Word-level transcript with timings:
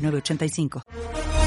8985. 0.00 1.39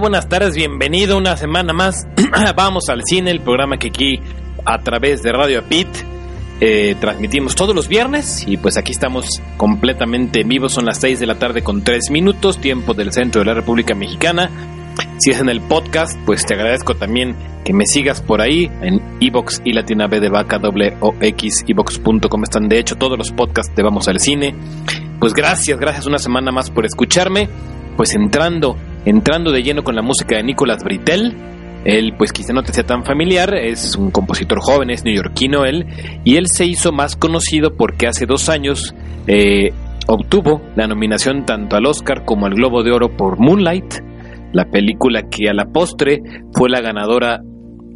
Buenas 0.00 0.30
tardes, 0.30 0.54
bienvenido 0.54 1.18
una 1.18 1.36
semana 1.36 1.74
más. 1.74 2.06
Vamos 2.56 2.88
al 2.88 3.02
cine, 3.04 3.30
el 3.30 3.40
programa 3.40 3.76
que 3.76 3.88
aquí 3.88 4.18
a 4.64 4.78
través 4.78 5.22
de 5.22 5.30
Radio 5.30 5.62
Pit 5.62 5.88
eh, 6.58 6.96
transmitimos 6.98 7.54
todos 7.54 7.74
los 7.74 7.86
viernes 7.86 8.44
y 8.48 8.56
pues 8.56 8.78
aquí 8.78 8.92
estamos 8.92 9.26
completamente 9.58 10.42
vivos, 10.42 10.72
son 10.72 10.86
las 10.86 10.98
6 11.00 11.20
de 11.20 11.26
la 11.26 11.38
tarde 11.38 11.62
con 11.62 11.84
3 11.84 12.10
minutos, 12.12 12.56
tiempo 12.58 12.94
del 12.94 13.12
centro 13.12 13.42
de 13.42 13.44
la 13.44 13.52
República 13.52 13.94
Mexicana. 13.94 14.50
Si 15.18 15.32
es 15.32 15.40
en 15.40 15.50
el 15.50 15.60
podcast, 15.60 16.18
pues 16.24 16.46
te 16.46 16.54
agradezco 16.54 16.96
también 16.96 17.36
que 17.62 17.74
me 17.74 17.84
sigas 17.84 18.22
por 18.22 18.40
ahí 18.40 18.70
en 18.80 19.02
Evox 19.20 19.60
y 19.66 19.74
Latina 19.74 20.06
B 20.06 20.18
de 20.18 20.30
Vaca 20.30 20.58
doble 20.58 20.96
o 21.00 21.14
X, 21.20 21.62
están 22.42 22.68
de 22.70 22.78
hecho 22.78 22.96
todos 22.96 23.18
los 23.18 23.32
podcasts 23.32 23.76
de 23.76 23.82
Vamos 23.82 24.08
al 24.08 24.18
Cine. 24.18 24.54
Pues 25.20 25.34
gracias, 25.34 25.78
gracias 25.78 26.06
una 26.06 26.18
semana 26.18 26.50
más 26.50 26.70
por 26.70 26.86
escucharme. 26.86 27.50
Pues 27.98 28.14
entrando 28.14 28.78
entrando 29.04 29.50
de 29.52 29.62
lleno 29.62 29.82
con 29.82 29.94
la 29.94 30.02
música 30.02 30.36
de 30.36 30.42
Nicolas 30.42 30.82
Britel. 30.84 31.36
Él, 31.84 32.14
pues 32.18 32.32
quizá 32.32 32.52
no 32.52 32.62
te 32.62 32.72
sea 32.72 32.84
tan 32.84 33.04
familiar, 33.04 33.54
es 33.54 33.96
un 33.96 34.10
compositor 34.10 34.58
joven, 34.60 34.90
es 34.90 35.02
neoyorquino 35.02 35.64
él, 35.64 35.86
y 36.24 36.36
él 36.36 36.46
se 36.46 36.66
hizo 36.66 36.92
más 36.92 37.16
conocido 37.16 37.74
porque 37.74 38.06
hace 38.06 38.26
dos 38.26 38.50
años 38.50 38.94
eh, 39.26 39.72
obtuvo 40.06 40.60
la 40.76 40.86
nominación 40.86 41.46
tanto 41.46 41.76
al 41.76 41.86
Oscar 41.86 42.26
como 42.26 42.44
al 42.44 42.54
Globo 42.54 42.82
de 42.82 42.92
Oro 42.92 43.16
por 43.16 43.38
Moonlight, 43.38 43.94
la 44.52 44.66
película 44.66 45.22
que 45.30 45.48
a 45.48 45.54
la 45.54 45.66
postre 45.66 46.20
fue 46.52 46.68
la 46.68 46.80
ganadora 46.80 47.40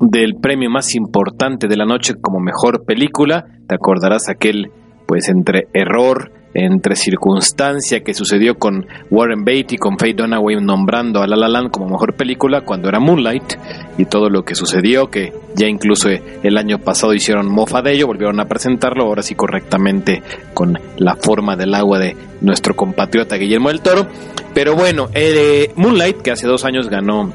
del 0.00 0.36
premio 0.36 0.70
más 0.70 0.94
importante 0.94 1.66
de 1.68 1.76
la 1.76 1.84
noche 1.84 2.14
como 2.20 2.40
mejor 2.40 2.84
película. 2.84 3.44
Te 3.66 3.74
acordarás 3.74 4.28
aquel, 4.28 4.70
pues 5.06 5.28
entre 5.28 5.68
error, 5.72 6.32
entre 6.54 6.94
circunstancia 6.94 8.00
que 8.00 8.14
sucedió 8.14 8.56
con 8.56 8.86
Warren 9.10 9.44
Beatty, 9.44 9.76
con 9.76 9.98
Faye 9.98 10.14
Dunaway 10.14 10.56
nombrando 10.60 11.20
a 11.20 11.26
La 11.26 11.36
La 11.36 11.48
Land 11.48 11.70
como 11.70 11.88
mejor 11.88 12.14
película 12.14 12.60
cuando 12.62 12.88
era 12.88 13.00
Moonlight 13.00 13.54
y 13.98 14.04
todo 14.04 14.30
lo 14.30 14.44
que 14.44 14.54
sucedió, 14.54 15.10
que 15.10 15.32
ya 15.56 15.66
incluso 15.66 16.08
el 16.08 16.56
año 16.56 16.78
pasado 16.78 17.12
hicieron 17.12 17.50
mofa 17.50 17.82
de 17.82 17.92
ello, 17.92 18.06
volvieron 18.06 18.38
a 18.40 18.46
presentarlo, 18.46 19.04
ahora 19.04 19.22
sí 19.22 19.34
correctamente 19.34 20.22
con 20.54 20.78
la 20.96 21.16
forma 21.16 21.56
del 21.56 21.74
agua 21.74 21.98
de 21.98 22.16
nuestro 22.40 22.76
compatriota 22.76 23.36
Guillermo 23.36 23.68
del 23.68 23.80
Toro. 23.80 24.06
Pero 24.54 24.76
bueno, 24.76 25.08
eh, 25.14 25.72
Moonlight, 25.74 26.22
que 26.22 26.30
hace 26.30 26.46
dos 26.46 26.64
años 26.64 26.88
ganó 26.88 27.32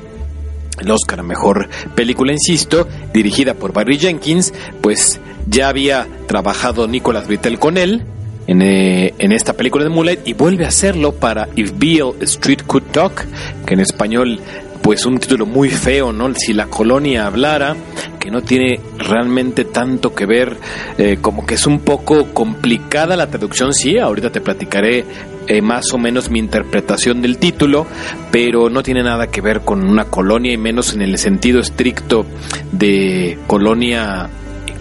el 0.79 0.91
Oscar 0.91 1.19
a 1.19 1.23
Mejor 1.23 1.67
Película, 1.93 2.31
insisto, 2.31 2.87
dirigida 3.13 3.53
por 3.53 3.73
Barry 3.73 3.97
Jenkins, 3.97 4.53
pues 4.81 5.19
ya 5.47 5.67
había 5.67 6.07
trabajado 6.27 6.87
Nicolas 6.87 7.27
Britell 7.27 7.59
con 7.59 7.77
él, 7.77 8.05
eh, 8.47 9.13
en, 9.17 9.31
esta 9.31 9.53
película 9.53 9.83
de 9.83 9.89
Moonlight 9.89 10.27
y 10.27 10.33
vuelve 10.33 10.65
a 10.65 10.69
hacerlo 10.69 11.13
para 11.13 11.47
If 11.55 11.73
Beale 11.77 12.13
Street 12.21 12.61
Could 12.65 12.85
Talk, 12.91 13.25
que 13.65 13.73
en 13.73 13.79
español 13.79 14.39
pues 14.81 15.05
un 15.05 15.19
título 15.19 15.45
muy 15.45 15.69
feo, 15.69 16.11
¿no? 16.11 16.33
Si 16.35 16.53
la 16.53 16.67
colonia 16.67 17.27
hablara, 17.27 17.75
que 18.19 18.31
no 18.31 18.41
tiene 18.41 18.79
realmente 18.97 19.65
tanto 19.65 20.15
que 20.15 20.25
ver, 20.25 20.57
eh, 20.97 21.17
como 21.21 21.45
que 21.45 21.55
es 21.55 21.67
un 21.67 21.79
poco 21.79 22.33
complicada 22.33 23.15
la 23.15 23.27
traducción, 23.27 23.73
sí, 23.73 23.97
ahorita 23.97 24.31
te 24.31 24.41
platicaré 24.41 25.05
eh, 25.47 25.61
más 25.61 25.93
o 25.93 25.97
menos 25.97 26.29
mi 26.29 26.39
interpretación 26.39 27.21
del 27.21 27.37
título, 27.37 27.87
pero 28.31 28.69
no 28.69 28.83
tiene 28.83 29.03
nada 29.03 29.27
que 29.27 29.41
ver 29.41 29.61
con 29.61 29.83
una 29.83 30.05
colonia 30.05 30.53
y 30.53 30.57
menos 30.57 30.93
en 30.93 31.01
el 31.01 31.17
sentido 31.17 31.59
estricto 31.59 32.25
de 32.71 33.37
colonia 33.47 34.29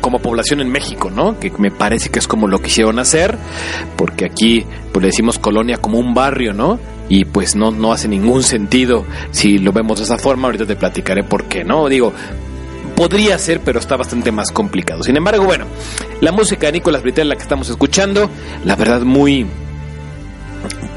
como 0.01 0.21
población 0.21 0.61
en 0.61 0.71
México, 0.71 1.11
¿no? 1.11 1.39
Que 1.39 1.53
me 1.59 1.71
parece 1.71 2.11
que 2.11 2.19
es 2.19 2.29
como 2.29 2.47
lo 2.47 2.61
quisieron 2.61 2.99
hacer, 2.99 3.37
porque 3.97 4.27
aquí 4.27 4.65
pues 4.93 5.03
le 5.03 5.09
decimos 5.09 5.39
colonia 5.39 5.79
como 5.79 5.99
un 5.99 6.15
barrio, 6.15 6.53
¿no? 6.53 6.79
Y 7.09 7.25
pues 7.25 7.57
no, 7.57 7.71
no 7.71 7.93
hace 7.93 8.09
ningún 8.09 8.43
sentido 8.43 9.05
si 9.31 9.59
lo 9.59 9.73
vemos 9.73 9.99
de 9.99 10.05
esa 10.05 10.19
forma, 10.19 10.49
ahorita 10.49 10.67
te 10.67 10.77
platicaré 10.77 11.25
por 11.25 11.45
qué, 11.45 11.65
¿no? 11.65 11.89
Digo, 11.89 12.13
podría 12.95 13.39
ser, 13.39 13.61
pero 13.61 13.79
está 13.79 13.97
bastante 13.97 14.33
más 14.33 14.51
complicado. 14.51 15.03
Sin 15.03 15.17
embargo, 15.17 15.45
bueno, 15.45 15.67
la 16.21 16.33
música 16.33 16.67
de 16.67 16.73
Nicolás 16.75 17.03
Britel, 17.03 17.29
la 17.29 17.37
que 17.37 17.43
estamos 17.43 17.69
escuchando, 17.69 18.29
la 18.65 18.77
verdad 18.77 19.03
muy, 19.03 19.47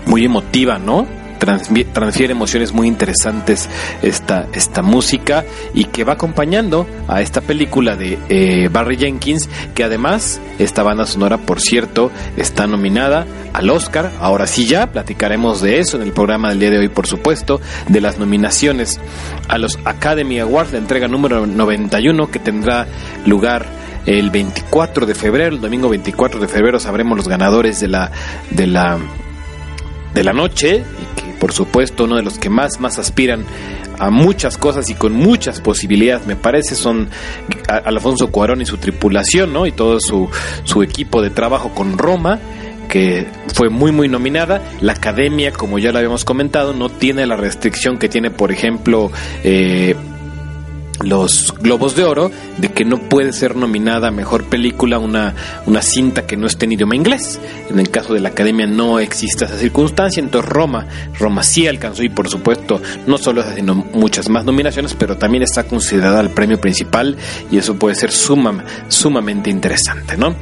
muy 0.08 0.26
emotiva, 0.26 0.80
¿no? 0.80 1.21
Transfiere 1.42 2.34
emociones 2.34 2.72
muy 2.72 2.88
interesantes 2.88 3.68
esta, 4.02 4.48
esta 4.54 4.82
música 4.84 5.44
y 5.74 5.86
que 5.86 6.04
va 6.04 6.14
acompañando 6.14 6.88
a 7.08 7.22
esta 7.22 7.42
película 7.42 7.96
de 7.96 8.20
eh, 8.30 8.70
Barry 8.72 8.98
Jenkins, 8.98 9.50
que 9.74 9.84
además 9.84 10.40
esta 10.60 10.84
banda 10.84 11.06
sonora, 11.06 11.40
por 11.40 11.60
cierto, 11.60 12.12
está 12.38 12.68
nominada 12.68 13.26
al 13.54 13.70
Oscar. 13.72 14.12
Ahora 14.20 14.46
sí 14.46 14.66
ya 14.66 14.92
platicaremos 14.92 15.62
de 15.62 15.80
eso 15.80 15.98
en 15.98 16.04
el 16.04 16.14
programa 16.14 16.50
del 16.50 16.60
día 16.60 16.70
de 16.70 16.80
hoy, 16.80 16.90
por 16.90 17.08
supuesto, 17.08 17.60
de 17.88 18.02
las 18.02 18.20
nominaciones 18.20 19.00
a 19.48 19.58
los 19.58 19.80
Academy 19.84 20.40
Awards, 20.40 20.74
la 20.74 20.78
entrega 20.78 21.08
número 21.08 21.46
91 21.48 22.30
que 22.30 22.40
tendrá 22.40 22.88
lugar 23.26 23.66
el 24.06 24.30
24 24.30 25.06
de 25.06 25.16
febrero, 25.16 25.56
el 25.56 25.62
domingo 25.62 25.90
24 25.90 26.40
de 26.40 26.48
febrero 26.48 26.80
sabremos 26.80 27.18
los 27.18 27.28
ganadores 27.28 27.80
de 27.80 27.88
la 27.88 28.12
de 28.50 28.68
la 28.68 28.98
de 30.14 30.24
la 30.24 30.34
noche 30.34 30.84
por 31.42 31.54
supuesto 31.54 32.04
uno 32.04 32.18
de 32.18 32.22
los 32.22 32.38
que 32.38 32.52
más 32.52 32.80
más 32.80 33.00
aspiran 33.00 33.44
a 33.98 34.12
muchas 34.12 34.60
cosas 34.60 34.92
y 34.92 34.94
con 34.94 35.14
muchas 35.14 35.60
posibilidades 35.60 36.28
me 36.28 36.36
parece 36.36 36.76
son 36.76 37.10
Alfonso 37.68 38.32
Cuarón 38.32 38.62
y 38.62 38.66
su 38.68 38.78
tripulación, 38.78 39.52
¿no? 39.52 39.66
Y 39.66 39.72
todo 39.72 40.00
su 40.00 40.30
su 40.64 40.84
equipo 40.84 41.20
de 41.24 41.32
trabajo 41.32 41.70
con 41.74 41.98
Roma 41.98 42.40
que 42.88 43.26
fue 43.56 43.70
muy 43.70 43.92
muy 43.92 44.08
nominada. 44.08 44.62
La 44.82 44.94
academia, 44.94 45.52
como 45.52 45.80
ya 45.80 45.92
lo 45.92 45.98
habíamos 45.98 46.26
comentado, 46.26 46.74
no 46.74 46.90
tiene 46.90 47.26
la 47.26 47.38
restricción 47.38 47.98
que 47.98 48.08
tiene, 48.08 48.30
por 48.30 48.52
ejemplo, 48.52 49.12
eh, 49.44 49.96
los 51.04 51.54
Globos 51.60 51.96
de 51.96 52.04
Oro 52.04 52.32
de 52.58 52.70
que 52.70 52.86
no 52.86 52.98
puede 52.98 53.34
ser 53.34 53.56
nominada 53.56 54.10
a 54.10 54.12
mejor 54.12 54.46
película 54.46 55.00
una, 55.00 55.36
una 55.66 55.82
cinta 55.82 56.26
que 56.26 56.38
no 56.38 56.48
esté 56.48 56.66
en 56.66 56.74
idioma 56.74 56.96
inglés. 56.96 57.40
En 57.70 57.80
el 57.80 57.90
caso 57.90 58.14
de 58.14 58.20
la 58.20 58.30
Academia 58.30 58.68
no 58.68 59.00
existe 59.00 59.46
esa 59.46 59.58
circunstancia, 59.58 60.22
entonces 60.22 60.50
Roma, 60.50 60.88
Roma 61.20 61.44
sí 61.44 61.68
alcanzó 61.68 62.04
y 62.04 62.10
por 62.10 62.30
supuesto 62.30 62.82
no 63.08 63.18
solo 63.18 63.42
esa, 63.42 63.56
sino 63.56 63.76
muchas 63.76 64.30
más 64.30 64.46
nominaciones, 64.46 64.96
pero 64.96 65.18
también 65.18 65.44
está 65.44 65.64
considerada 65.64 66.22
el 66.22 66.30
premio 66.30 66.60
principal 66.60 67.18
y 67.52 67.58
eso 67.58 67.76
puede 67.76 67.96
ser 67.96 68.12
sumamente 68.12 69.50
interesante, 69.50 70.18
¿no? 70.18 70.36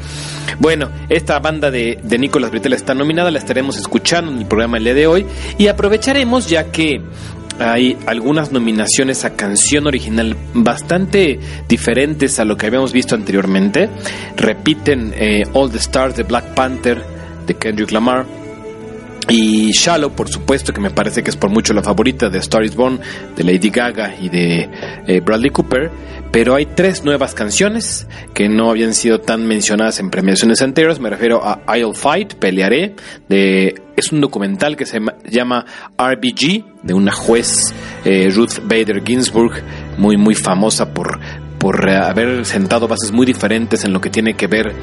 Bueno, 0.60 0.90
esta 1.10 1.40
banda 1.40 1.72
de, 1.72 2.00
de 2.04 2.18
Nicolás 2.18 2.52
Britel 2.52 2.74
está 2.74 2.94
nominada, 2.94 3.32
la 3.32 3.40
estaremos 3.40 3.78
escuchando 3.78 4.32
en 4.32 4.40
el 4.40 4.46
programa 4.46 4.78
el 4.78 4.84
día 4.84 4.94
de 4.94 5.08
hoy 5.08 5.26
y 5.58 5.68
aprovecharemos 5.68 6.48
ya 6.50 6.66
que 6.66 7.02
hay 7.60 7.98
algunas 8.06 8.52
nominaciones 8.52 9.26
a 9.26 9.36
canción 9.36 9.88
original 9.88 10.36
bastante 10.54 11.40
diferentes 11.68 12.40
a 12.40 12.46
lo 12.46 12.58
que 12.58 12.68
habíamos 12.68 12.94
visto 12.94 13.16
anteriormente. 13.16 13.90
Repiten 14.38 15.14
eh, 15.16 15.44
All 15.54 15.72
the 15.72 15.78
Stars 15.78 16.16
de 16.16 16.24
Black 16.24 16.54
Panther 16.56 17.04
de 17.46 17.56
Kendrick 17.56 17.92
Lamar. 17.92 18.26
Y 19.28 19.72
Shallow, 19.74 20.12
por 20.12 20.28
supuesto, 20.28 20.74
que 20.74 20.82
me 20.82 20.90
parece 20.90 21.22
que 21.22 21.30
es 21.30 21.36
por 21.36 21.52
mucho 21.52 21.74
la 21.74 21.84
favorita 21.84 22.30
de 22.30 22.40
Star 22.40 22.64
is 22.64 22.76
Born, 22.76 23.00
de 23.36 23.44
Lady 23.44 23.70
Gaga 23.70 24.16
y 24.20 24.28
de 24.28 24.68
eh, 25.06 25.20
Bradley 25.20 25.52
Cooper. 25.52 25.92
Pero 26.32 26.56
hay 26.56 26.66
tres 26.66 27.04
nuevas 27.04 27.36
canciones 27.36 28.08
que 28.34 28.50
no 28.50 28.72
habían 28.72 28.94
sido 28.94 29.20
tan 29.20 29.46
mencionadas 29.46 30.00
en 30.00 30.10
premiaciones 30.10 30.62
anteriores. 30.64 31.00
Me 31.00 31.10
refiero 31.10 31.44
a 31.44 31.62
I'll 31.78 31.94
Fight, 31.94 32.36
Pelearé, 32.36 32.96
de 33.28 33.76
es 33.96 34.12
un 34.12 34.22
documental 34.22 34.78
que 34.78 34.86
se 34.86 35.00
llama 35.30 35.66
RBG, 35.98 36.69
de 36.84 36.94
una 36.94 37.12
juez, 37.12 37.74
eh, 38.06 38.30
Ruth 38.30 38.60
Bader 38.64 39.04
Ginsburg, 39.06 39.62
muy, 39.98 40.18
muy 40.18 40.36
famosa 40.36 40.94
por, 40.94 41.20
por 41.58 41.90
haber 41.90 42.46
sentado 42.46 42.88
bases 42.88 43.12
muy 43.12 43.26
diferentes 43.26 43.84
en 43.84 43.94
lo 43.94 44.02
que 44.02 44.10
tiene 44.10 44.36
que 44.36 44.48
ver 44.48 44.74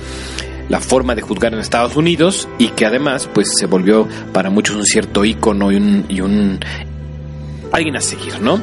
la 0.69 0.81
forma 0.81 1.15
de 1.15 1.23
juzgar 1.23 1.55
en 1.55 1.61
Estados 1.61 1.97
Unidos 1.97 2.49
y 2.59 2.69
que 2.69 2.87
además 2.87 3.29
pues 3.33 3.53
se 3.57 3.67
volvió 3.67 4.09
para 4.33 4.51
muchos 4.51 4.77
un 4.77 4.85
cierto 4.85 5.25
ícono 5.25 5.71
y 5.71 5.77
un, 5.77 6.05
y 6.09 6.21
un 6.21 6.59
alguien 7.77 7.97
a 7.97 8.01
seguir, 8.01 8.41
¿no? 8.41 8.61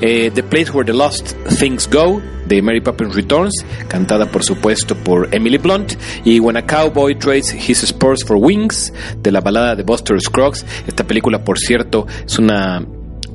Eh, 0.00 0.30
the 0.34 0.42
Place 0.42 0.70
Where 0.72 0.84
the 0.84 0.92
Lost 0.92 1.34
Things 1.58 1.88
Go 1.88 2.20
de 2.46 2.60
Mary 2.62 2.80
Poppins 2.80 3.14
Returns, 3.14 3.64
cantada 3.88 4.26
por 4.26 4.44
supuesto 4.44 4.94
por 4.96 5.28
Emily 5.32 5.58
Blunt, 5.58 5.94
y 6.24 6.40
When 6.40 6.56
a 6.56 6.66
Cowboy 6.66 7.16
Trades 7.16 7.54
His 7.54 7.82
Spurs 7.82 8.24
for 8.24 8.36
Wings 8.36 8.92
de 9.22 9.32
la 9.32 9.40
balada 9.40 9.74
de 9.74 9.82
Buster 9.82 10.20
Scruggs. 10.20 10.64
Esta 10.86 11.04
película, 11.04 11.42
por 11.44 11.58
cierto, 11.58 12.06
es 12.24 12.38
una 12.38 12.84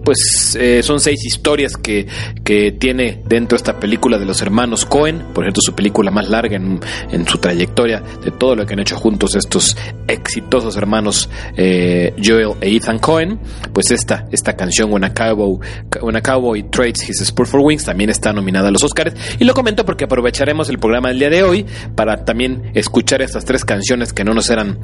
pues 0.03 0.57
eh, 0.59 0.83
son 0.83 0.99
seis 0.99 1.25
historias 1.25 1.77
que, 1.77 2.07
que 2.43 2.71
tiene 2.71 3.21
dentro 3.25 3.55
esta 3.55 3.79
película 3.79 4.17
de 4.17 4.25
los 4.25 4.41
hermanos 4.41 4.85
Cohen, 4.85 5.25
por 5.33 5.43
cierto 5.43 5.61
su 5.61 5.73
película 5.73 6.11
más 6.11 6.29
larga 6.29 6.57
en, 6.57 6.79
en 7.11 7.27
su 7.27 7.37
trayectoria 7.37 8.03
de 8.23 8.31
todo 8.31 8.55
lo 8.55 8.65
que 8.65 8.73
han 8.73 8.79
hecho 8.79 8.97
juntos 8.97 9.35
estos 9.35 9.77
exitosos 10.07 10.75
hermanos 10.75 11.29
eh, 11.55 12.13
Joel 12.23 12.53
e 12.61 12.75
Ethan 12.75 12.99
Cohen, 12.99 13.39
pues 13.73 13.91
esta, 13.91 14.25
esta 14.31 14.55
canción 14.55 14.91
When 14.91 15.03
a 15.03 15.13
Cowboy, 15.13 15.59
When 16.01 16.15
a 16.15 16.21
Cowboy 16.21 16.63
Trades 16.63 17.07
His 17.09 17.21
Sport 17.21 17.49
for 17.49 17.59
Wings 17.61 17.85
también 17.85 18.09
está 18.09 18.33
nominada 18.33 18.69
a 18.69 18.71
los 18.71 18.83
Oscars. 18.83 19.13
Y 19.39 19.45
lo 19.45 19.53
comento 19.53 19.85
porque 19.85 20.05
aprovecharemos 20.05 20.69
el 20.69 20.79
programa 20.79 21.09
del 21.09 21.19
día 21.19 21.29
de 21.29 21.43
hoy 21.43 21.65
para 21.95 22.25
también 22.25 22.71
escuchar 22.73 23.21
estas 23.21 23.45
tres 23.45 23.65
canciones 23.65 24.13
que 24.13 24.23
no 24.23 24.33
nos 24.33 24.49
eran 24.49 24.79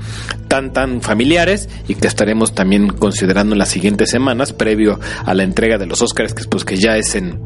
tan 0.48 0.74
tan 0.74 1.02
familiares 1.02 1.70
y 1.88 1.96
que 1.96 2.08
estaremos 2.08 2.54
también 2.54 2.90
considerando 2.90 3.54
en 3.54 3.60
las 3.60 3.70
siguientes 3.70 4.10
semanas 4.10 4.54
previo 4.54 5.00
a 5.26 5.34
la 5.34 5.44
entrega 5.44 5.78
de 5.78 5.86
los 5.86 6.02
Oscars, 6.02 6.34
que, 6.34 6.44
pues, 6.46 6.64
que 6.64 6.78
ya 6.78 6.98
es 6.98 7.16
en, 7.16 7.40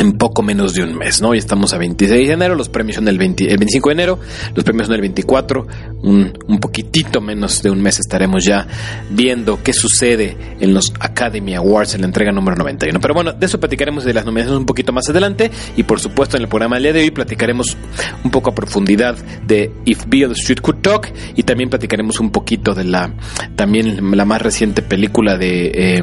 en 0.00 0.12
poco 0.12 0.42
menos 0.42 0.72
de 0.72 0.82
un 0.82 0.96
mes, 0.96 1.20
¿no? 1.20 1.34
Y 1.34 1.38
estamos 1.38 1.74
a 1.74 1.78
26 1.78 2.28
de 2.28 2.32
enero, 2.32 2.54
los 2.54 2.68
premios 2.68 2.96
son 2.96 3.08
el, 3.08 3.18
25 3.18 3.88
de 3.88 3.92
enero, 3.92 4.18
los 4.54 4.64
premios 4.64 4.86
son 4.86 4.94
el 4.94 5.00
24, 5.02 5.66
un, 6.02 6.32
un, 6.46 6.58
poquitito 6.58 7.20
menos 7.20 7.62
de 7.62 7.70
un 7.70 7.82
mes 7.82 8.00
estaremos 8.00 8.44
ya 8.44 8.66
viendo 9.10 9.62
qué 9.62 9.74
sucede 9.74 10.36
en 10.58 10.72
los 10.72 10.92
Academy 11.00 11.54
Awards 11.54 11.94
en 11.94 12.00
la 12.00 12.06
entrega 12.06 12.32
número 12.32 12.56
91. 12.56 12.98
Pero 12.98 13.14
bueno, 13.14 13.32
de 13.32 13.44
eso 13.44 13.60
platicaremos 13.60 14.04
de 14.04 14.14
las 14.14 14.24
nominaciones 14.24 14.58
un 14.58 14.66
poquito 14.66 14.92
más 14.92 15.08
adelante 15.10 15.50
y 15.76 15.82
por 15.82 16.00
supuesto 16.00 16.36
en 16.36 16.44
el 16.44 16.48
programa 16.48 16.76
del 16.76 16.84
día 16.84 16.92
de 16.94 17.00
hoy 17.00 17.10
platicaremos 17.10 17.76
un 18.24 18.30
poco 18.30 18.50
a 18.50 18.54
profundidad 18.54 19.16
de 19.46 19.70
If 19.84 20.06
Bill 20.06 20.32
Street 20.32 20.60
Could 20.60 20.80
Talk 20.80 21.12
y 21.36 21.42
también 21.42 21.68
platicaremos 21.68 22.20
un 22.20 22.30
poquito 22.30 22.74
de 22.74 22.84
la, 22.84 23.14
también 23.54 24.16
la 24.16 24.24
más 24.24 24.40
reciente 24.40 24.80
película 24.80 25.36
de... 25.36 25.72
Eh, 25.74 26.02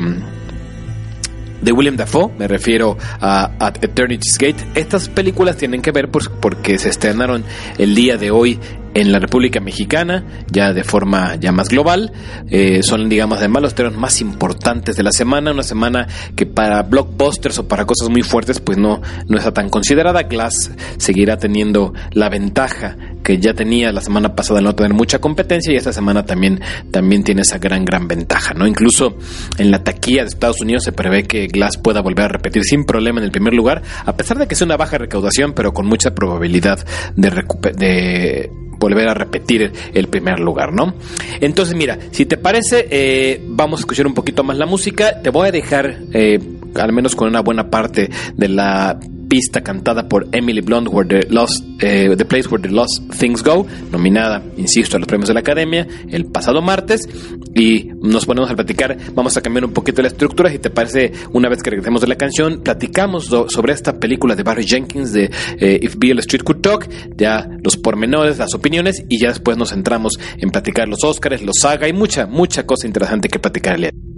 de 1.62 1.71
William 1.71 1.95
Dafoe, 1.95 2.31
me 2.38 2.48
refiero 2.48 2.98
a 3.19 3.51
At 3.59 3.83
Eternity's 3.83 4.38
Gate. 4.38 4.57
Estas 4.75 5.09
películas 5.09 5.57
tienen 5.57 5.81
que 5.81 5.92
ver 5.92 6.09
pues, 6.09 6.30
porque 6.30 6.77
se 6.77 6.89
estrenaron 6.89 7.44
el 7.77 7.95
día 7.95 8.18
de 8.18 8.31
hoy 8.31 8.59
en 8.97 9.11
la 9.11 9.19
República 9.19 9.59
Mexicana, 9.59 10.23
ya 10.51 10.73
de 10.73 10.83
forma 10.83 11.35
ya 11.35 11.51
más 11.51 11.69
global. 11.69 12.11
Eh, 12.49 12.81
son, 12.81 13.09
digamos, 13.09 13.38
además 13.38 13.61
los 13.61 13.75
temas 13.75 13.94
más 13.94 14.21
importantes 14.21 14.95
de 14.95 15.03
la 15.03 15.11
semana, 15.11 15.51
una 15.51 15.61
semana 15.61 16.07
que 16.35 16.47
para 16.47 16.81
blockbusters 16.81 17.59
o 17.59 17.67
para 17.67 17.85
cosas 17.85 18.09
muy 18.09 18.23
fuertes, 18.23 18.59
pues 18.59 18.80
no, 18.80 18.99
no 19.27 19.37
está 19.37 19.54
tan 19.54 19.69
considerada. 19.69 20.23
Glass 20.23 20.71
seguirá 20.97 21.37
teniendo 21.37 21.94
la 22.13 22.30
ventaja 22.30 22.97
que 23.23 23.37
ya 23.37 23.54
tenía 23.54 23.92
la 23.92 24.01
semana 24.01 24.33
pasada 24.35 24.61
no 24.61 24.73
tener 24.73 24.94
mucha 24.94 25.19
competencia 25.19 25.71
y 25.71 25.75
esta 25.75 25.94
semana 25.94 26.25
también, 26.25 26.59
también 26.89 27.23
tiene 27.23 27.42
esa 27.42 27.59
gran, 27.59 27.85
gran 27.85 28.07
ventaja, 28.07 28.56
¿no? 28.56 28.66
Incluso 28.66 29.18
en 29.59 29.69
la 29.69 29.83
taquilla 29.83 30.23
de 30.23 30.30
Estados 30.30 30.61
Unidos 30.61 30.83
se 30.83 30.92
prevé 30.92 31.23
que 31.23 31.45
Glass 31.47 31.77
pueda 31.77 32.01
volver 32.01 32.25
a 32.25 32.30
repetir 32.30 32.63
sin 32.63 32.83
problema 32.83 33.19
en 33.19 33.25
el 33.25 33.31
primer 33.31 33.54
lugar, 33.54 33.83
a 34.06 34.18
pesar 34.18 34.39
de 34.39 34.47
que 34.47 34.56
sea 34.56 34.66
una 34.66 34.77
baja 34.77 34.97
recaudación, 34.97 35.54
pero 35.54 35.71
con 35.71 35.85
mucha 35.85 36.16
probabilidad 36.16 36.80
de, 37.16 37.30
de 37.77 38.49
volver 38.80 39.07
a 39.07 39.14
repetir 39.14 39.72
el 39.94 40.07
primer 40.07 40.40
lugar, 40.40 40.74
¿no? 40.74 40.94
Entonces, 41.40 41.76
mira, 41.76 41.98
si 42.12 42.26
te 42.26 42.38
parece, 42.38 42.88
eh, 42.90 43.42
vamos 43.46 43.80
a 43.80 43.81
escuchar 43.81 44.07
un 44.07 44.14
poquito 44.14 44.44
más 44.44 44.57
la 44.57 44.66
música. 44.66 45.22
Te 45.22 45.30
voy 45.30 45.48
a 45.48 45.52
dejar, 45.52 46.00
eh, 46.14 46.40
al 46.78 46.94
menos 46.94 47.16
con 47.16 47.28
una 47.28 47.42
buena 47.42 47.69
parte 47.69 48.10
de 48.36 48.50
la 48.50 49.00
pista 49.28 49.62
cantada 49.62 50.07
por 50.07 50.28
Emily 50.31 50.62
Blunt, 50.62 50.88
Where 50.92 51.07
the, 51.07 51.28
Lost, 51.30 51.64
eh, 51.81 52.16
the 52.16 52.26
Place 52.26 52.48
Where 52.50 52.62
the 52.62 52.74
Lost 52.74 53.12
Things 53.19 53.44
Go, 53.44 53.66
nominada, 53.92 54.44
insisto, 54.57 54.98
a 54.98 55.00
los 55.00 55.07
premios 55.07 55.28
de 55.28 55.34
la 55.34 55.42
Academia 55.42 55.88
el 56.10 56.26
pasado 56.26 56.62
martes. 56.62 57.07
Y 57.54 57.90
nos 58.02 58.26
ponemos 58.26 58.50
a 58.52 58.56
platicar, 58.56 58.98
vamos 59.14 59.36
a 59.38 59.42
cambiar 59.42 59.66
un 59.66 59.74
poquito 59.74 60.02
la 60.02 60.07
estructura. 60.10 60.50
Si 60.50 60.60
te 60.60 60.69
parece, 60.69 61.12
una 61.34 61.50
vez 61.50 61.62
que 61.64 61.72
regresemos 61.72 62.02
de 62.02 62.07
la 62.07 62.16
canción, 62.16 62.62
platicamos 62.64 63.26
sobre 63.26 63.74
esta 63.74 64.00
película 64.00 64.36
de 64.36 64.44
Barry 64.44 64.66
Jenkins 64.66 65.14
de 65.14 65.30
eh, 65.60 65.80
If 65.81 65.96
Bill 65.98 66.19
Street 66.19 66.44
Could 66.44 66.62
Talk, 66.62 66.88
ya 67.16 67.50
los 67.64 67.78
pormenores, 67.78 68.38
las 68.38 68.54
opiniones, 68.54 69.04
y 69.10 69.19
ya 69.19 69.30
después 69.30 69.57
nos 69.57 69.69
centramos 69.69 70.14
en 70.38 70.50
platicar 70.50 70.88
los 70.88 71.04
Oscars, 71.04 71.42
los 71.42 71.57
saga 71.62 71.88
y 71.88 71.94
mucha, 71.94 72.28
mucha 72.28 72.66
cosa 72.66 72.88
interesante 72.88 73.30
que 73.30 73.40
platicar 73.40 73.76
el 73.76 74.17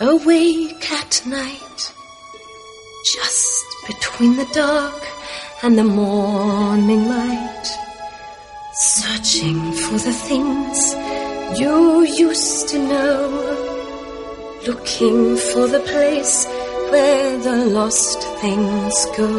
awake 0.00 0.92
at 0.92 1.22
night, 1.26 1.92
just 3.14 3.64
between 3.86 4.36
the 4.36 4.48
dark 4.52 5.02
and 5.62 5.78
the 5.78 5.84
morning 5.84 7.08
light, 7.08 7.76
Searching 8.78 9.72
for 9.72 9.94
the 9.94 10.12
things 10.12 10.94
you 11.58 12.02
used 12.04 12.68
to 12.68 12.78
know. 12.78 13.28
Looking 14.66 15.38
for 15.38 15.66
the 15.66 15.80
place 15.80 16.44
where 16.90 17.38
the 17.38 17.64
lost 17.70 18.22
things 18.42 19.06
go. 19.16 19.32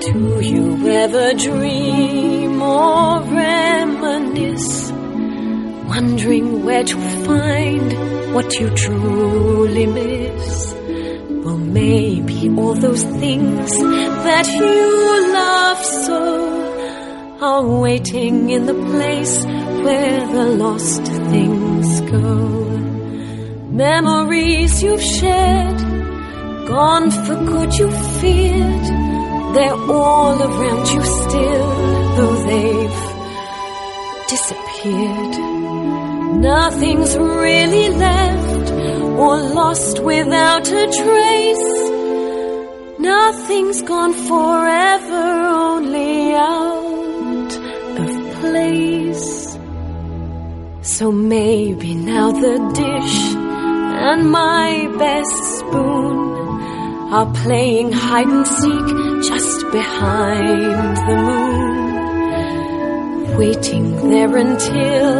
Do 0.00 0.40
you 0.42 0.86
ever 0.88 1.32
dream 1.32 2.60
or 2.60 3.22
reminisce? 3.22 4.92
Wondering 5.94 6.64
where 6.64 6.84
to 6.84 6.96
find 7.26 8.34
what 8.34 8.58
you 8.58 8.70
truly 8.70 9.84
miss. 9.84 10.72
Well, 11.44 11.58
maybe 11.58 12.48
all 12.48 12.72
those 12.72 13.04
things 13.20 13.70
that 14.26 14.46
you 14.60 15.32
love 15.34 15.84
so 16.06 16.22
are 17.42 17.66
waiting 17.82 18.48
in 18.48 18.64
the 18.64 18.78
place 18.94 19.44
where 19.84 20.26
the 20.28 20.46
lost 20.64 21.04
things 21.34 22.00
go. 22.10 22.38
Memories 23.68 24.82
you've 24.82 25.02
shared, 25.02 25.78
gone 26.68 27.10
for 27.10 27.36
good 27.52 27.70
you 27.74 27.90
feared, 28.18 28.86
they're 29.54 29.82
all 29.98 30.42
around 30.42 30.84
you 30.94 31.02
still, 31.20 31.70
though 32.16 32.36
they've 32.48 33.00
disappeared. 34.32 35.41
Nothing's 36.42 37.16
really 37.16 37.88
left 37.90 38.70
or 39.22 39.36
lost 39.60 40.00
without 40.02 40.66
a 40.66 40.84
trace. 41.00 41.72
Nothing's 42.98 43.80
gone 43.82 44.12
forever, 44.12 45.24
only 45.64 46.34
out 46.34 47.52
of 48.04 48.12
place. 48.40 49.56
So 50.82 51.12
maybe 51.12 51.94
now 51.94 52.32
the 52.32 52.58
dish 52.74 53.18
and 54.10 54.28
my 54.28 54.88
best 54.98 55.58
spoon 55.58 56.18
are 57.18 57.32
playing 57.44 57.92
hide 57.92 58.26
and 58.26 58.46
seek 58.46 58.88
just 59.30 59.70
behind 59.70 60.96
the 61.06 61.16
moon. 61.28 61.71
Waiting 63.42 64.08
there 64.08 64.36
until 64.36 65.14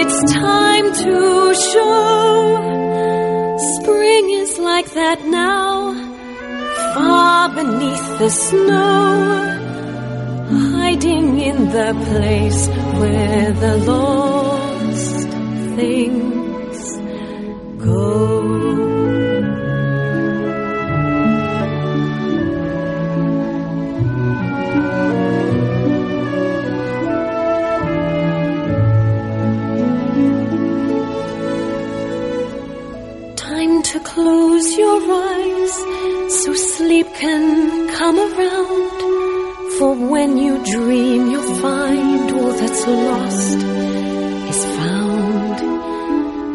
it's 0.00 0.32
time 0.34 0.92
to 0.92 1.54
show. 1.54 3.56
Spring 3.76 4.30
is 4.42 4.58
like 4.58 4.92
that 4.92 5.24
now, 5.24 5.94
far 6.92 7.48
beneath 7.48 8.18
the 8.18 8.28
snow 8.28 9.56
hiding 10.76 11.40
in 11.40 11.70
the 11.70 11.92
place 12.10 12.68
where 13.00 13.52
the 13.52 13.76
lost 13.90 15.28
things 15.76 16.78
go. 17.82 18.65
So 36.46 36.54
sleep 36.54 37.08
can 37.14 37.88
come 37.88 38.16
around. 38.16 38.98
For 39.78 39.92
when 40.12 40.30
you 40.38 40.52
dream, 40.74 41.20
you'll 41.30 41.54
find 41.66 42.30
all 42.38 42.52
that's 42.60 42.86
lost 42.86 43.58
is 44.52 44.60
found. 44.78 45.56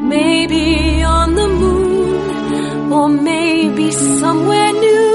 Maybe 0.07 1.03
on 1.03 1.35
the 1.35 1.49
moon, 1.63 2.91
or 2.93 3.09
maybe 3.09 3.91
somewhere 3.91 4.71
new. 4.71 5.09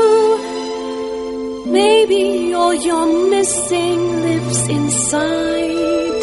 Maybe 1.78 2.52
all 2.52 2.74
you're 2.74 3.30
missing 3.30 4.00
lives 4.26 4.60
inside 4.68 6.22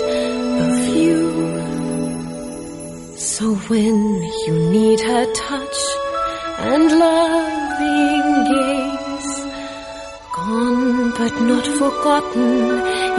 of 0.67 0.75
you. 1.01 1.21
So 3.17 3.55
when 3.71 3.97
you 4.45 4.53
need 4.75 4.99
her 5.01 5.25
touch 5.33 5.79
and 6.59 6.83
loving 6.99 7.52
but 11.23 11.41
not 11.43 11.65
forgotten 11.81 12.51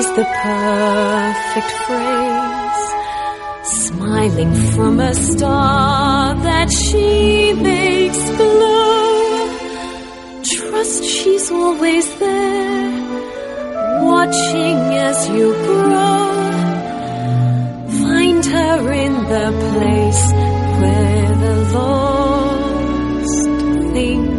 is 0.01 0.09
the 0.19 0.27
perfect 0.43 1.73
phrase. 1.85 2.85
Smiling 3.87 4.53
from 4.75 5.01
a 5.01 5.15
star 5.15 6.35
that 6.49 6.69
she 6.71 7.55
makes 7.55 8.23
glow. 8.37 9.49
Trust 10.55 11.03
she's 11.05 11.51
always 11.51 12.07
there, 12.19 12.93
watching 14.13 14.79
as 15.09 15.19
you 15.37 15.47
grow. 15.69 16.27
Find 18.03 18.43
her 18.57 18.93
in 19.05 19.15
the 19.35 19.49
place 19.71 20.25
where 20.81 21.31
the 21.45 21.57
lost 21.79 23.45
things 23.95 24.34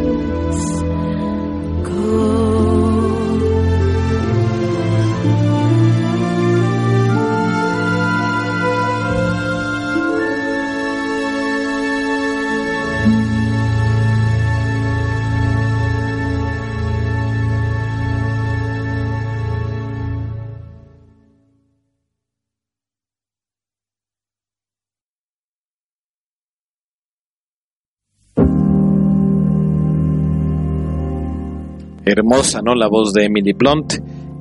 hermosa, 32.15 32.61
¿no? 32.63 32.75
La 32.75 32.87
voz 32.87 33.13
de 33.13 33.25
Emily 33.25 33.53
Blunt, 33.53 33.93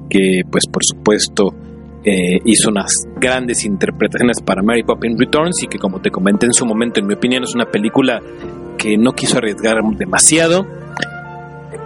que 0.09 0.43
pues 0.51 0.65
por 0.71 0.83
supuesto 0.85 1.55
eh, 2.05 2.39
hizo 2.45 2.69
unas 2.69 2.93
grandes 3.17 3.65
interpretaciones 3.65 4.43
para 4.43 4.63
Mary 4.63 4.83
Poppins 4.83 5.19
Returns 5.19 5.63
y 5.63 5.69
que 5.69 5.79
como 5.79 6.01
te 6.01 6.11
comenté 6.11 6.45
en 6.45 6.53
su 6.53 6.67
momento, 6.67 7.01
en 7.01 7.07
mi 7.07 7.15
opinión 7.15 7.45
es 7.45 7.55
una 7.55 7.65
película 7.65 8.21
que 8.77 8.99
no 8.99 9.13
quiso 9.13 9.39
arriesgar 9.39 9.77
demasiado, 9.97 10.67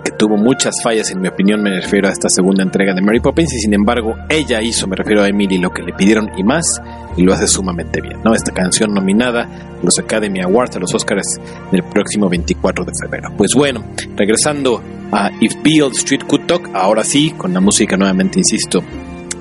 que 0.04 0.11
tuvo 0.11 0.37
muchas 0.37 0.75
fallas, 0.83 1.12
en 1.12 1.21
mi 1.21 1.28
opinión 1.28 1.62
me 1.62 1.71
refiero 1.71 2.09
a 2.09 2.11
esta 2.11 2.28
segunda 2.28 2.64
entrega 2.64 2.95
de 2.95 3.00
Mary 3.00 3.21
Poppins 3.21 3.54
y 3.54 3.59
sin 3.61 3.75
embargo 3.75 4.16
ella 4.28 4.61
hizo, 4.61 4.88
me 4.88 4.97
refiero 4.97 5.23
a 5.23 5.28
Emily, 5.28 5.59
lo 5.59 5.71
que 5.71 5.83
le 5.83 5.92
pidieron 5.92 6.30
y 6.37 6.42
más 6.42 6.83
y 7.16 7.23
lo 7.23 7.33
hace 7.33 7.47
sumamente 7.47 8.00
bien, 8.00 8.18
¿no? 8.25 8.35
Esta 8.35 8.52
canción 8.52 8.92
nominada 8.92 9.42
a 9.42 9.85
los 9.85 10.00
Academy 10.00 10.40
Awards, 10.40 10.75
a 10.75 10.80
los 10.80 10.92
Oscars 10.95 11.38
del 11.71 11.85
próximo 11.85 12.28
24 12.28 12.85
de 12.85 12.92
febrero. 13.00 13.30
Pues 13.37 13.54
bueno, 13.54 13.85
regresando 14.16 14.83
a 15.12 15.30
If 15.40 15.54
Beale 15.62 15.90
Street 15.92 16.24
Could 16.26 16.46
Talk, 16.46 16.70
ahora 16.74 17.04
sí, 17.04 17.30
con 17.36 17.52
la 17.52 17.60
música 17.60 17.96
nuevamente, 17.96 18.38
insisto, 18.38 18.82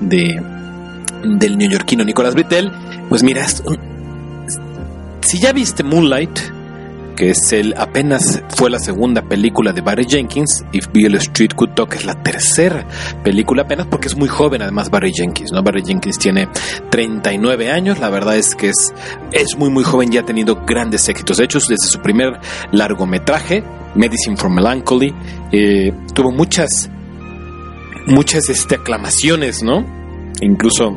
de 0.00 0.42
del 1.24 1.58
neoyorquino 1.58 2.04
Nicolás 2.04 2.34
Britell, 2.34 2.70
pues 3.08 3.22
mira, 3.22 3.46
si 5.20 5.38
ya 5.38 5.52
viste 5.52 5.82
Moonlight, 5.82 6.38
que 7.18 7.30
es 7.30 7.52
el 7.52 7.74
apenas 7.76 8.44
fue 8.50 8.70
la 8.70 8.78
segunda 8.78 9.22
película 9.22 9.72
de 9.72 9.80
Barry 9.80 10.04
Jenkins, 10.08 10.64
If 10.70 10.86
Beale 10.92 11.18
Street 11.18 11.50
Could 11.56 11.74
Talk 11.74 11.94
es 11.94 12.04
la 12.04 12.22
tercera 12.22 12.86
película 13.24 13.62
apenas 13.62 13.88
porque 13.88 14.06
es 14.06 14.16
muy 14.16 14.28
joven 14.28 14.62
además 14.62 14.88
Barry 14.88 15.12
Jenkins, 15.12 15.50
¿no? 15.50 15.60
Barry 15.64 15.82
Jenkins 15.84 16.16
tiene 16.16 16.48
39 16.90 17.72
años, 17.72 17.98
la 17.98 18.08
verdad 18.08 18.36
es 18.36 18.54
que 18.54 18.68
es, 18.68 18.94
es 19.32 19.58
muy 19.58 19.68
muy 19.68 19.82
joven 19.82 20.12
y 20.12 20.18
ha 20.18 20.24
tenido 20.24 20.64
grandes 20.64 21.08
éxitos, 21.08 21.38
de 21.38 21.44
hecho 21.44 21.58
desde 21.58 21.88
su 21.88 21.98
primer 21.98 22.38
largometraje, 22.70 23.64
Medicine 23.96 24.36
for 24.36 24.48
Melancholy, 24.48 25.12
eh, 25.50 25.92
tuvo 26.14 26.30
muchas 26.30 26.88
muchas 28.06 28.48
este, 28.48 28.76
aclamaciones, 28.76 29.64
¿no? 29.64 29.84
Incluso 30.40 30.96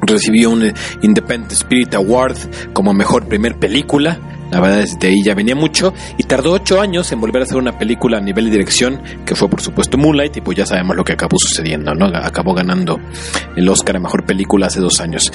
recibió 0.00 0.50
un 0.50 0.72
Independent 1.02 1.52
Spirit 1.52 1.94
Award 1.94 2.72
como 2.72 2.94
mejor 2.94 3.26
primer 3.26 3.58
película. 3.58 4.18
La 4.54 4.60
verdad 4.60 4.82
es 4.82 5.00
de 5.00 5.08
ahí 5.08 5.16
ya 5.24 5.34
venía 5.34 5.56
mucho 5.56 5.92
y 6.16 6.22
tardó 6.22 6.52
ocho 6.52 6.80
años 6.80 7.10
en 7.10 7.20
volver 7.20 7.42
a 7.42 7.44
hacer 7.44 7.56
una 7.56 7.76
película 7.76 8.18
a 8.18 8.20
nivel 8.20 8.44
de 8.44 8.52
dirección 8.52 9.02
que 9.26 9.34
fue 9.34 9.48
por 9.48 9.60
supuesto 9.60 9.98
Moonlight 9.98 10.36
y 10.36 10.42
pues 10.42 10.56
ya 10.56 10.64
sabemos 10.64 10.94
lo 10.94 11.02
que 11.02 11.14
acabó 11.14 11.36
sucediendo, 11.36 11.92
¿no? 11.92 12.06
Acabó 12.06 12.54
ganando 12.54 13.00
el 13.56 13.68
Oscar 13.68 13.96
a 13.96 13.98
mejor 13.98 14.24
película 14.24 14.68
hace 14.68 14.78
dos 14.78 15.00
años. 15.00 15.32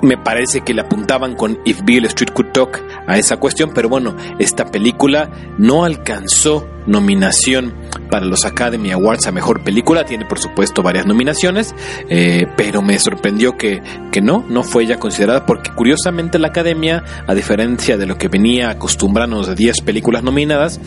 Me 0.00 0.16
parece 0.16 0.62
que 0.62 0.72
le 0.72 0.80
apuntaban 0.80 1.34
con 1.36 1.58
If 1.66 1.82
Bill 1.84 2.06
Street 2.06 2.32
Could 2.32 2.52
Talk 2.52 2.82
a 3.06 3.18
esa 3.18 3.36
cuestión, 3.36 3.72
pero 3.74 3.90
bueno, 3.90 4.16
esta 4.38 4.64
película 4.64 5.30
no 5.58 5.84
alcanzó 5.84 6.66
nominación 6.86 7.74
para 8.10 8.26
los 8.26 8.44
Academy 8.44 8.90
Awards 8.90 9.26
a 9.26 9.32
Mejor 9.32 9.62
Película. 9.62 10.04
Tiene, 10.04 10.26
por 10.26 10.38
supuesto, 10.38 10.82
varias 10.82 11.06
nominaciones, 11.06 11.74
eh, 12.08 12.46
pero 12.56 12.82
me 12.82 12.98
sorprendió 12.98 13.56
que, 13.56 13.82
que 14.10 14.20
no, 14.20 14.44
no 14.48 14.62
fue 14.62 14.84
ella 14.84 14.98
considerada, 14.98 15.46
porque 15.46 15.70
curiosamente 15.70 16.38
la 16.38 16.48
Academia, 16.48 17.04
a 17.26 17.34
diferencia 17.34 17.96
de 17.96 18.06
lo 18.06 18.18
que 18.18 18.28
venía 18.28 18.70
acostumbrándonos 18.70 19.48
de 19.48 19.54
10 19.54 19.80
películas 19.82 20.22
nominadas, 20.22 20.80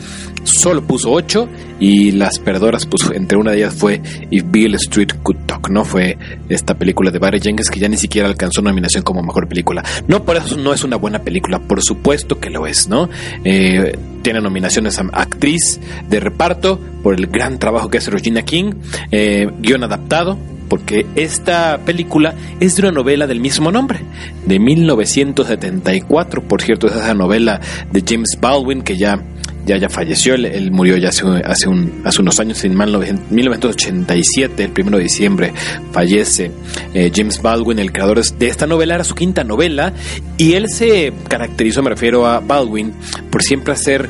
solo 0.44 0.84
puso 0.84 1.12
8 1.12 1.50
y 1.80 2.12
las 2.12 2.40
perdoras, 2.40 2.86
pues 2.86 3.10
entre 3.14 3.38
una 3.38 3.52
de 3.52 3.58
ellas 3.58 3.76
fue 3.76 4.02
If 4.30 4.46
Bill 4.48 4.76
Street 4.76 5.10
Could 5.24 5.46
Talk, 5.46 5.70
¿no? 5.70 5.84
Fue 5.84 6.18
esta 6.50 6.76
película 6.76 7.12
de 7.12 7.20
Barry 7.20 7.40
Jenkins 7.40 7.70
que 7.70 7.80
ya 7.80 7.90
ni 7.90 7.98
siquiera 7.98 8.28
alcanzó 8.28 8.62
nominación 8.62 9.04
como 9.04 9.22
Mejor 9.22 9.48
Película. 9.48 9.84
No 10.08 10.24
por 10.24 10.38
eso 10.38 10.58
no 10.58 10.74
es 10.74 10.84
una 10.84 10.98
buena 10.98 11.20
película, 11.20 11.60
por 11.60 11.82
supuesto 11.82 12.40
que 12.40 12.50
lo 12.50 12.68
es, 12.68 12.88
¿no? 12.88 13.10
Eh, 13.44 13.98
tiene 14.26 14.42
nominaciones 14.42 14.98
a 14.98 15.04
actriz 15.14 15.80
de 16.10 16.20
reparto 16.20 16.80
por 17.04 17.14
el 17.14 17.28
gran 17.28 17.60
trabajo 17.60 17.92
que 17.92 18.00
hace 18.00 18.10
Regina 18.10 18.42
King, 18.42 18.74
eh, 19.12 19.48
guion 19.60 19.84
adaptado, 19.84 20.36
porque 20.68 21.06
esta 21.14 21.78
película 21.86 22.34
es 22.60 22.76
de 22.76 22.82
una 22.82 22.92
novela 22.92 23.28
del 23.28 23.40
mismo 23.40 23.72
nombre, 23.72 24.00
de 24.44 24.58
1974, 24.58 26.42
por 26.42 26.64
cierto, 26.64 26.88
es 26.88 26.96
esa 26.96 27.14
novela 27.14 27.62
de 27.92 28.04
James 28.04 28.36
Baldwin 28.42 28.82
que 28.82 28.98
ya 28.98 29.22
ya, 29.66 29.78
ya 29.78 29.90
falleció, 29.90 30.36
él, 30.36 30.72
murió 30.72 30.98
ya 30.98 31.10
hace, 31.10 31.26
hace, 31.44 31.68
un, 31.68 32.02
hace 32.04 32.22
unos 32.22 32.40
años, 32.40 32.64
en 32.64 32.76
1987, 32.76 34.64
el 34.64 34.72
1 34.86 34.98
de 34.98 35.04
diciembre, 35.04 35.54
fallece 35.92 36.52
eh, 36.94 37.12
James 37.14 37.42
Baldwin, 37.42 37.80
el 37.80 37.92
creador 37.92 38.24
de 38.24 38.48
esta 38.48 38.68
novela, 38.68 38.96
era 38.96 39.04
su 39.04 39.16
quinta 39.16 39.44
novela, 39.44 39.94
y 40.38 40.54
él 40.54 40.68
se 40.70 41.14
caracterizó, 41.28 41.82
me 41.82 41.90
refiero 41.90 42.26
a 42.26 42.40
Baldwin, 42.40 42.94
por 43.32 43.44
siempre 43.44 43.74
hacer 43.74 44.08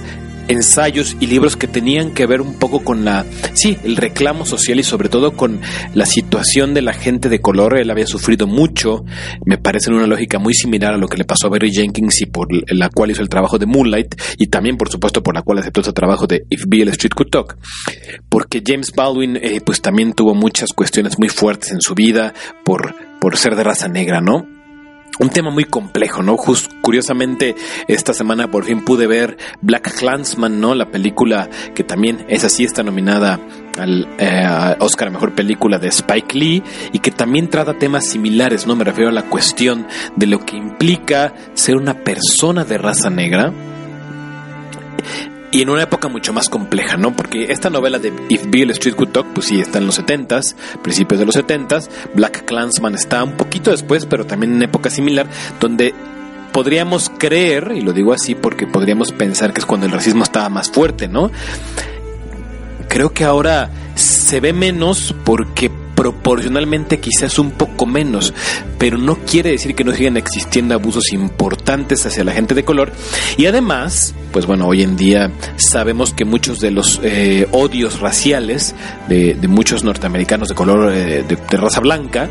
ensayos 0.48 1.16
y 1.20 1.28
libros 1.28 1.56
que 1.56 1.68
tenían 1.68 2.12
que 2.12 2.26
ver 2.26 2.42
un 2.42 2.56
poco 2.56 2.84
con 2.84 3.06
la, 3.06 3.26
sí, 3.54 3.78
el 3.84 3.96
reclamo 3.96 4.46
social 4.46 4.80
y 4.80 4.84
sobre 4.84 5.10
todo 5.10 5.34
con 5.34 5.62
la 5.94 6.06
situación 6.06 6.74
de 6.74 6.82
la 6.82 6.94
gente 6.94 7.30
de 7.30 7.40
color. 7.40 7.78
Él 7.78 7.92
había 7.92 8.08
sufrido 8.08 8.48
mucho, 8.48 9.06
me 9.46 9.58
parece 9.58 9.90
en 9.90 9.98
una 9.98 10.08
lógica 10.08 10.40
muy 10.40 10.54
similar 10.54 10.94
a 10.94 10.98
lo 10.98 11.08
que 11.08 11.18
le 11.18 11.26
pasó 11.26 11.48
a 11.48 11.50
Barry 11.50 11.72
Jenkins 11.72 12.22
y 12.22 12.26
por 12.26 12.48
la 12.74 12.90
cual 12.90 13.12
hizo 13.12 13.22
el 13.22 13.30
trabajo 13.30 13.58
de 13.58 13.66
Moonlight 13.66 14.16
y 14.38 14.48
también 14.48 14.78
por 14.78 14.90
supuesto 14.90 15.24
por 15.24 15.36
la 15.36 15.42
cual 15.42 15.60
aceptó 15.60 15.82
ese 15.82 15.94
trabajo 15.94 16.28
de 16.28 16.46
If 16.50 16.66
Bill 16.68 16.90
Street 16.90 17.14
Could 17.14 17.30
Talk. 17.30 17.58
Porque 18.30 18.62
James 18.66 18.92
Baldwin 18.96 19.38
eh, 19.38 19.62
pues 19.66 19.82
también 19.82 20.14
tuvo 20.14 20.34
muchas 20.34 20.70
cuestiones 20.74 21.18
muy 21.20 21.30
fuertes 21.30 21.72
en 21.72 21.82
su 21.82 21.96
vida 21.96 22.34
por, 22.64 22.96
por 23.20 23.38
ser 23.38 23.56
de 23.56 23.64
raza 23.64 23.88
negra, 23.88 24.22
¿no? 24.22 24.55
Un 25.20 25.30
tema 25.30 25.50
muy 25.50 25.66
complejo, 25.66 26.24
¿no? 26.24 26.38
Just, 26.38 26.72
curiosamente, 26.82 27.56
esta 27.88 28.14
semana 28.14 28.50
por 28.50 28.66
fin 28.66 28.84
pude 28.84 29.08
ver 29.08 29.38
Black 29.62 29.96
Clansman, 29.98 30.60
¿no? 30.60 30.76
La 30.76 30.92
película 30.92 31.50
que 31.74 31.84
también 31.84 32.26
es 32.28 32.44
así, 32.44 32.64
está 32.64 32.84
nominada 32.84 33.40
al 33.78 34.08
eh, 34.18 34.76
Oscar 34.80 35.10
a 35.10 35.12
Mejor 35.12 35.34
Película 35.34 35.80
de 35.80 35.90
Spike 35.90 36.38
Lee 36.38 36.64
y 36.94 37.00
que 37.00 37.12
también 37.12 37.50
trata 37.50 37.74
temas 37.74 38.06
similares, 38.06 38.66
¿no? 38.68 38.76
Me 38.76 38.84
refiero 38.84 39.10
a 39.10 39.14
la 39.14 39.24
cuestión 39.30 39.88
de 40.16 40.28
lo 40.28 40.40
que 40.40 40.56
implica 40.56 41.34
ser 41.54 41.76
una 41.76 41.94
persona 41.94 42.64
de 42.64 42.78
raza 42.78 43.10
negra 43.10 43.54
y 45.56 45.62
en 45.62 45.70
una 45.70 45.84
época 45.84 46.10
mucho 46.10 46.34
más 46.34 46.50
compleja, 46.50 46.98
¿no? 46.98 47.16
Porque 47.16 47.46
esta 47.50 47.70
novela 47.70 47.98
de 47.98 48.12
If 48.28 48.48
Bill 48.50 48.72
Street 48.72 48.94
Could 48.94 49.12
Talk, 49.12 49.28
pues 49.28 49.48
sí, 49.48 49.62
está 49.62 49.78
en 49.78 49.86
los 49.86 49.98
70s, 49.98 50.54
principios 50.82 51.18
de 51.18 51.26
los 51.26 51.38
70s. 51.38 51.88
Black 52.14 52.44
Clansman 52.44 52.94
está 52.94 53.24
un 53.24 53.38
poquito 53.38 53.72
después, 53.72 54.06
pero 54.06 54.26
también 54.26 54.54
en 54.54 54.64
época 54.64 54.90
similar, 54.90 55.28
donde 55.62 55.96
podríamos 56.52 57.10
creer, 57.10 57.72
y 57.74 57.80
lo 57.80 57.94
digo 57.94 58.12
así 58.12 58.36
porque 58.36 58.68
podríamos 58.68 59.14
pensar 59.14 59.54
que 59.54 59.62
es 59.62 59.66
cuando 59.66 59.86
el 59.86 59.94
racismo 59.94 60.24
estaba 60.24 60.50
más 60.50 60.70
fuerte, 60.70 61.08
¿no? 61.08 61.32
Creo 62.90 63.14
que 63.14 63.24
ahora 63.24 63.70
se 63.96 64.42
ve 64.42 64.52
menos 64.52 65.16
porque 65.24 65.72
proporcionalmente 65.96 67.00
quizás 67.00 67.40
un 67.40 67.52
poco 67.52 67.86
menos, 67.86 68.34
pero 68.78 68.98
no 68.98 69.16
quiere 69.16 69.52
decir 69.52 69.76
que 69.76 69.84
no 69.84 69.94
sigan 69.94 70.18
existiendo 70.18 70.76
abusos 70.76 71.12
importantes 71.14 72.06
hacia 72.06 72.24
la 72.24 72.34
gente 72.34 72.54
de 72.54 72.66
color. 72.66 72.92
Y 73.38 73.46
además, 73.46 74.14
pues 74.32 74.46
bueno, 74.46 74.68
hoy 74.68 74.84
en 74.84 74.96
día 74.98 75.32
sabemos 75.56 76.14
que 76.14 76.26
muchos 76.26 76.60
de 76.60 76.72
los 76.72 77.00
eh, 77.04 77.48
odios 77.52 78.00
raciales 78.00 78.76
de, 79.08 79.38
muchos 79.48 79.84
norteamericanos 79.84 80.50
de 80.50 80.56
color 80.56 80.94
eh, 80.94 81.24
de 81.24 81.58
raza 81.58 81.80
blanca, 81.80 82.30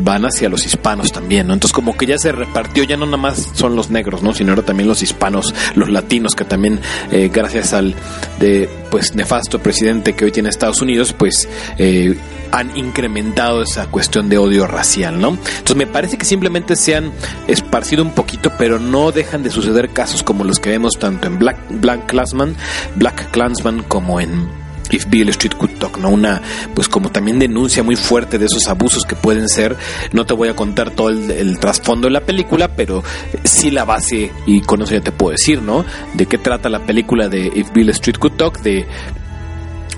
van 0.00 0.24
hacia 0.24 0.48
los 0.48 0.66
hispanos 0.66 1.12
también, 1.12 1.46
¿no? 1.46 1.54
Entonces 1.54 1.74
como 1.74 1.96
que 1.96 2.06
ya 2.06 2.18
se 2.18 2.32
repartió, 2.32 2.84
ya 2.84 2.96
no 2.96 3.06
nada 3.06 3.16
más 3.16 3.50
son 3.54 3.76
los 3.76 3.90
negros, 3.90 4.22
¿no? 4.22 4.32
Sino 4.32 4.52
ahora 4.52 4.62
también 4.62 4.88
los 4.88 5.02
hispanos, 5.02 5.54
los 5.74 5.88
latinos, 5.88 6.34
que 6.34 6.44
también 6.44 6.80
eh, 7.10 7.30
gracias 7.32 7.72
al 7.72 7.94
de 8.38 8.68
pues 8.90 9.14
nefasto 9.14 9.58
presidente 9.60 10.14
que 10.14 10.24
hoy 10.24 10.32
tiene 10.32 10.48
Estados 10.48 10.80
Unidos, 10.80 11.12
pues 11.12 11.48
eh, 11.78 12.16
han 12.52 12.76
incrementado 12.76 13.62
esa 13.62 13.86
cuestión 13.86 14.28
de 14.28 14.38
odio 14.38 14.66
racial, 14.66 15.20
¿no? 15.20 15.30
Entonces 15.30 15.76
me 15.76 15.86
parece 15.86 16.16
que 16.16 16.24
simplemente 16.24 16.76
se 16.76 16.94
han 16.94 17.12
esparcido 17.48 18.02
un 18.02 18.12
poquito, 18.12 18.52
pero 18.58 18.78
no 18.78 19.12
dejan 19.12 19.42
de 19.42 19.50
suceder 19.50 19.90
casos 19.90 20.22
como 20.22 20.44
los 20.44 20.60
que 20.60 20.70
vemos 20.70 20.92
tanto 20.98 21.26
en 21.26 21.38
Black, 21.38 21.56
Black 21.70 22.06
Clansman, 22.06 22.54
Black 22.96 23.30
Clansman 23.30 23.82
como 23.82 24.20
en 24.20 24.63
If 24.90 25.06
Bill 25.08 25.28
Street 25.30 25.54
Could 25.56 25.78
Talk, 25.78 25.98
¿no? 25.98 26.10
Una, 26.10 26.40
pues 26.74 26.88
como 26.88 27.10
también 27.10 27.38
denuncia 27.38 27.82
muy 27.82 27.96
fuerte 27.96 28.38
de 28.38 28.46
esos 28.46 28.66
abusos 28.68 29.04
que 29.04 29.16
pueden 29.16 29.48
ser. 29.48 29.76
No 30.12 30.26
te 30.26 30.34
voy 30.34 30.48
a 30.48 30.56
contar 30.56 30.90
todo 30.90 31.08
el, 31.08 31.58
trasfondo 31.58 32.06
de 32.06 32.12
la 32.12 32.20
película, 32.20 32.68
pero 32.68 33.02
sí 33.44 33.70
la 33.70 33.84
base, 33.84 34.30
y 34.46 34.60
con 34.60 34.82
eso 34.82 34.92
ya 34.92 35.00
te 35.00 35.12
puedo 35.12 35.32
decir, 35.32 35.62
¿no? 35.62 35.84
De 36.14 36.26
qué 36.26 36.38
trata 36.38 36.68
la 36.68 36.80
película 36.80 37.28
de 37.28 37.50
If 37.54 37.72
Bill 37.72 37.88
Street 37.90 38.18
Could 38.18 38.36
Talk, 38.36 38.60
de 38.60 38.86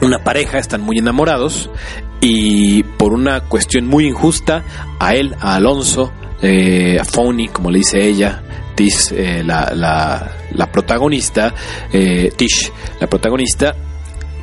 una 0.02 0.18
pareja, 0.22 0.58
están 0.58 0.82
muy 0.82 0.98
enamorados, 0.98 1.70
y 2.20 2.82
por 2.82 3.12
una 3.12 3.40
cuestión 3.40 3.86
muy 3.86 4.06
injusta, 4.06 4.62
a 4.98 5.14
él, 5.14 5.34
a 5.40 5.56
Alonso, 5.56 6.12
eh, 6.42 6.98
a 7.00 7.04
Phony, 7.04 7.48
como 7.52 7.70
le 7.70 7.78
dice 7.78 8.06
ella, 8.06 8.42
Tish, 8.74 9.12
eh, 9.12 9.42
la, 9.44 9.72
la, 9.74 10.32
la, 10.52 10.70
protagonista, 10.70 11.54
eh, 11.92 12.30
Tish, 12.36 12.70
la 13.00 13.06
protagonista, 13.06 13.74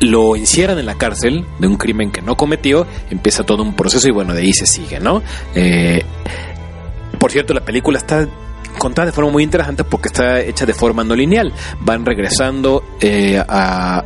lo 0.04 0.36
encierran 0.36 0.80
en 0.80 0.86
la 0.86 0.96
cárcel 0.96 1.46
de 1.60 1.68
un 1.68 1.78
crimen 1.78 2.12
que 2.12 2.22
no 2.22 2.36
cometió, 2.36 2.86
empieza 3.10 3.44
todo 3.44 3.64
un 3.64 3.76
proceso 3.76 4.08
y 4.08 4.12
bueno, 4.12 4.34
de 4.34 4.42
ahí 4.42 4.54
se 4.54 4.66
sigue, 4.66 5.00
¿no? 5.00 5.22
Eh, 5.56 6.04
por 7.18 7.32
cierto, 7.32 7.54
la 7.54 7.64
película 7.64 7.98
está 7.98 8.28
contada 8.78 9.08
de 9.08 9.12
forma 9.12 9.32
muy 9.32 9.44
interesante 9.44 9.84
porque 9.84 10.08
está 10.08 10.42
hecha 10.42 10.66
de 10.66 10.74
forma 10.74 11.04
no 11.04 11.16
lineal. 11.16 11.54
Van 11.80 12.06
regresando 12.06 12.84
eh, 13.00 13.42
a 13.48 14.04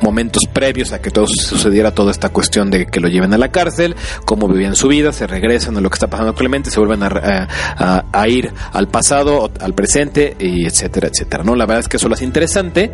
momentos 0.00 0.42
previos 0.52 0.92
a 0.92 1.00
que 1.00 1.10
todo 1.10 1.26
sucediera 1.26 1.94
toda 1.94 2.10
esta 2.10 2.28
cuestión 2.28 2.70
de 2.70 2.86
que 2.86 3.00
lo 3.00 3.08
lleven 3.08 3.32
a 3.32 3.38
la 3.38 3.50
cárcel, 3.50 3.96
cómo 4.24 4.48
vivían 4.48 4.76
su 4.76 4.88
vida, 4.88 5.12
se 5.12 5.26
regresan 5.26 5.76
a 5.76 5.80
lo 5.80 5.90
que 5.90 5.94
está 5.94 6.08
pasando 6.08 6.30
actualmente, 6.30 6.70
se 6.70 6.80
vuelven 6.80 7.02
a, 7.02 8.28
ir 8.28 8.52
al 8.72 8.88
pasado, 8.88 9.50
al 9.60 9.74
presente, 9.74 10.36
y 10.38 10.66
etcétera, 10.66 11.08
etcétera. 11.08 11.44
¿no? 11.44 11.56
La 11.56 11.66
verdad 11.66 11.80
es 11.80 11.88
que 11.88 11.96
eso 11.96 12.08
lo 12.08 12.14
hace 12.14 12.24
interesante, 12.24 12.92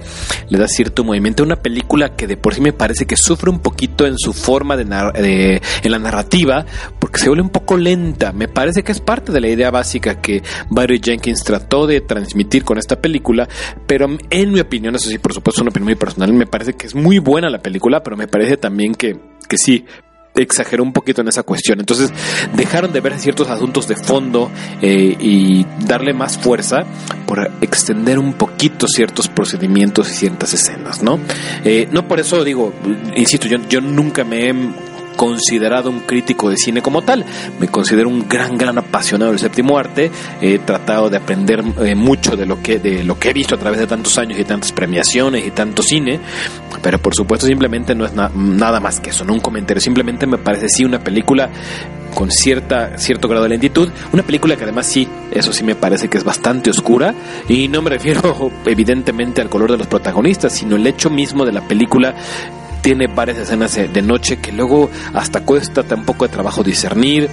le 0.49 0.59
da 0.59 0.69
cierto 0.69 1.05
movimiento 1.05 1.43
a 1.43 1.47
una 1.47 1.57
película 1.57 2.15
que 2.17 2.27
de 2.27 2.37
por 2.37 2.55
sí 2.55 2.61
me 2.61 2.73
parece 2.73 3.07
que 3.07 3.17
sufre 3.17 3.51
un 3.51 3.61
poquito 3.61 4.07
en 4.07 4.19
su 4.19 4.33
forma 4.33 4.77
de, 4.77 4.85
de 4.85 5.63
en 5.83 5.91
la 5.91 5.99
narrativa, 5.99 6.65
porque 6.99 7.19
se 7.19 7.29
vuelve 7.29 7.43
un 7.43 7.51
poco 7.51 7.77
lenta. 7.77 8.33
Me 8.33 8.49
parece 8.49 8.83
que 8.83 8.93
es 8.93 9.01
parte 9.01 9.33
de 9.33 9.41
la 9.41 9.49
idea 9.49 9.71
básica 9.71 10.21
que 10.21 10.43
Barry 10.69 11.01
Jenkins 11.03 11.45
trató 11.45 11.87
de 11.87 12.01
transmitir 12.01 12.65
con 12.65 12.79
esta 12.79 12.97
película, 13.01 13.49
pero 13.87 14.09
en 14.31 14.53
mi 14.53 14.61
opinión, 14.61 14.95
eso 14.97 15.09
sí, 15.09 15.19
por 15.19 15.33
supuesto, 15.33 15.61
es 15.61 15.63
una 15.63 15.71
opinión 15.71 15.87
muy 15.87 15.95
personal, 15.95 16.33
me 16.33 16.47
parece 16.47 16.75
que 16.75 16.87
es 16.87 16.95
buena 17.19 17.51
la 17.51 17.59
película, 17.59 18.03
pero 18.03 18.17
me 18.17 18.29
parece 18.29 18.57
también 18.57 18.95
que, 18.95 19.17
que 19.49 19.57
sí, 19.57 19.85
exageró 20.35 20.83
un 20.83 20.93
poquito 20.93 21.21
en 21.21 21.29
esa 21.29 21.43
cuestión. 21.43 21.81
Entonces 21.81 22.13
dejaron 22.55 22.93
de 22.93 23.01
ver 23.01 23.19
ciertos 23.19 23.49
asuntos 23.49 23.89
de 23.89 23.97
fondo 23.97 24.51
eh, 24.81 25.17
y 25.19 25.67
darle 25.87 26.13
más 26.13 26.39
fuerza 26.39 26.85
por 27.27 27.51
extender 27.61 28.19
un 28.19 28.35
poquito 28.35 28.87
ciertos 28.87 29.29
procedimientos 29.29 30.11
y 30.11 30.15
ciertas 30.15 30.55
escenas, 30.55 31.03
¿no? 31.03 31.19
Eh, 31.65 31.89
no 31.91 32.07
por 32.07 32.21
eso 32.21 32.45
digo, 32.45 32.73
insisto, 33.17 33.49
yo, 33.49 33.59
yo 33.69 33.81
nunca 33.81 34.25
me 34.25 34.49
he 34.49 34.55
considerado 35.17 35.91
un 35.91 36.01
crítico 36.01 36.51
de 36.51 36.57
cine 36.57 36.83
como 36.83 37.03
tal. 37.03 37.25
Me 37.59 37.69
considero 37.69 38.09
un 38.09 38.29
gran, 38.29 38.57
gran 38.57 38.79
apasionado 38.79 39.31
del 39.31 39.41
séptimo 39.41 39.79
arte. 39.79 40.11
He 40.41 40.59
tratado 40.59 41.11
de 41.11 41.17
aprender 41.17 41.63
eh, 41.83 41.95
mucho 41.95 42.37
de 42.37 42.47
lo 42.47 42.63
que 42.63 42.79
de 42.79 43.05
lo 43.05 43.19
que 43.19 43.31
he 43.31 43.33
visto 43.33 43.55
a 43.55 43.59
través 43.59 43.81
de 43.81 43.87
tantos 43.87 44.17
años 44.19 44.39
y 44.39 44.45
tantas 44.45 44.73
premiaciones 44.73 45.47
y 45.47 45.51
tanto 45.51 45.83
cine. 45.83 46.21
Pero 46.83 46.99
por 46.99 47.15
supuesto 47.15 47.47
simplemente 47.47 47.95
no 47.95 48.07
es 48.07 48.13
nada 48.15 48.81
más 48.81 49.01
que 49.01 49.11
eso, 49.11 49.25
no 49.25 49.35
un 49.35 49.41
comentario. 49.41 49.81
Simplemente 49.81 50.27
me 50.27 50.39
parece 50.39 50.69
sí 50.69 50.85
una 50.85 50.99
película 50.99 51.51
con 52.15 52.31
cierta, 52.31 52.99
cierto 52.99 53.29
grado 53.29 53.45
de 53.45 53.51
lentitud. 53.51 53.89
Una 54.13 54.23
película 54.23 54.57
que 54.57 54.65
además 54.65 54.87
sí, 54.87 55.09
eso 55.31 55.53
sí 55.53 55.65
me 55.65 55.75
parece 55.75 56.09
que 56.09 56.19
es 56.19 56.25
bastante 56.25 56.71
oscura. 56.71 57.15
Y 57.49 57.69
no 57.69 57.83
me 57.83 57.91
refiero 57.91 58.51
evidentemente 58.65 59.41
al 59.41 59.49
color 59.49 59.73
de 59.73 59.79
los 59.79 59.87
protagonistas, 59.87 60.53
sino 60.53 60.77
el 60.77 60.87
hecho 60.87 61.11
mismo 61.11 61.45
de 61.45 61.53
la 61.53 61.67
película 61.67 62.15
tiene 62.81 63.07
varias 63.07 63.39
escenas 63.39 63.75
de 63.75 64.03
noche 64.03 64.39
que 64.39 64.53
luego 64.53 64.91
hasta 65.15 65.41
cuesta 65.43 65.85
un 65.95 66.05
poco 66.05 66.27
de 66.27 66.33
trabajo 66.33 66.63
discernir 66.63 67.29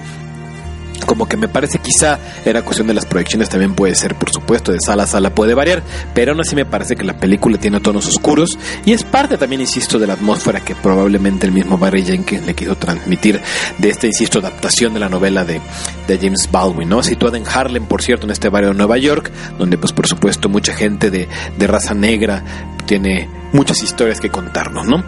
como 1.08 1.28
que 1.28 1.38
me 1.38 1.48
parece 1.48 1.80
quizá 1.80 2.20
era 2.46 2.64
cuestión 2.64 2.86
de 2.88 2.94
las 2.94 3.06
proyecciones 3.06 3.50
también 3.50 3.74
puede 3.74 3.96
ser 3.96 4.14
por 4.16 4.30
supuesto 4.30 4.74
de 4.74 4.80
sala 4.80 5.04
a 5.04 5.08
sala 5.08 5.34
puede 5.34 5.56
variar 5.56 5.82
pero 6.14 6.34
aún 6.34 6.42
así 6.42 6.56
me 6.56 6.66
parece 6.66 6.96
que 6.96 7.06
la 7.06 7.18
película 7.18 7.58
tiene 7.58 7.80
tonos 7.80 8.06
oscuros 8.08 8.60
y 8.86 8.92
es 8.92 9.04
parte 9.04 9.38
también 9.38 9.62
insisto 9.62 9.98
de 9.98 10.06
la 10.06 10.14
atmósfera 10.14 10.60
que 10.60 10.76
probablemente 10.76 11.48
el 11.48 11.54
mismo 11.54 11.78
Barry 11.78 12.04
Jenkins 12.04 12.46
le 12.46 12.54
quiso 12.54 12.76
transmitir 12.76 13.42
de 13.78 13.90
esta 13.90 14.06
insisto 14.06 14.40
adaptación 14.40 14.94
de 14.94 15.00
la 15.00 15.10
novela 15.10 15.46
de, 15.46 15.62
de 16.08 16.18
James 16.18 16.50
Baldwin 16.52 16.90
no 16.90 17.02
situada 17.02 17.38
en 17.38 17.48
Harlem 17.48 17.86
por 17.86 18.02
cierto 18.02 18.28
en 18.28 18.32
este 18.32 18.50
barrio 18.50 18.70
de 18.72 18.76
Nueva 18.76 18.98
York 18.98 19.32
donde 19.58 19.78
pues 19.78 19.94
por 19.94 20.08
supuesto 20.08 20.50
mucha 20.50 20.74
gente 20.74 21.10
de, 21.10 21.30
de 21.58 21.68
raza 21.68 21.94
negra 21.94 22.44
tiene 22.86 23.30
muchas 23.54 23.82
historias 23.82 24.20
que 24.20 24.30
contarnos 24.30 24.86
no 24.86 25.06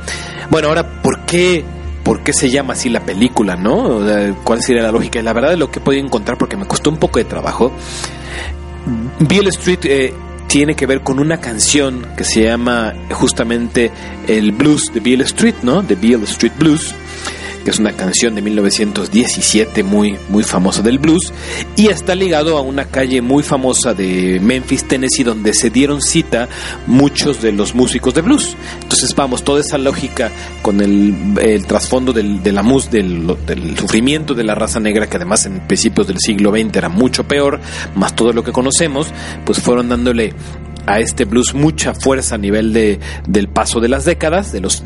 bueno 0.50 0.70
ahora 0.70 1.02
por 1.02 1.26
qué 1.26 1.66
por 2.04 2.22
qué 2.22 2.34
se 2.34 2.50
llama 2.50 2.74
así 2.74 2.90
la 2.90 3.02
película, 3.02 3.56
¿no? 3.56 4.00
¿Cuál 4.44 4.62
sería 4.62 4.84
la 4.84 4.92
lógica? 4.92 5.22
La 5.22 5.34
verdad 5.34 5.54
es 5.54 5.60
lo 5.60 5.70
que 5.72 5.80
he 5.80 5.82
podido 5.82 6.06
encontrar 6.06 6.38
porque 6.38 6.58
me 6.58 6.66
costó 6.66 6.90
un 6.90 6.98
poco 6.98 7.20
de 7.20 7.26
trabajo. 7.26 7.72
Beale 9.20 9.50
Street 9.50 9.80
eh, 9.84 10.14
tiene 10.48 10.76
que 10.76 10.86
ver 10.86 11.02
con 11.02 11.20
una 11.20 11.40
canción 11.40 12.08
que 12.18 12.24
se 12.24 12.44
llama 12.44 12.94
justamente 13.12 13.92
el 14.28 14.52
blues 14.52 14.92
de 14.94 15.00
Beale 15.00 15.24
Street, 15.26 15.56
¿no? 15.62 15.84
De 15.84 15.96
Beale 15.96 16.24
Street 16.24 16.54
Blues 16.58 16.96
es 17.70 17.80
una 17.80 17.94
canción 17.94 18.36
de 18.36 18.42
1917 18.42 19.84
muy, 19.84 20.18
muy 20.30 20.44
famosa 20.44 20.82
del 20.82 21.00
blues, 21.00 21.32
y 21.76 21.88
está 21.88 22.16
ligado 22.16 22.58
a 22.58 22.62
una 22.62 22.86
calle 22.86 23.22
muy 23.22 23.44
famosa 23.44 23.94
de 23.94 24.40
Memphis, 24.42 24.88
Tennessee, 24.88 25.24
donde 25.24 25.54
se 25.54 25.70
dieron 25.70 26.02
cita 26.02 26.48
muchos 26.88 27.42
de 27.42 27.52
los 27.52 27.76
músicos 27.76 28.14
de 28.14 28.22
blues. 28.22 28.56
Entonces, 28.82 29.14
vamos, 29.16 29.44
toda 29.44 29.62
esa 29.62 29.78
lógica 29.78 30.32
con 30.62 30.82
el, 30.82 31.66
trasfondo 31.68 32.14
del, 32.14 32.42
de 32.44 32.52
la 32.52 32.64
mus, 32.64 32.90
del 32.90 33.78
sufrimiento 33.78 34.34
de 34.34 34.44
la 34.44 34.56
raza 34.56 34.80
negra, 34.80 35.08
que 35.08 35.18
además 35.18 35.46
en 35.46 35.60
principios 35.68 36.08
del 36.08 36.18
siglo 36.20 36.52
XX 36.52 36.76
era 36.76 36.90
mucho 36.90 37.24
peor, 37.24 37.60
más 37.96 38.16
todo 38.16 38.34
lo 38.34 38.44
que 38.44 38.52
conocemos, 38.52 39.08
pues 39.46 39.60
fueron 39.60 39.90
dándole 39.90 40.34
a 40.90 41.00
este 41.00 41.26
blues 41.26 41.54
mucha 41.54 41.94
fuerza 41.94 42.36
a 42.36 42.38
nivel 42.40 42.74
de, 42.74 43.00
del 43.28 43.48
paso 43.48 43.80
de 43.80 43.90
las 43.90 44.06
décadas, 44.06 44.52
de 44.52 44.60
los, 44.60 44.84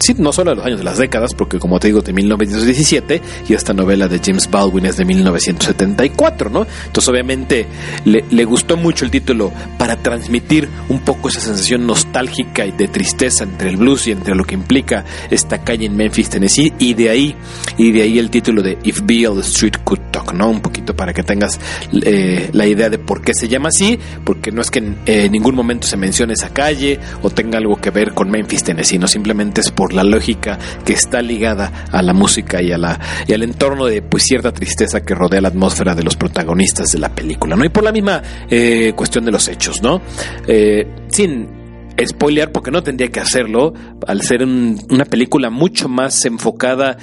sí, 0.00 0.14
no 0.18 0.32
solo 0.32 0.50
de 0.50 0.56
los 0.56 0.66
años 0.66 0.78
de 0.78 0.84
las 0.84 0.98
décadas, 0.98 1.32
porque 1.32 1.60
como 1.60 1.78
te 1.78 1.88
digo, 1.88 2.00
de 2.00 2.12
1917 2.12 3.22
y 3.48 3.54
esta 3.54 3.72
novela 3.72 4.08
de 4.08 4.20
James 4.22 4.50
Baldwin 4.50 4.86
es 4.86 4.96
de 4.96 5.04
1974, 5.04 6.50
¿no? 6.50 6.66
Entonces 6.86 7.08
obviamente 7.08 7.66
le, 8.04 8.24
le 8.28 8.44
gustó 8.44 8.76
mucho 8.76 9.04
el 9.04 9.12
título 9.12 9.52
para 9.78 9.96
transmitir 9.96 10.68
un 10.88 11.00
poco 11.00 11.28
esa 11.28 11.40
sensación 11.40 11.86
nostálgica 11.86 12.66
y 12.66 12.72
de 12.72 12.88
tristeza 12.88 13.44
entre 13.44 13.70
el 13.70 13.76
blues 13.76 14.08
y 14.08 14.10
entre 14.10 14.34
lo 14.34 14.44
que 14.44 14.54
implica 14.54 15.04
esta 15.30 15.62
calle 15.62 15.86
en 15.86 15.96
Memphis, 15.96 16.30
Tennessee, 16.30 16.72
y 16.80 16.94
de 16.94 17.10
ahí, 17.10 17.36
y 17.78 17.92
de 17.92 18.02
ahí 18.02 18.18
el 18.18 18.28
título 18.28 18.60
de 18.60 18.76
If 18.82 19.02
Beale 19.04 19.40
Street 19.42 19.76
Could 19.84 20.00
Talk, 20.10 20.32
¿no? 20.32 20.50
Un 20.50 20.60
poquito 20.60 20.96
para 20.96 21.12
que 21.12 21.22
tengas 21.22 21.60
eh, 21.92 22.50
la 22.52 22.66
idea 22.66 22.90
de 22.90 22.98
por 22.98 23.22
qué 23.22 23.34
se 23.34 23.46
llama 23.46 23.68
así, 23.68 23.98
porque 24.24 24.50
no 24.50 24.60
es 24.60 24.70
que 24.70 24.82
eh, 25.06 25.28
ningún 25.30 25.43
momento 25.52 25.86
se 25.86 25.96
mencione 25.96 26.32
esa 26.32 26.50
calle 26.50 26.98
o 27.22 27.30
tenga 27.30 27.58
algo 27.58 27.76
que 27.76 27.90
ver 27.90 28.14
con 28.14 28.30
Memphis, 28.30 28.64
Tennessee, 28.64 28.98
no 28.98 29.06
simplemente 29.06 29.60
es 29.60 29.70
por 29.70 29.92
la 29.92 30.04
lógica 30.04 30.58
que 30.84 30.92
está 30.94 31.20
ligada 31.22 31.86
a 31.92 32.02
la 32.02 32.12
música 32.14 32.62
y, 32.62 32.72
a 32.72 32.78
la, 32.78 32.98
y 33.26 33.32
al 33.32 33.42
entorno 33.42 33.86
de 33.86 34.02
pues 34.02 34.24
cierta 34.24 34.52
tristeza 34.52 35.02
que 35.02 35.14
rodea 35.14 35.40
la 35.40 35.48
atmósfera 35.48 35.94
de 35.94 36.02
los 36.02 36.16
protagonistas 36.16 36.92
de 36.92 36.98
la 36.98 37.14
película, 37.14 37.56
¿no? 37.56 37.64
Y 37.64 37.68
por 37.68 37.84
la 37.84 37.92
misma 37.92 38.22
eh, 38.48 38.92
cuestión 38.96 39.24
de 39.24 39.32
los 39.32 39.48
hechos, 39.48 39.82
¿no? 39.82 40.00
Eh, 40.46 40.86
sin 41.08 41.64
spoilear 42.02 42.50
porque 42.50 42.70
no 42.70 42.82
tendría 42.82 43.08
que 43.08 43.20
hacerlo 43.20 43.72
al 44.06 44.22
ser 44.22 44.42
una 44.42 45.04
película 45.04 45.50
mucho 45.50 45.88
más 45.88 46.24
enfocada 46.24 46.96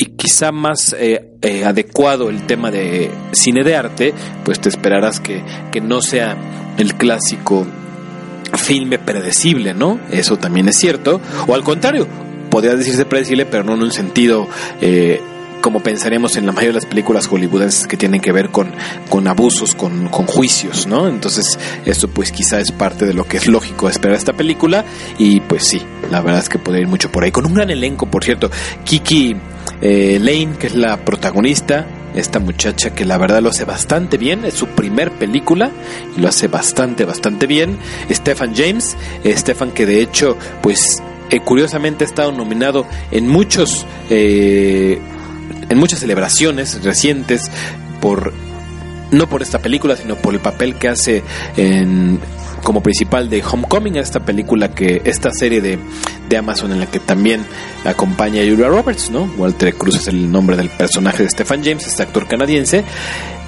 y 0.00 0.06
quizá 0.16 0.50
más 0.50 0.96
eh, 0.98 1.32
eh, 1.42 1.64
adecuado 1.66 2.30
el 2.30 2.46
tema 2.46 2.70
de 2.70 3.10
cine 3.32 3.62
de 3.62 3.76
arte, 3.76 4.14
pues 4.44 4.58
te 4.58 4.70
esperarás 4.70 5.20
que, 5.20 5.44
que 5.70 5.82
no 5.82 6.00
sea 6.00 6.38
el 6.78 6.94
clásico 6.94 7.66
filme 8.56 8.98
predecible, 8.98 9.74
¿no? 9.74 10.00
Eso 10.10 10.38
también 10.38 10.70
es 10.70 10.78
cierto. 10.78 11.20
O 11.46 11.54
al 11.54 11.62
contrario, 11.62 12.08
podría 12.50 12.76
decirse 12.76 13.04
predecible, 13.04 13.44
pero 13.44 13.62
no 13.62 13.74
en 13.74 13.82
un 13.82 13.92
sentido 13.92 14.48
eh, 14.80 15.20
como 15.60 15.80
pensaríamos 15.80 16.36
en 16.36 16.46
la 16.46 16.52
mayoría 16.52 16.70
de 16.70 16.80
las 16.80 16.86
películas 16.86 17.26
hollywoodenses 17.26 17.86
que 17.86 17.98
tienen 17.98 18.22
que 18.22 18.32
ver 18.32 18.48
con, 18.48 18.72
con 19.10 19.28
abusos, 19.28 19.74
con, 19.74 20.08
con, 20.08 20.24
juicios, 20.24 20.86
¿no? 20.86 21.08
Entonces, 21.08 21.58
esto 21.84 22.08
pues 22.08 22.32
quizá 22.32 22.58
es 22.58 22.72
parte 22.72 23.04
de 23.04 23.12
lo 23.12 23.24
que 23.24 23.36
es 23.36 23.46
lógico 23.46 23.86
esperar 23.86 24.16
esta 24.16 24.32
película 24.32 24.86
y 25.18 25.40
pues 25.40 25.64
sí, 25.64 25.82
la 26.10 26.22
verdad 26.22 26.40
es 26.40 26.48
que 26.48 26.58
puede 26.58 26.80
ir 26.80 26.88
mucho 26.88 27.12
por 27.12 27.24
ahí. 27.24 27.30
Con 27.30 27.44
un 27.44 27.52
gran 27.52 27.68
elenco, 27.68 28.06
por 28.06 28.24
cierto, 28.24 28.50
Kiki 28.84 29.36
eh, 29.80 30.18
Lane, 30.20 30.56
que 30.58 30.68
es 30.68 30.74
la 30.74 31.04
protagonista, 31.04 31.86
esta 32.14 32.38
muchacha 32.38 32.90
que 32.90 33.04
la 33.04 33.18
verdad 33.18 33.42
lo 33.42 33.50
hace 33.50 33.64
bastante 33.64 34.18
bien, 34.18 34.44
es 34.44 34.54
su 34.54 34.66
primer 34.68 35.12
película 35.12 35.70
y 36.16 36.20
lo 36.20 36.28
hace 36.28 36.48
bastante, 36.48 37.04
bastante 37.04 37.46
bien. 37.46 37.78
Stephen 38.10 38.54
James, 38.54 38.96
eh, 39.24 39.34
que 39.74 39.86
de 39.86 40.00
hecho, 40.00 40.36
pues 40.62 41.02
eh, 41.30 41.40
curiosamente 41.40 42.04
ha 42.04 42.06
estado 42.06 42.32
nominado 42.32 42.86
en 43.10 43.28
muchos, 43.28 43.86
eh, 44.08 44.98
en 45.68 45.78
muchas 45.78 46.00
celebraciones 46.00 46.82
recientes 46.82 47.50
por 48.00 48.32
no 49.12 49.28
por 49.28 49.42
esta 49.42 49.58
película, 49.58 49.96
sino 49.96 50.16
por 50.16 50.34
el 50.34 50.40
papel 50.40 50.76
que 50.76 50.88
hace 50.88 51.22
en 51.56 52.20
como 52.62 52.82
principal 52.82 53.28
de 53.30 53.42
Homecoming, 53.42 53.96
esta 53.96 54.20
película 54.20 54.74
que, 54.74 55.02
esta 55.04 55.30
serie 55.32 55.60
de, 55.60 55.78
de 56.28 56.36
Amazon 56.36 56.72
en 56.72 56.80
la 56.80 56.86
que 56.86 57.00
también 57.00 57.44
acompaña 57.84 58.42
a 58.42 58.44
Julia 58.44 58.68
Roberts, 58.68 59.10
¿no? 59.10 59.30
Walter 59.38 59.74
Cruz 59.74 59.96
es 59.96 60.08
el 60.08 60.30
nombre 60.30 60.56
del 60.56 60.68
personaje 60.68 61.22
de 61.22 61.30
Stephen 61.30 61.62
James, 61.64 61.86
este 61.86 62.02
actor 62.02 62.26
canadiense, 62.26 62.84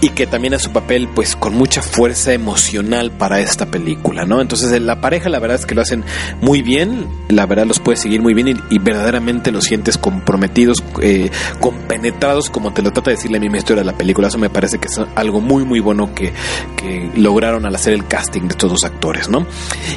y 0.02 0.08
que 0.10 0.26
también 0.26 0.52
hace 0.52 0.64
su 0.64 0.72
papel 0.72 1.08
pues 1.14 1.36
con 1.36 1.54
mucha 1.54 1.80
fuerza 1.80 2.32
emocional 2.32 3.12
para 3.12 3.40
esta 3.40 3.66
película, 3.66 4.24
¿no? 4.24 4.40
Entonces 4.40 4.82
la 4.82 5.00
pareja 5.00 5.28
la 5.28 5.38
verdad 5.38 5.60
es 5.60 5.64
que 5.64 5.76
lo 5.76 5.80
hacen 5.80 6.04
muy 6.40 6.60
bien, 6.60 7.06
la 7.28 7.46
verdad 7.46 7.66
los 7.66 7.78
puedes 7.78 8.00
seguir 8.00 8.20
muy 8.20 8.34
bien 8.34 8.60
y, 8.68 8.78
verdaderamente 8.80 9.52
los 9.52 9.62
sientes 9.62 9.96
comprometidos, 9.98 10.82
eh, 11.00 11.30
compenetrados 11.60 12.50
como 12.50 12.72
te 12.72 12.82
lo 12.82 12.90
trata 12.90 13.10
de 13.10 13.16
decir 13.16 13.30
la 13.30 13.38
misma 13.38 13.58
historia 13.58 13.82
de 13.82 13.92
la 13.92 13.96
película, 13.96 14.26
eso 14.26 14.38
me 14.38 14.50
parece 14.50 14.78
que 14.78 14.88
es 14.88 15.00
algo 15.14 15.40
muy 15.40 15.64
muy 15.64 15.78
bueno 15.78 16.12
que, 16.16 16.32
que 16.76 17.08
lograron 17.14 17.64
al 17.64 17.74
hacer 17.76 17.92
el 17.92 18.04
casting 18.08 18.42
de 18.42 18.48
estos 18.48 18.72
dos 18.72 18.82
actores, 18.82 19.28
¿no? 19.28 19.46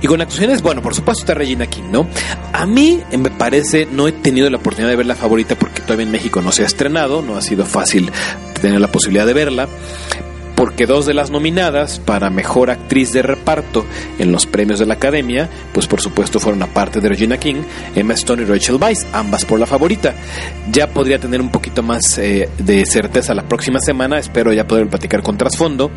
Y 0.04 0.08
con 0.08 0.22
actuaciones, 0.22 0.62
bueno, 0.62 0.84
por 0.84 0.94
supuesto 0.94 1.24
está 1.24 1.34
Regina 1.34 1.66
King, 1.66 1.90
¿no? 1.92 2.08
A 2.54 2.68
mí 2.68 3.02
eh, 3.10 3.18
me 3.18 3.32
parece, 3.32 3.88
no 3.92 4.08
he 4.08 4.12
tenido 4.12 4.52
la 4.52 4.58
oportunidad 4.58 4.92
de 4.92 4.98
ver 4.98 5.08
la 5.08 5.16
favorita 5.16 5.56
porque 5.56 5.82
todavía 5.82 6.06
en 6.06 6.12
México 6.12 6.44
no 6.44 6.52
se 6.52 6.62
ha 6.62 6.68
estrenado, 6.68 7.24
no 7.24 7.38
ha 7.38 7.42
sido 7.42 7.66
fácil 7.66 8.12
tener 8.62 8.80
la 8.80 8.92
posibilidad 8.92 9.26
de 9.26 9.34
verla 9.34 9.68
porque 10.56 10.86
dos 10.86 11.06
de 11.06 11.14
las 11.14 11.32
nominadas 11.32 12.00
para 12.00 12.30
mejor 12.30 12.70
actriz 12.70 13.12
de 13.12 13.22
reparto 13.22 13.86
en 14.20 14.32
los 14.32 14.46
premios 14.46 14.80
de 14.80 14.86
la 14.86 14.96
Academia, 14.96 15.50
pues 15.74 15.88
por 15.88 16.02
supuesto 16.02 16.40
fueron 16.40 16.64
aparte 16.64 17.02
de 17.02 17.10
Regina 17.10 17.38
King, 17.38 17.64
Emma 17.94 18.14
Stone 18.14 18.44
y 18.44 18.46
Rachel 18.46 18.78
Weisz, 18.82 19.06
ambas 19.14 19.46
por 19.46 19.60
la 19.60 19.66
favorita. 19.66 20.14
Ya 20.72 20.88
podría 20.88 21.20
tener 21.20 21.42
un 21.42 21.50
poquito 21.50 21.84
más 21.84 22.18
eh, 22.18 22.50
de 22.58 22.86
certeza 22.86 23.34
la 23.34 23.44
próxima 23.44 23.80
semana, 23.80 24.18
espero 24.18 24.54
ya 24.54 24.68
poder 24.68 24.88
platicar 24.88 25.22
con 25.22 25.38
trasfondo. 25.38 25.92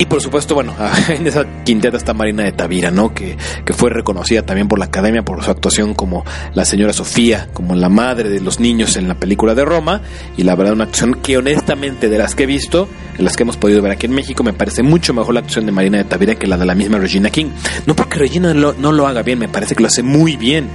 Y 0.00 0.06
por 0.06 0.22
supuesto, 0.22 0.54
bueno, 0.54 0.76
en 1.08 1.26
esa 1.26 1.44
quinteta 1.64 1.96
está 1.96 2.14
Marina 2.14 2.44
de 2.44 2.52
Tavira, 2.52 2.92
¿no? 2.92 3.12
Que, 3.12 3.36
que 3.64 3.72
fue 3.72 3.90
reconocida 3.90 4.42
también 4.42 4.68
por 4.68 4.78
la 4.78 4.84
academia 4.84 5.24
por 5.24 5.42
su 5.42 5.50
actuación 5.50 5.94
como 5.94 6.24
la 6.54 6.64
señora 6.64 6.92
Sofía, 6.92 7.48
como 7.52 7.74
la 7.74 7.88
madre 7.88 8.28
de 8.28 8.40
los 8.40 8.60
niños 8.60 8.96
en 8.96 9.08
la 9.08 9.16
película 9.16 9.56
de 9.56 9.64
Roma. 9.64 10.02
Y 10.36 10.44
la 10.44 10.54
verdad, 10.54 10.74
una 10.74 10.84
actuación 10.84 11.16
que 11.20 11.36
honestamente 11.36 12.08
de 12.08 12.16
las 12.16 12.36
que 12.36 12.44
he 12.44 12.46
visto, 12.46 12.88
en 13.18 13.24
las 13.24 13.36
que 13.36 13.42
hemos 13.42 13.56
podido 13.56 13.82
ver 13.82 13.90
aquí 13.90 14.06
en 14.06 14.12
México, 14.12 14.44
me 14.44 14.52
parece 14.52 14.84
mucho 14.84 15.12
mejor 15.12 15.34
la 15.34 15.40
actuación 15.40 15.66
de 15.66 15.72
Marina 15.72 15.98
de 15.98 16.04
Tavira 16.04 16.36
que 16.36 16.46
la 16.46 16.56
de 16.56 16.64
la 16.64 16.76
misma 16.76 16.98
Regina 16.98 17.30
King. 17.30 17.50
No 17.86 17.96
porque 17.96 18.20
Regina 18.20 18.54
no 18.54 18.92
lo 18.92 19.06
haga 19.08 19.22
bien, 19.22 19.40
me 19.40 19.48
parece 19.48 19.74
que 19.74 19.82
lo 19.82 19.88
hace 19.88 20.04
muy 20.04 20.36
bien. 20.36 20.68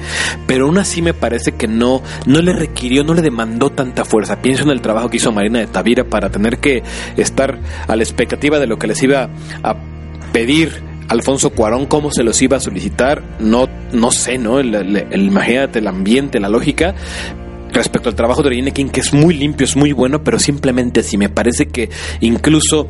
Pero 0.47 0.65
aún 0.65 0.77
así 0.77 1.01
me 1.01 1.13
parece 1.13 1.53
que 1.53 1.69
no, 1.69 2.01
no 2.25 2.41
le 2.41 2.51
requirió, 2.51 3.05
no 3.05 3.13
le 3.13 3.21
demandó 3.21 3.69
tanta 3.69 4.03
fuerza. 4.03 4.41
Pienso 4.41 4.63
en 4.63 4.71
el 4.71 4.81
trabajo 4.81 5.09
que 5.09 5.17
hizo 5.17 5.31
Marina 5.31 5.59
de 5.59 5.67
Tavira 5.67 6.03
para 6.03 6.29
tener 6.29 6.59
que 6.59 6.83
estar 7.15 7.57
a 7.87 7.95
la 7.95 8.03
expectativa 8.03 8.59
de 8.59 8.67
lo 8.67 8.77
que 8.77 8.87
les 8.87 9.01
iba 9.01 9.12
a 9.13 9.75
pedir 10.31 10.93
Alfonso 11.09 11.51
Cuarón 11.51 11.85
cómo 11.85 12.11
se 12.11 12.23
los 12.23 12.41
iba 12.41 12.57
a 12.57 12.59
solicitar, 12.59 13.23
no, 13.39 13.69
no 13.91 14.11
sé, 14.11 14.37
¿no? 14.37 14.59
El, 14.59 15.07
imagínate 15.13 15.79
el 15.79 15.87
ambiente, 15.87 16.39
la 16.39 16.49
lógica, 16.49 16.95
respecto 17.71 18.09
al 18.09 18.15
trabajo 18.15 18.43
de 18.43 18.49
Regina 18.49 18.71
King, 18.71 18.87
que 18.87 19.01
es 19.01 19.13
muy 19.13 19.33
limpio, 19.33 19.65
es 19.65 19.75
muy 19.75 19.91
bueno, 19.91 20.23
pero 20.23 20.39
simplemente 20.39 21.01
así 21.01 21.17
me 21.17 21.29
parece 21.29 21.67
que 21.67 21.89
incluso 22.21 22.87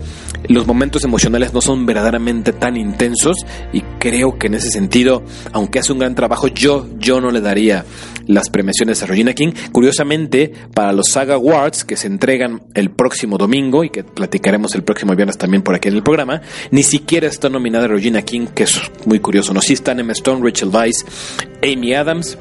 los 0.47 0.67
momentos 0.67 1.03
emocionales 1.03 1.53
no 1.53 1.61
son 1.61 1.85
verdaderamente 1.85 2.51
tan 2.53 2.75
intensos 2.75 3.37
y 3.71 3.81
creo 3.99 4.37
que 4.37 4.47
en 4.47 4.55
ese 4.55 4.69
sentido, 4.69 5.23
aunque 5.51 5.79
hace 5.79 5.93
un 5.93 5.99
gran 5.99 6.15
trabajo, 6.15 6.47
yo, 6.47 6.87
yo 6.97 7.21
no 7.21 7.31
le 7.31 7.41
daría 7.41 7.85
las 8.27 8.49
premiaciones 8.49 9.01
a 9.03 9.05
Regina 9.05 9.33
King. 9.33 9.51
Curiosamente, 9.71 10.53
para 10.73 10.93
los 10.93 11.09
Saga 11.09 11.35
Awards 11.35 11.83
que 11.83 11.97
se 11.97 12.07
entregan 12.07 12.63
el 12.73 12.91
próximo 12.91 13.37
domingo 13.37 13.83
y 13.83 13.89
que 13.89 14.03
platicaremos 14.03 14.75
el 14.75 14.83
próximo 14.83 15.15
viernes 15.15 15.37
también 15.37 15.63
por 15.63 15.75
aquí 15.75 15.89
en 15.89 15.95
el 15.95 16.03
programa, 16.03 16.41
ni 16.71 16.83
siquiera 16.83 17.27
está 17.27 17.49
nominada 17.49 17.87
Regina 17.87 18.21
King, 18.21 18.47
que 18.47 18.63
es 18.63 18.81
muy 19.05 19.19
curioso, 19.19 19.53
no, 19.53 19.61
sí 19.61 19.73
están 19.73 19.99
Emma 19.99 20.13
Stone, 20.13 20.43
Rachel 20.43 20.69
Weisz, 20.69 21.05
Amy 21.61 21.93
Adams, 21.93 22.37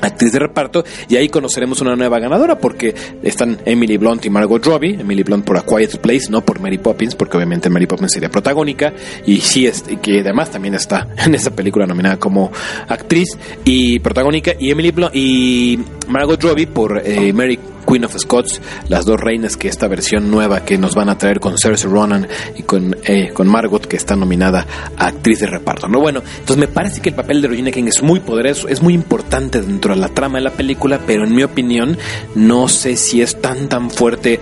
actriz 0.00 0.32
de 0.32 0.38
reparto 0.38 0.84
y 1.08 1.16
ahí 1.16 1.28
conoceremos 1.28 1.80
una 1.80 1.96
nueva 1.96 2.18
ganadora 2.18 2.58
porque 2.58 2.94
están 3.22 3.58
Emily 3.64 3.96
Blunt 3.96 4.24
y 4.26 4.30
Margot 4.30 4.64
Robbie. 4.64 5.00
Emily 5.00 5.22
Blunt 5.22 5.44
por 5.44 5.56
A 5.56 5.62
Quiet 5.62 5.98
Place 5.98 6.30
no 6.30 6.42
por 6.42 6.60
Mary 6.60 6.78
Poppins 6.78 7.14
porque 7.14 7.36
obviamente 7.36 7.70
Mary 7.70 7.86
Poppins 7.86 8.12
sería 8.12 8.28
protagónica. 8.28 8.92
Y 9.26 9.40
sí 9.40 9.66
es 9.66 9.84
que 10.02 10.20
además 10.20 10.50
también 10.50 10.74
está 10.74 11.08
en 11.24 11.34
esa 11.34 11.50
película 11.50 11.86
nominada 11.86 12.18
como 12.18 12.50
actriz 12.88 13.36
y 13.64 13.98
protagónica. 14.00 14.52
Y 14.58 14.70
Emily 14.70 14.90
Blunt 14.90 15.14
y 15.14 15.78
Margot 16.08 16.42
Robbie 16.42 16.66
por 16.66 17.02
eh, 17.04 17.32
Mary 17.32 17.58
Queen 17.88 18.04
of 18.04 18.14
Scots, 18.18 18.60
las 18.88 19.06
dos 19.06 19.18
reinas 19.18 19.56
que 19.56 19.68
esta 19.68 19.88
versión 19.88 20.30
nueva 20.30 20.64
que 20.64 20.76
nos 20.76 20.94
van 20.94 21.08
a 21.08 21.16
traer 21.16 21.40
con 21.40 21.56
Cersei 21.56 21.90
Ronan 21.90 22.28
y 22.56 22.62
con, 22.62 22.94
eh, 23.04 23.30
con 23.32 23.48
Margot 23.48 23.86
que 23.86 23.96
está 23.96 24.14
nominada 24.14 24.66
a 24.96 25.06
actriz 25.06 25.40
de 25.40 25.46
reparto. 25.46 25.88
No 25.88 25.98
bueno, 25.98 26.22
entonces 26.40 26.58
me 26.58 26.68
parece 26.68 27.00
que 27.00 27.08
el 27.08 27.14
papel 27.14 27.40
de 27.40 27.48
Regina 27.48 27.70
King 27.70 27.84
es 27.84 28.02
muy 28.02 28.20
poderoso, 28.20 28.68
es 28.68 28.82
muy 28.82 28.92
importante 28.92 29.62
dentro 29.78 29.94
de 29.94 30.00
la 30.00 30.08
trama 30.08 30.38
de 30.38 30.44
la 30.44 30.50
película, 30.50 30.98
pero 31.06 31.22
en 31.22 31.32
mi 31.32 31.44
opinión 31.44 31.96
no 32.34 32.66
sé 32.66 32.96
si 32.96 33.22
es 33.22 33.40
tan 33.40 33.68
tan 33.68 33.92
fuerte 33.92 34.40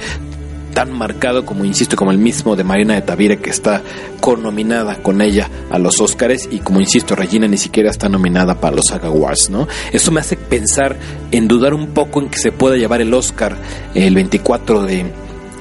tan 0.72 0.92
marcado 0.92 1.44
como, 1.44 1.66
insisto, 1.66 1.94
como 1.94 2.10
el 2.10 2.16
mismo 2.16 2.56
de 2.56 2.64
Marina 2.64 2.94
de 2.94 3.02
Tavira 3.02 3.36
que 3.36 3.50
está 3.50 3.82
conominada 4.20 4.96
con 5.02 5.20
ella 5.20 5.50
a 5.70 5.78
los 5.78 6.00
Oscars 6.00 6.48
y 6.50 6.60
como, 6.60 6.80
insisto, 6.80 7.14
Regina 7.14 7.46
ni 7.48 7.58
siquiera 7.58 7.90
está 7.90 8.08
nominada 8.08 8.60
para 8.60 8.76
los 8.76 8.86
Saga 8.86 9.10
¿no? 9.50 9.68
Eso 9.92 10.10
me 10.10 10.20
hace 10.20 10.36
pensar 10.36 10.96
en 11.32 11.48
dudar 11.48 11.74
un 11.74 11.88
poco 11.88 12.20
en 12.22 12.30
que 12.30 12.38
se 12.38 12.50
pueda 12.50 12.76
llevar 12.76 13.02
el 13.02 13.12
Oscar 13.12 13.56
el 13.94 14.14
24 14.14 14.84
de 14.84 15.06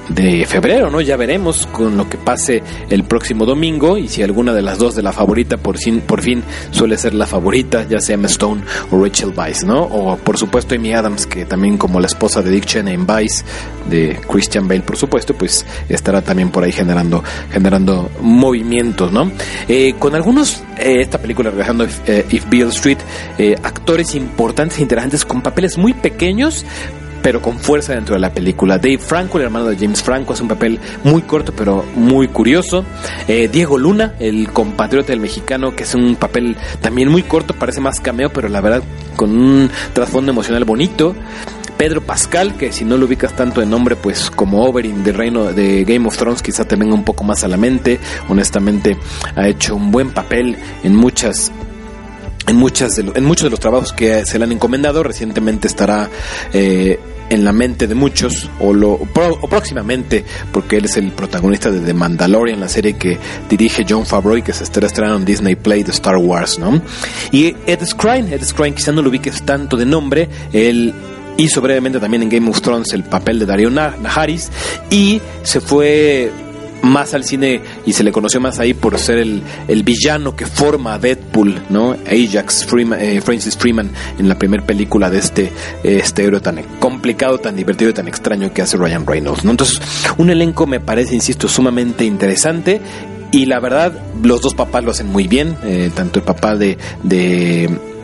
de 0.09 0.45
febrero, 0.45 0.89
¿no? 0.89 1.01
Ya 1.01 1.17
veremos 1.17 1.67
con 1.67 1.97
lo 1.97 2.09
que 2.09 2.17
pase 2.17 2.61
el 2.89 3.03
próximo 3.03 3.45
domingo 3.45 3.97
y 3.97 4.07
si 4.07 4.23
alguna 4.23 4.53
de 4.53 4.61
las 4.61 4.77
dos 4.77 4.95
de 4.95 5.01
la 5.01 5.11
favorita 5.11 5.57
por 5.57 5.77
fin, 5.77 6.01
por 6.01 6.21
fin 6.21 6.43
suele 6.71 6.97
ser 6.97 7.13
la 7.13 7.25
favorita, 7.25 7.87
ya 7.87 7.99
sea 7.99 8.15
Emma 8.15 8.27
Stone 8.27 8.61
o 8.91 9.03
Rachel 9.03 9.33
Weisz, 9.35 9.63
¿no? 9.63 9.83
O 9.83 10.17
por 10.17 10.37
supuesto 10.37 10.75
Amy 10.75 10.93
Adams, 10.93 11.25
que 11.25 11.45
también 11.45 11.77
como 11.77 11.99
la 11.99 12.07
esposa 12.07 12.41
de 12.41 12.51
Dick 12.51 12.65
Cheney 12.65 12.93
en 12.93 13.07
Vice, 13.07 13.43
de 13.89 14.19
Christian 14.27 14.67
Bale, 14.67 14.81
por 14.81 14.97
supuesto, 14.97 15.33
pues 15.33 15.65
estará 15.89 16.21
también 16.21 16.49
por 16.49 16.63
ahí 16.63 16.71
generando, 16.71 17.23
generando 17.51 18.09
movimientos, 18.21 19.11
¿no? 19.11 19.31
Eh, 19.67 19.95
con 19.97 20.15
algunos, 20.15 20.63
eh, 20.77 21.01
esta 21.01 21.19
película, 21.19 21.49
regresando 21.49 21.85
eh, 22.05 22.25
If 22.29 22.49
Bill 22.49 22.69
Street, 22.69 22.99
actores 23.63 24.15
importantes 24.15 24.79
e 24.79 24.81
interesantes 24.81 25.25
con 25.25 25.41
papeles 25.41 25.77
muy 25.77 25.93
pequeños, 25.93 26.65
pero 27.25 27.41
con 27.41 27.57
fuerza 27.57 27.95
dentro 27.95 28.13
de 28.13 28.21
la 28.21 28.31
película. 28.31 28.77
Dave 28.77 28.99
Franco, 28.99 29.39
el 29.39 29.45
hermano 29.45 29.65
de 29.65 29.77
James 29.77 30.03
Franco, 30.03 30.33
hace 30.33 30.43
un 30.43 30.47
papel 30.47 30.79
muy 31.03 31.23
corto 31.23 31.53
pero 31.55 31.83
muy 31.95 32.27
curioso. 32.27 32.85
Eh, 33.27 33.49
Diego 33.51 33.79
Luna, 33.79 34.13
el 34.19 34.51
compatriota 34.51 35.07
del 35.07 35.21
mexicano, 35.21 35.75
que 35.75 35.85
es 35.85 35.95
un 35.95 36.17
papel 36.17 36.55
también 36.81 37.09
muy 37.09 37.23
corto, 37.23 37.55
parece 37.55 37.81
más 37.81 37.99
cameo, 37.99 38.29
pero 38.31 38.47
la 38.47 38.61
verdad 38.61 38.83
con 39.15 39.31
un 39.31 39.71
trasfondo 39.93 40.31
emocional 40.31 40.65
bonito. 40.65 41.15
Pedro 41.79 42.01
Pascal, 42.01 42.57
que 42.57 42.71
si 42.71 42.85
no 42.85 42.95
lo 42.95 43.07
ubicas 43.07 43.35
tanto 43.35 43.59
de 43.59 43.65
nombre, 43.65 43.95
pues 43.95 44.29
como 44.29 44.63
Oberyn 44.63 45.03
de 45.03 45.11
Reino 45.11 45.45
de 45.45 45.83
Game 45.83 46.07
of 46.07 46.15
Thrones, 46.15 46.43
quizá 46.43 46.65
te 46.65 46.75
venga 46.75 46.93
un 46.93 47.05
poco 47.05 47.23
más 47.23 47.43
a 47.43 47.47
la 47.47 47.57
mente. 47.57 47.99
Honestamente, 48.29 48.99
ha 49.35 49.47
hecho 49.47 49.75
un 49.75 49.89
buen 49.89 50.11
papel 50.11 50.57
en 50.83 50.95
muchas 50.95 51.51
en 52.47 52.57
muchas 52.57 52.95
de 52.97 53.11
en 53.15 53.25
muchos 53.25 53.45
de 53.45 53.49
los 53.49 53.59
trabajos 53.59 53.93
que 53.93 54.27
se 54.27 54.37
le 54.37 54.45
han 54.45 54.51
encomendado. 54.51 55.01
Recientemente 55.01 55.67
estará 55.67 56.07
eh, 56.53 56.99
en 57.29 57.43
la 57.43 57.51
mente 57.51 57.87
de 57.87 57.95
muchos 57.95 58.49
o, 58.59 58.73
lo, 58.73 58.97
próximamente 59.49 60.25
porque 60.51 60.77
él 60.77 60.85
es 60.85 60.97
el 60.97 61.11
protagonista 61.11 61.71
de 61.71 61.79
The 61.79 61.93
Mandalorian, 61.93 62.59
la 62.59 62.69
serie 62.69 62.93
que 62.93 63.17
dirige 63.49 63.85
John 63.87 64.05
Favreau 64.05 64.37
y 64.37 64.41
que 64.41 64.53
se 64.53 64.63
estará 64.63 65.15
en 65.15 65.25
Disney 65.25 65.55
Play 65.55 65.83
de 65.83 65.91
Star 65.91 66.17
Wars, 66.17 66.59
¿no? 66.59 66.81
Y 67.31 67.55
Ed 67.65 67.83
Skrein, 67.85 68.31
Ed 68.31 68.43
Skrein 68.43 68.73
quizá 68.73 68.91
no 68.91 69.01
lo 69.01 69.09
ubiques 69.09 69.41
tanto 69.43 69.77
de 69.77 69.85
nombre, 69.85 70.29
él 70.53 70.93
hizo 71.37 71.61
brevemente 71.61 71.99
también 71.99 72.23
en 72.23 72.29
Game 72.29 72.49
of 72.49 72.61
Thrones 72.61 72.93
el 72.93 73.03
papel 73.03 73.39
de 73.39 73.45
Dario 73.45 73.69
Naharis 73.69 74.51
y 74.89 75.21
se 75.43 75.59
fue 75.59 76.31
más 76.85 77.13
al 77.13 77.23
cine 77.23 77.61
y 77.85 77.93
se 77.93 78.03
le 78.03 78.11
conoció 78.11 78.39
más 78.39 78.59
ahí 78.59 78.73
por 78.73 78.97
ser 78.99 79.17
el, 79.17 79.41
el 79.67 79.83
villano 79.83 80.35
que 80.35 80.45
forma 80.45 80.97
Deadpool, 80.99 81.63
¿no? 81.69 81.95
Ajax 82.05 82.65
Freeman, 82.65 83.01
eh, 83.01 83.21
Francis 83.21 83.57
Freeman 83.57 83.91
en 84.17 84.29
la 84.29 84.37
primera 84.37 84.65
película 84.65 85.09
de 85.09 85.17
este, 85.17 85.51
este 85.83 86.23
héroe 86.23 86.39
tan 86.39 86.61
complicado, 86.79 87.39
tan 87.39 87.55
divertido 87.55 87.91
y 87.91 87.93
tan 87.93 88.07
extraño 88.07 88.53
que 88.53 88.61
hace 88.61 88.77
Ryan 88.77 89.05
Reynolds, 89.05 89.43
¿no? 89.43 89.51
Entonces, 89.51 89.81
un 90.17 90.29
elenco 90.29 90.67
me 90.67 90.79
parece, 90.79 91.15
insisto, 91.15 91.47
sumamente 91.47 92.05
interesante 92.05 92.81
y 93.31 93.47
la 93.47 93.59
verdad, 93.59 93.91
los 94.23 94.41
dos 94.41 94.53
papás 94.53 94.83
lo 94.83 94.91
hacen 94.91 95.07
muy 95.07 95.27
bien, 95.27 95.57
eh, 95.63 95.91
tanto 95.93 96.19
el 96.19 96.25
papá 96.25 96.55
de, 96.55 96.77
de 97.03 97.94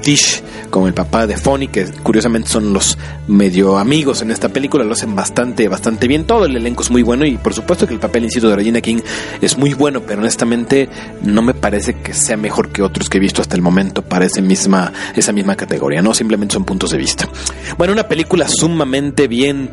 Tish 0.00 0.42
como 0.70 0.86
el 0.86 0.94
papá 0.94 1.26
de 1.26 1.36
Fonny, 1.36 1.68
que 1.68 1.86
curiosamente 2.02 2.48
son 2.48 2.72
los 2.72 2.98
medio 3.26 3.78
amigos 3.78 4.22
en 4.22 4.30
esta 4.30 4.48
película, 4.48 4.84
lo 4.84 4.92
hacen 4.92 5.14
bastante, 5.14 5.68
bastante 5.68 6.06
bien. 6.06 6.24
Todo 6.24 6.44
el 6.44 6.56
elenco 6.56 6.82
es 6.82 6.90
muy 6.90 7.02
bueno 7.02 7.24
y 7.26 7.36
por 7.36 7.54
supuesto 7.54 7.86
que 7.86 7.94
el 7.94 8.00
papel, 8.00 8.24
insisto, 8.24 8.48
de 8.48 8.56
Regina 8.56 8.80
King 8.80 8.98
es 9.40 9.56
muy 9.56 9.74
bueno, 9.74 10.02
pero 10.02 10.20
honestamente 10.20 10.88
no 11.22 11.42
me 11.42 11.54
parece 11.54 11.94
que 11.94 12.12
sea 12.12 12.36
mejor 12.36 12.70
que 12.70 12.82
otros 12.82 13.08
que 13.08 13.18
he 13.18 13.20
visto 13.20 13.42
hasta 13.42 13.56
el 13.56 13.62
momento 13.62 14.02
para 14.02 14.26
esa 14.26 14.40
misma, 14.40 14.92
esa 15.16 15.32
misma 15.32 15.56
categoría, 15.56 16.02
¿no? 16.02 16.14
Simplemente 16.14 16.54
son 16.54 16.64
puntos 16.64 16.90
de 16.90 16.98
vista. 16.98 17.28
Bueno, 17.76 17.92
una 17.92 18.08
película 18.08 18.46
sumamente 18.48 19.28
bien 19.28 19.70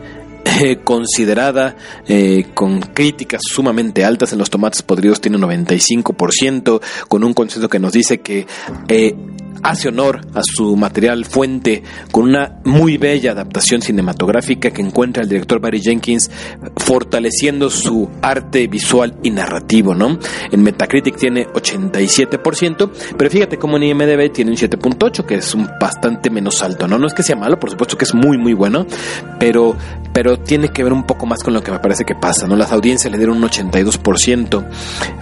eh, 0.61 0.77
considerada, 0.83 1.75
eh, 2.07 2.45
con 2.53 2.79
críticas 2.79 3.41
sumamente 3.43 4.05
altas 4.05 4.31
en 4.31 4.39
los 4.39 4.49
tomates 4.49 4.83
podridos, 4.83 5.19
tiene 5.19 5.37
un 5.37 5.43
95%, 5.43 6.81
con 7.09 7.23
un 7.23 7.33
consenso 7.33 7.67
que 7.67 7.79
nos 7.79 7.91
dice 7.91 8.21
que 8.21 8.45
eh, 8.87 9.15
hace 9.65 9.87
honor 9.89 10.21
a 10.35 10.41
su 10.43 10.75
material 10.75 11.25
fuente 11.25 11.81
con 12.11 12.25
una 12.25 12.59
muy 12.65 12.97
bella 12.97 13.31
adaptación 13.31 13.81
cinematográfica 13.81 14.69
que 14.69 14.81
encuentra 14.83 15.23
el 15.23 15.29
director 15.29 15.59
Barry 15.59 15.81
Jenkins 15.81 16.29
fortaleciendo 16.77 17.71
su 17.71 18.07
arte 18.21 18.67
visual 18.67 19.15
y 19.23 19.31
narrativo, 19.31 19.95
¿no? 19.95 20.19
En 20.51 20.61
Metacritic 20.61 21.17
tiene 21.17 21.47
87%, 21.47 22.91
pero 23.17 23.29
fíjate 23.31 23.57
cómo 23.57 23.77
en 23.77 23.83
IMDb 23.83 24.31
tiene 24.31 24.51
un 24.51 24.57
7.8, 24.57 25.25
que 25.25 25.35
es 25.35 25.55
un 25.55 25.67
bastante 25.81 26.29
menos 26.29 26.61
alto, 26.61 26.87
¿no? 26.87 26.99
No 26.99 27.07
es 27.07 27.15
que 27.15 27.23
sea 27.23 27.35
malo, 27.35 27.59
por 27.59 27.71
supuesto 27.71 27.97
que 27.97 28.05
es 28.05 28.13
muy 28.13 28.37
muy 28.37 28.53
bueno, 28.53 28.85
pero 29.39 29.75
pero 30.13 30.39
tiene 30.39 30.69
que 30.69 30.83
ver 30.83 30.93
un 30.93 31.03
poco 31.03 31.25
más 31.25 31.43
con 31.43 31.53
lo 31.53 31.61
que 31.61 31.71
me 31.71 31.79
parece 31.79 32.05
que 32.05 32.15
pasa, 32.15 32.47
¿no? 32.47 32.55
Las 32.55 32.71
audiencias 32.71 33.11
le 33.11 33.17
dieron 33.17 33.37
un 33.37 33.49
82% 33.49 34.65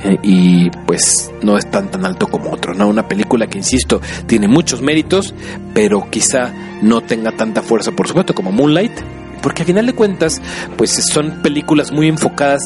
eh, 0.03 0.17
y 0.21 0.69
pues 0.85 1.31
no 1.41 1.57
es 1.57 1.71
tan 1.71 1.89
tan 1.89 2.05
alto 2.05 2.27
como 2.27 2.51
otro, 2.51 2.73
¿no? 2.73 2.87
Una 2.87 3.07
película 3.07 3.47
que 3.47 3.57
insisto 3.57 4.01
tiene 4.33 4.47
muchos 4.47 4.81
méritos, 4.81 5.31
pero 5.75 6.09
quizá 6.09 6.51
no 6.81 7.01
tenga 7.01 7.33
tanta 7.33 7.61
fuerza, 7.61 7.91
por 7.91 8.07
supuesto, 8.07 8.33
como 8.33 8.51
Moonlight, 8.51 8.91
porque 9.43 9.61
al 9.61 9.67
final 9.67 9.85
de 9.85 9.93
cuentas, 9.93 10.41
pues 10.75 10.89
son 10.89 11.43
películas 11.43 11.91
muy 11.91 12.07
enfocadas 12.07 12.63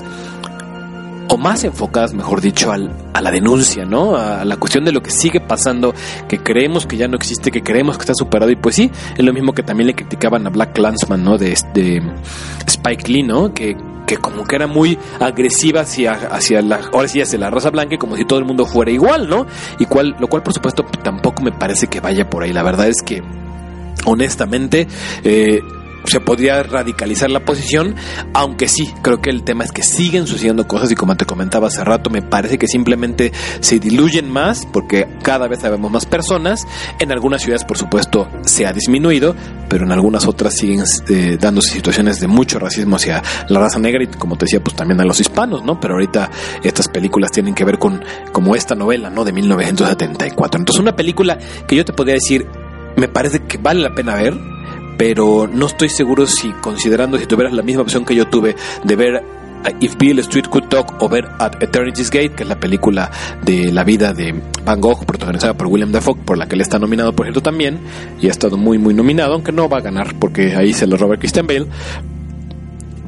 o 1.27 1.35
más 1.35 1.65
enfocadas, 1.65 2.13
mejor 2.13 2.39
dicho, 2.39 2.71
al, 2.71 2.89
a 3.13 3.19
la 3.19 3.31
denuncia, 3.31 3.83
¿no? 3.83 4.15
A 4.15 4.45
la 4.45 4.55
cuestión 4.55 4.85
de 4.85 4.93
lo 4.93 5.03
que 5.03 5.11
sigue 5.11 5.41
pasando, 5.41 5.93
que 6.29 6.37
creemos 6.37 6.85
que 6.85 6.95
ya 6.95 7.09
no 7.09 7.17
existe, 7.17 7.51
que 7.51 7.63
creemos 7.63 7.97
que 7.97 8.03
está 8.03 8.13
superado. 8.13 8.49
Y 8.49 8.55
pues 8.55 8.75
sí, 8.75 8.89
es 9.17 9.25
lo 9.25 9.33
mismo 9.33 9.51
que 9.51 9.61
también 9.61 9.87
le 9.87 9.93
criticaban 9.93 10.47
a 10.47 10.49
Black 10.49 10.71
Clansman, 10.71 11.21
¿no? 11.21 11.37
De, 11.37 11.53
de 11.73 12.01
Spike 12.65 13.11
Lee, 13.11 13.23
¿no? 13.23 13.53
Que 13.53 13.75
que 14.07 14.17
como 14.17 14.45
que 14.45 14.55
era 14.55 14.65
muy 14.65 14.97
agresiva 15.19 15.81
hacia, 15.81 16.13
hacia 16.13 16.61
la, 16.61 16.79
ahora 16.91 17.07
sí 17.07 17.21
hacia 17.21 17.37
la 17.37 17.51
raza 17.51 17.69
blanca, 17.69 17.97
como 17.97 18.15
si 18.15 18.25
todo 18.25 18.39
el 18.39 18.45
mundo 18.45 18.65
fuera 18.65 18.89
igual, 18.89 19.29
¿no? 19.29 19.45
Y 19.77 19.85
cual, 19.85 20.15
lo 20.19 20.27
cual 20.27 20.41
por 20.41 20.53
supuesto 20.53 20.83
tampoco 21.03 21.43
me 21.43 21.51
parece 21.51 21.87
que 21.87 21.99
vaya 21.99 22.27
por 22.27 22.41
ahí. 22.41 22.53
La 22.53 22.63
verdad 22.63 22.87
es 22.87 23.03
que 23.03 23.21
honestamente 24.05 24.87
eh, 25.23 25.61
se 26.07 26.19
podría 26.19 26.63
radicalizar 26.63 27.29
la 27.29 27.41
posición, 27.41 27.95
aunque 28.33 28.67
sí, 28.67 28.91
creo 29.01 29.21
que 29.21 29.29
el 29.29 29.43
tema 29.43 29.63
es 29.63 29.71
que 29.71 29.83
siguen 29.83 30.27
sucediendo 30.27 30.67
cosas 30.67 30.91
y 30.91 30.95
como 30.95 31.15
te 31.15 31.25
comentaba 31.25 31.67
hace 31.67 31.83
rato, 31.83 32.09
me 32.09 32.21
parece 32.21 32.57
que 32.57 32.67
simplemente 32.67 33.31
se 33.59 33.79
diluyen 33.79 34.29
más 34.29 34.65
porque 34.71 35.07
cada 35.21 35.47
vez 35.47 35.59
sabemos 35.61 35.91
más 35.91 36.05
personas. 36.05 36.65
En 36.99 37.11
algunas 37.11 37.41
ciudades, 37.41 37.65
por 37.65 37.77
supuesto, 37.77 38.27
se 38.45 38.65
ha 38.65 38.73
disminuido, 38.73 39.35
pero 39.69 39.85
en 39.85 39.91
algunas 39.91 40.27
otras 40.27 40.55
siguen 40.55 40.83
eh, 41.09 41.37
dándose 41.39 41.71
situaciones 41.73 42.19
de 42.19 42.27
mucho 42.27 42.59
racismo 42.59 42.95
hacia 42.95 43.21
la 43.49 43.59
raza 43.59 43.79
negra 43.79 44.03
y 44.03 44.07
como 44.07 44.37
te 44.37 44.45
decía, 44.45 44.63
pues 44.63 44.75
también 44.75 45.01
a 45.01 45.05
los 45.05 45.19
hispanos, 45.19 45.63
¿no? 45.63 45.79
Pero 45.79 45.95
ahorita 45.95 46.29
estas 46.63 46.87
películas 46.87 47.31
tienen 47.31 47.53
que 47.53 47.65
ver 47.65 47.79
con 47.79 48.03
como 48.31 48.55
esta 48.55 48.75
novela, 48.75 49.09
¿no? 49.09 49.25
De 49.25 49.33
1974. 49.33 50.59
Entonces 50.59 50.81
una 50.81 50.95
película 50.95 51.37
que 51.67 51.75
yo 51.75 51.85
te 51.85 51.93
podría 51.93 52.15
decir, 52.15 52.47
me 52.95 53.07
parece 53.07 53.43
que 53.43 53.57
vale 53.57 53.81
la 53.81 53.93
pena 53.93 54.15
ver, 54.15 54.33
pero 54.97 55.47
no 55.47 55.67
estoy 55.67 55.89
seguro 55.89 56.27
si 56.27 56.51
considerando 56.53 57.17
si 57.17 57.25
tuvieras 57.25 57.53
la 57.53 57.63
misma 57.63 57.83
opción 57.83 58.05
que 58.05 58.15
yo 58.15 58.27
tuve 58.27 58.55
de 58.83 58.95
ver 58.95 59.23
If 59.79 59.97
Bill 59.97 60.19
Street 60.19 60.47
Could 60.47 60.69
Talk 60.69 61.01
o 61.01 61.09
ver 61.09 61.27
At 61.39 61.61
Eternity's 61.61 62.09
Gate, 62.09 62.31
que 62.31 62.43
es 62.43 62.49
la 62.49 62.59
película 62.59 63.11
de 63.43 63.71
la 63.71 63.83
vida 63.83 64.13
de 64.13 64.33
Van 64.63 64.79
Gogh, 64.79 65.05
protagonizada 65.05 65.55
por 65.55 65.67
William 65.67 65.91
Dafoe, 65.91 66.15
por 66.15 66.37
la 66.37 66.47
que 66.47 66.55
él 66.55 66.61
está 66.61 66.79
nominado, 66.79 67.13
por 67.13 67.25
cierto, 67.25 67.41
también, 67.41 67.79
y 68.21 68.27
ha 68.27 68.31
estado 68.31 68.57
muy, 68.57 68.77
muy 68.77 68.93
nominado, 68.93 69.33
aunque 69.33 69.51
no 69.51 69.67
va 69.67 69.77
a 69.77 69.81
ganar 69.81 70.15
porque 70.19 70.55
ahí 70.55 70.73
se 70.73 70.87
lo 70.87 70.97
roba 70.97 71.17
Christian 71.17 71.47
Bale. 71.47 71.67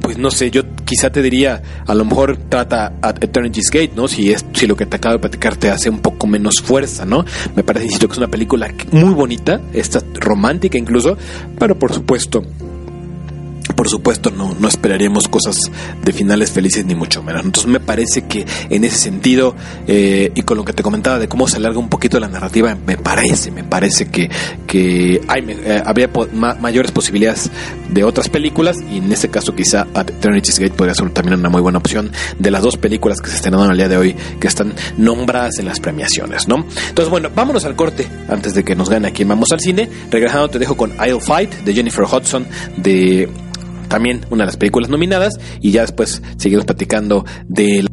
Pues 0.00 0.18
no 0.18 0.30
sé, 0.30 0.50
yo 0.50 0.62
quizá 0.84 1.10
te 1.10 1.22
diría, 1.22 1.62
a 1.86 1.94
lo 1.94 2.04
mejor 2.04 2.36
trata 2.48 2.94
at 3.02 3.22
Eternity's 3.22 3.70
Gate, 3.70 3.92
¿no? 3.94 4.08
Si 4.08 4.32
es, 4.32 4.44
si 4.52 4.66
lo 4.66 4.76
que 4.76 4.86
te 4.86 4.96
acabo 4.96 5.14
de 5.14 5.20
platicar 5.20 5.56
te 5.56 5.70
hace 5.70 5.90
un 5.90 6.00
poco 6.00 6.26
menos 6.26 6.60
fuerza, 6.60 7.04
¿no? 7.04 7.24
Me 7.54 7.62
parece, 7.62 7.98
que 7.98 8.06
es 8.12 8.18
una 8.18 8.28
película 8.28 8.72
muy 8.92 9.14
bonita, 9.14 9.60
esta 9.72 10.02
romántica 10.14 10.78
incluso, 10.78 11.16
pero 11.58 11.78
por 11.78 11.92
supuesto 11.92 12.42
por 13.72 13.88
supuesto 13.88 14.30
no, 14.30 14.54
no 14.58 14.68
esperaríamos 14.68 15.28
cosas 15.28 15.56
de 16.02 16.12
finales 16.12 16.50
felices 16.50 16.84
ni 16.84 16.94
mucho 16.94 17.22
menos. 17.22 17.44
Entonces 17.44 17.70
me 17.70 17.80
parece 17.80 18.22
que 18.22 18.46
en 18.68 18.84
ese 18.84 18.96
sentido 18.96 19.54
eh, 19.86 20.32
y 20.34 20.42
con 20.42 20.56
lo 20.56 20.64
que 20.64 20.72
te 20.72 20.82
comentaba 20.82 21.18
de 21.18 21.28
cómo 21.28 21.48
se 21.48 21.56
alarga 21.56 21.78
un 21.78 21.88
poquito 21.88 22.20
la 22.20 22.28
narrativa, 22.28 22.76
me 22.86 22.96
parece, 22.96 23.50
me 23.50 23.64
parece 23.64 24.08
que, 24.08 24.30
que 24.66 25.20
hay, 25.28 25.44
eh, 25.48 25.82
habría 25.84 26.10
mayores 26.60 26.92
posibilidades 26.92 27.50
de 27.88 28.04
otras 28.04 28.28
películas 28.28 28.76
y 28.90 28.98
en 28.98 29.12
este 29.12 29.28
caso 29.28 29.54
quizá 29.54 29.86
Eternity's 29.94 30.58
Gate 30.58 30.74
podría 30.74 30.94
ser 30.94 31.10
también 31.10 31.38
una 31.38 31.48
muy 31.48 31.60
buena 31.60 31.78
opción 31.78 32.10
de 32.38 32.50
las 32.50 32.62
dos 32.62 32.76
películas 32.76 33.20
que 33.20 33.30
se 33.30 33.36
estrenaron 33.36 33.70
el 33.70 33.76
día 33.76 33.88
de 33.88 33.96
hoy 33.96 34.16
que 34.40 34.46
están 34.46 34.74
nombradas 34.96 35.58
en 35.58 35.66
las 35.66 35.80
premiaciones, 35.80 36.48
¿no? 36.48 36.56
Entonces 36.88 37.10
bueno, 37.10 37.30
vámonos 37.34 37.64
al 37.64 37.76
corte 37.76 38.06
antes 38.28 38.54
de 38.54 38.64
que 38.64 38.74
nos 38.74 38.88
gane 38.88 39.08
aquí 39.08 39.24
vamos 39.24 39.52
al 39.52 39.60
cine. 39.60 39.88
Regresando 40.10 40.48
te 40.48 40.58
dejo 40.58 40.76
con 40.76 40.92
I'll 41.04 41.20
Fight 41.20 41.52
de 41.64 41.74
Jennifer 41.74 42.04
Hudson 42.04 42.46
de 42.76 43.28
también 43.90 44.24
una 44.30 44.44
de 44.44 44.46
las 44.46 44.56
películas 44.56 44.88
nominadas 44.88 45.34
y 45.60 45.72
ya 45.72 45.82
después 45.82 46.22
seguimos 46.38 46.64
platicando 46.64 47.26
de 47.48 47.84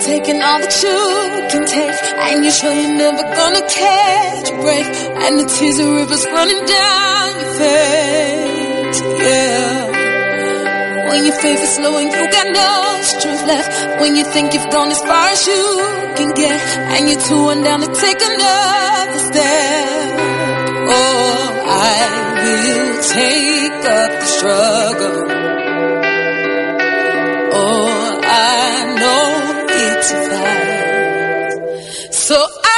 taking 0.00 0.40
all 0.42 0.60
that 0.60 1.50
you 1.52 1.66
take 1.66 1.96
And 2.32 2.44
you're 2.44 2.52
sure 2.52 2.72
you're 2.72 2.96
never 2.96 3.22
gonna 3.22 3.60
catch 3.68 4.50
a 4.50 4.56
break 4.62 4.86
And 5.24 5.40
the 5.40 5.44
tears 5.44 5.78
are 5.80 5.94
rivers 5.94 6.24
running 6.26 6.64
down 6.64 7.40
your 7.40 7.54
face 7.58 8.59
yeah. 9.02 9.90
When 11.10 11.24
your 11.24 11.34
faith 11.34 11.62
is 11.62 11.78
low 11.80 11.98
and 11.98 12.10
you 12.10 12.30
got 12.30 12.46
no 12.52 13.02
strength 13.02 13.44
left. 13.46 14.00
When 14.00 14.16
you 14.16 14.24
think 14.24 14.54
you've 14.54 14.70
gone 14.70 14.90
as 14.90 15.00
far 15.00 15.28
as 15.28 15.46
you 15.46 15.64
can 16.16 16.30
get. 16.34 16.60
And 16.94 17.08
you're 17.08 17.20
too 17.20 17.42
one 17.44 17.62
down 17.62 17.80
to 17.80 17.86
take 17.86 18.20
another 18.20 19.18
step. 19.18 20.20
Oh, 20.92 21.40
I 21.66 21.98
will 22.42 23.02
take 23.18 23.84
up 23.98 24.10
the 24.20 24.26
struggle. 24.36 25.18
Oh, 27.52 28.20
I 28.22 28.94
know 29.00 29.24
it's 29.84 30.10
a 30.12 30.20
fight. 30.30 32.12
So 32.12 32.36
almost 32.36 32.69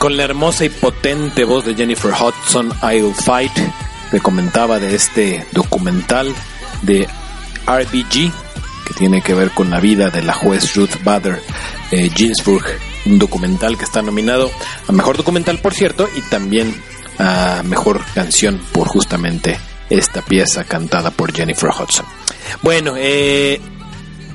con 0.00 0.16
la 0.16 0.24
hermosa 0.24 0.64
y 0.64 0.70
potente 0.70 1.44
voz 1.44 1.66
de 1.66 1.74
Jennifer 1.74 2.10
Hudson, 2.10 2.72
I'll 2.82 3.12
Fight, 3.12 3.52
me 4.12 4.20
comentaba 4.20 4.78
de 4.78 4.94
este 4.94 5.46
documental 5.52 6.34
de 6.80 7.06
RBG 7.66 8.32
que 8.86 8.94
tiene 8.94 9.22
que 9.22 9.34
ver 9.34 9.50
con 9.50 9.70
la 9.70 9.80
vida 9.80 10.10
de 10.10 10.22
la 10.22 10.32
juez 10.32 10.74
Ruth 10.74 11.02
Bader 11.04 11.40
eh, 11.90 12.10
Ginsburg, 12.14 12.64
un 13.06 13.18
documental 13.18 13.76
que 13.78 13.84
está 13.84 14.02
nominado 14.02 14.50
a 14.88 14.92
mejor 14.92 15.16
documental, 15.16 15.58
por 15.58 15.74
cierto, 15.74 16.08
y 16.16 16.20
también 16.22 16.74
a 17.18 17.62
mejor 17.64 18.02
canción 18.14 18.60
por 18.72 18.88
justamente 18.88 19.58
esta 19.90 20.22
pieza 20.22 20.64
cantada 20.64 21.10
por 21.10 21.32
Jennifer 21.32 21.70
Hudson. 21.70 22.06
Bueno, 22.62 22.94
eh, 22.96 23.60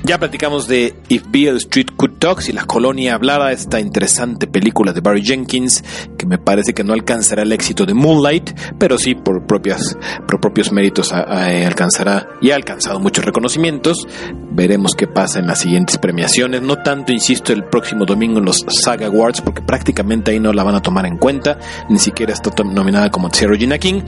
ya 0.06 0.18
platicamos 0.18 0.68
de 0.68 0.94
If 1.08 1.24
Beale 1.30 1.56
Street 1.56 1.88
Could 1.96 2.18
Talk, 2.20 2.40
si 2.40 2.52
la 2.52 2.64
colonia 2.64 3.14
hablara, 3.16 3.50
esta 3.50 3.80
interesante 3.80 4.46
película 4.46 4.92
de 4.92 5.00
Barry 5.00 5.22
Jenkins, 5.24 5.82
que 6.16 6.26
me 6.26 6.38
parece 6.38 6.74
que 6.74 6.84
no 6.84 6.92
alcanzará 6.92 7.42
el 7.42 7.50
éxito 7.50 7.84
de 7.84 7.92
Moonlight, 7.92 8.52
pero 8.78 8.98
sí 8.98 9.16
por, 9.16 9.46
propias, 9.46 9.98
por 10.28 10.40
propios 10.40 10.70
méritos 10.70 11.12
alcanzará 11.12 12.28
y 12.40 12.52
ha 12.52 12.54
alcanzado 12.54 13.00
muchos 13.00 13.24
reconocimientos. 13.24 14.06
Veremos 14.52 14.94
qué 14.94 15.08
pasa 15.08 15.40
en 15.40 15.48
las 15.48 15.58
siguientes 15.58 15.98
premiaciones. 15.98 16.62
No 16.62 16.76
tanto, 16.76 17.12
insisto, 17.12 17.52
el 17.52 17.64
próximo 17.64 18.04
domingo 18.04 18.38
en 18.38 18.44
los 18.44 18.64
Saga 18.68 19.08
Awards, 19.08 19.40
porque 19.40 19.62
prácticamente 19.62 20.30
ahí 20.30 20.38
no 20.38 20.52
la 20.52 20.62
van 20.62 20.76
a 20.76 20.82
tomar 20.82 21.06
en 21.06 21.16
cuenta, 21.18 21.58
ni 21.88 21.98
siquiera 21.98 22.32
está 22.32 22.50
nominada 22.62 23.10
como 23.10 23.28
Zero 23.32 23.56
Gina 23.56 23.78
King, 23.78 24.02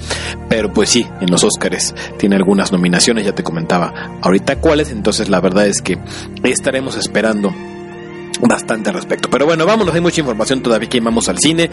pero 0.48 0.72
pues 0.72 0.90
sí, 0.90 1.04
en 1.20 1.28
los 1.28 1.42
Oscars 1.42 1.92
tiene 2.18 2.36
algunas 2.36 2.70
nominaciones, 2.70 3.26
ya 3.26 3.34
te 3.34 3.42
comentaba 3.42 4.20
ahorita 4.22 4.60
cuáles, 4.60 4.92
entonces 4.92 5.28
la 5.28 5.40
verdad 5.40 5.66
es 5.66 5.82
que 5.82 5.87
que 5.88 5.98
estaremos 6.44 6.96
esperando 6.96 7.54
bastante 8.46 8.90
al 8.90 8.96
respecto. 8.96 9.30
Pero 9.30 9.46
bueno, 9.46 9.64
vámonos, 9.64 9.94
hay 9.94 10.00
mucha 10.00 10.20
información 10.20 10.62
todavía 10.62 10.88
que 10.88 11.00
vamos 11.00 11.28
al 11.28 11.38
cine. 11.38 11.70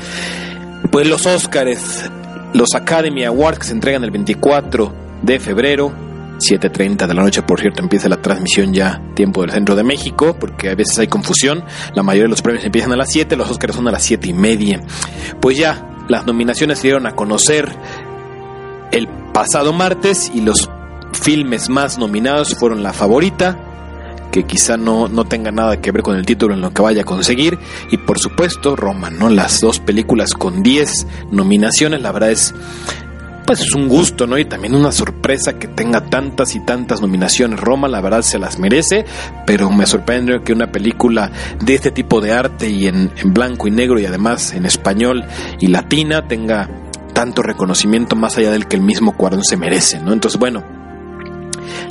Pues 0.91 1.07
los 1.07 1.25
Oscars, 1.25 2.09
los 2.53 2.73
Academy 2.75 3.25
Awards 3.25 3.59
que 3.59 3.65
se 3.65 3.73
entregan 3.73 4.03
el 4.03 4.11
24 4.11 4.93
de 5.21 5.39
febrero, 5.39 5.91
7.30 6.37 7.07
de 7.07 7.13
la 7.13 7.23
noche, 7.23 7.41
por 7.43 7.59
cierto, 7.59 7.81
empieza 7.81 8.09
la 8.09 8.21
transmisión 8.21 8.73
ya 8.73 9.01
tiempo 9.15 9.41
del 9.41 9.51
centro 9.51 9.75
de 9.75 9.83
México, 9.83 10.35
porque 10.39 10.69
a 10.69 10.75
veces 10.75 10.99
hay 10.99 11.07
confusión. 11.07 11.63
La 11.93 12.03
mayoría 12.03 12.23
de 12.23 12.29
los 12.29 12.41
premios 12.41 12.65
empiezan 12.65 12.91
a 12.91 12.97
las 12.97 13.11
7, 13.11 13.35
los 13.35 13.49
Oscars 13.49 13.75
son 13.75 13.87
a 13.87 13.91
las 13.91 14.03
7 14.03 14.29
y 14.29 14.33
media. 14.33 14.81
Pues 15.39 15.57
ya, 15.57 15.89
las 16.07 16.25
nominaciones 16.25 16.79
se 16.79 16.87
dieron 16.87 17.07
a 17.07 17.15
conocer 17.15 17.69
el 18.91 19.07
pasado 19.33 19.73
martes 19.73 20.31
y 20.33 20.41
los 20.41 20.69
filmes 21.13 21.69
más 21.69 21.97
nominados 21.97 22.55
fueron 22.55 22.83
La 22.83 22.93
Favorita, 22.93 23.57
que 24.35 24.43
quizá 24.43 24.75
no, 24.75 25.07
no 25.07 25.23
tenga 25.23 25.49
nada 25.49 25.79
que 25.79 25.93
ver 25.93 26.03
con 26.03 26.17
el 26.17 26.25
título 26.25 26.55
en 26.55 26.59
lo 26.59 26.73
que 26.73 26.81
vaya 26.81 27.03
a 27.03 27.05
conseguir, 27.05 27.57
y 27.89 27.95
por 27.95 28.19
supuesto 28.19 28.75
Roma, 28.75 29.09
¿no? 29.09 29.29
Las 29.29 29.61
dos 29.61 29.79
películas 29.79 30.33
con 30.33 30.61
10 30.61 31.07
nominaciones, 31.31 32.01
la 32.01 32.11
verdad 32.11 32.31
es 32.31 32.53
pues 33.45 33.61
es 33.61 33.73
un 33.73 33.87
gusto, 33.87 34.27
¿no? 34.27 34.37
Y 34.37 34.43
también 34.43 34.75
una 34.75 34.91
sorpresa 34.91 35.57
que 35.57 35.69
tenga 35.69 36.01
tantas 36.01 36.53
y 36.55 36.59
tantas 36.65 36.99
nominaciones. 36.99 37.59
Roma, 37.59 37.87
la 37.87 38.01
verdad, 38.01 38.23
se 38.23 38.39
las 38.39 38.59
merece, 38.59 39.05
pero 39.45 39.69
me 39.69 39.85
sorprende 39.85 40.41
que 40.43 40.51
una 40.51 40.69
película 40.71 41.31
de 41.63 41.75
este 41.75 41.91
tipo 41.91 42.19
de 42.19 42.33
arte 42.33 42.67
y 42.67 42.87
en, 42.87 43.11
en 43.15 43.33
blanco 43.33 43.67
y 43.67 43.71
negro 43.71 43.99
y 43.99 44.05
además 44.05 44.51
en 44.53 44.65
español 44.65 45.23
y 45.61 45.67
latina 45.67 46.27
tenga 46.27 46.69
tanto 47.13 47.41
reconocimiento 47.41 48.15
más 48.17 48.37
allá 48.37 48.51
del 48.51 48.67
que 48.67 48.75
el 48.75 48.81
mismo 48.81 49.15
Cuarón 49.15 49.45
se 49.45 49.55
merece, 49.55 50.01
¿no? 50.01 50.11
Entonces, 50.11 50.39
bueno, 50.39 50.74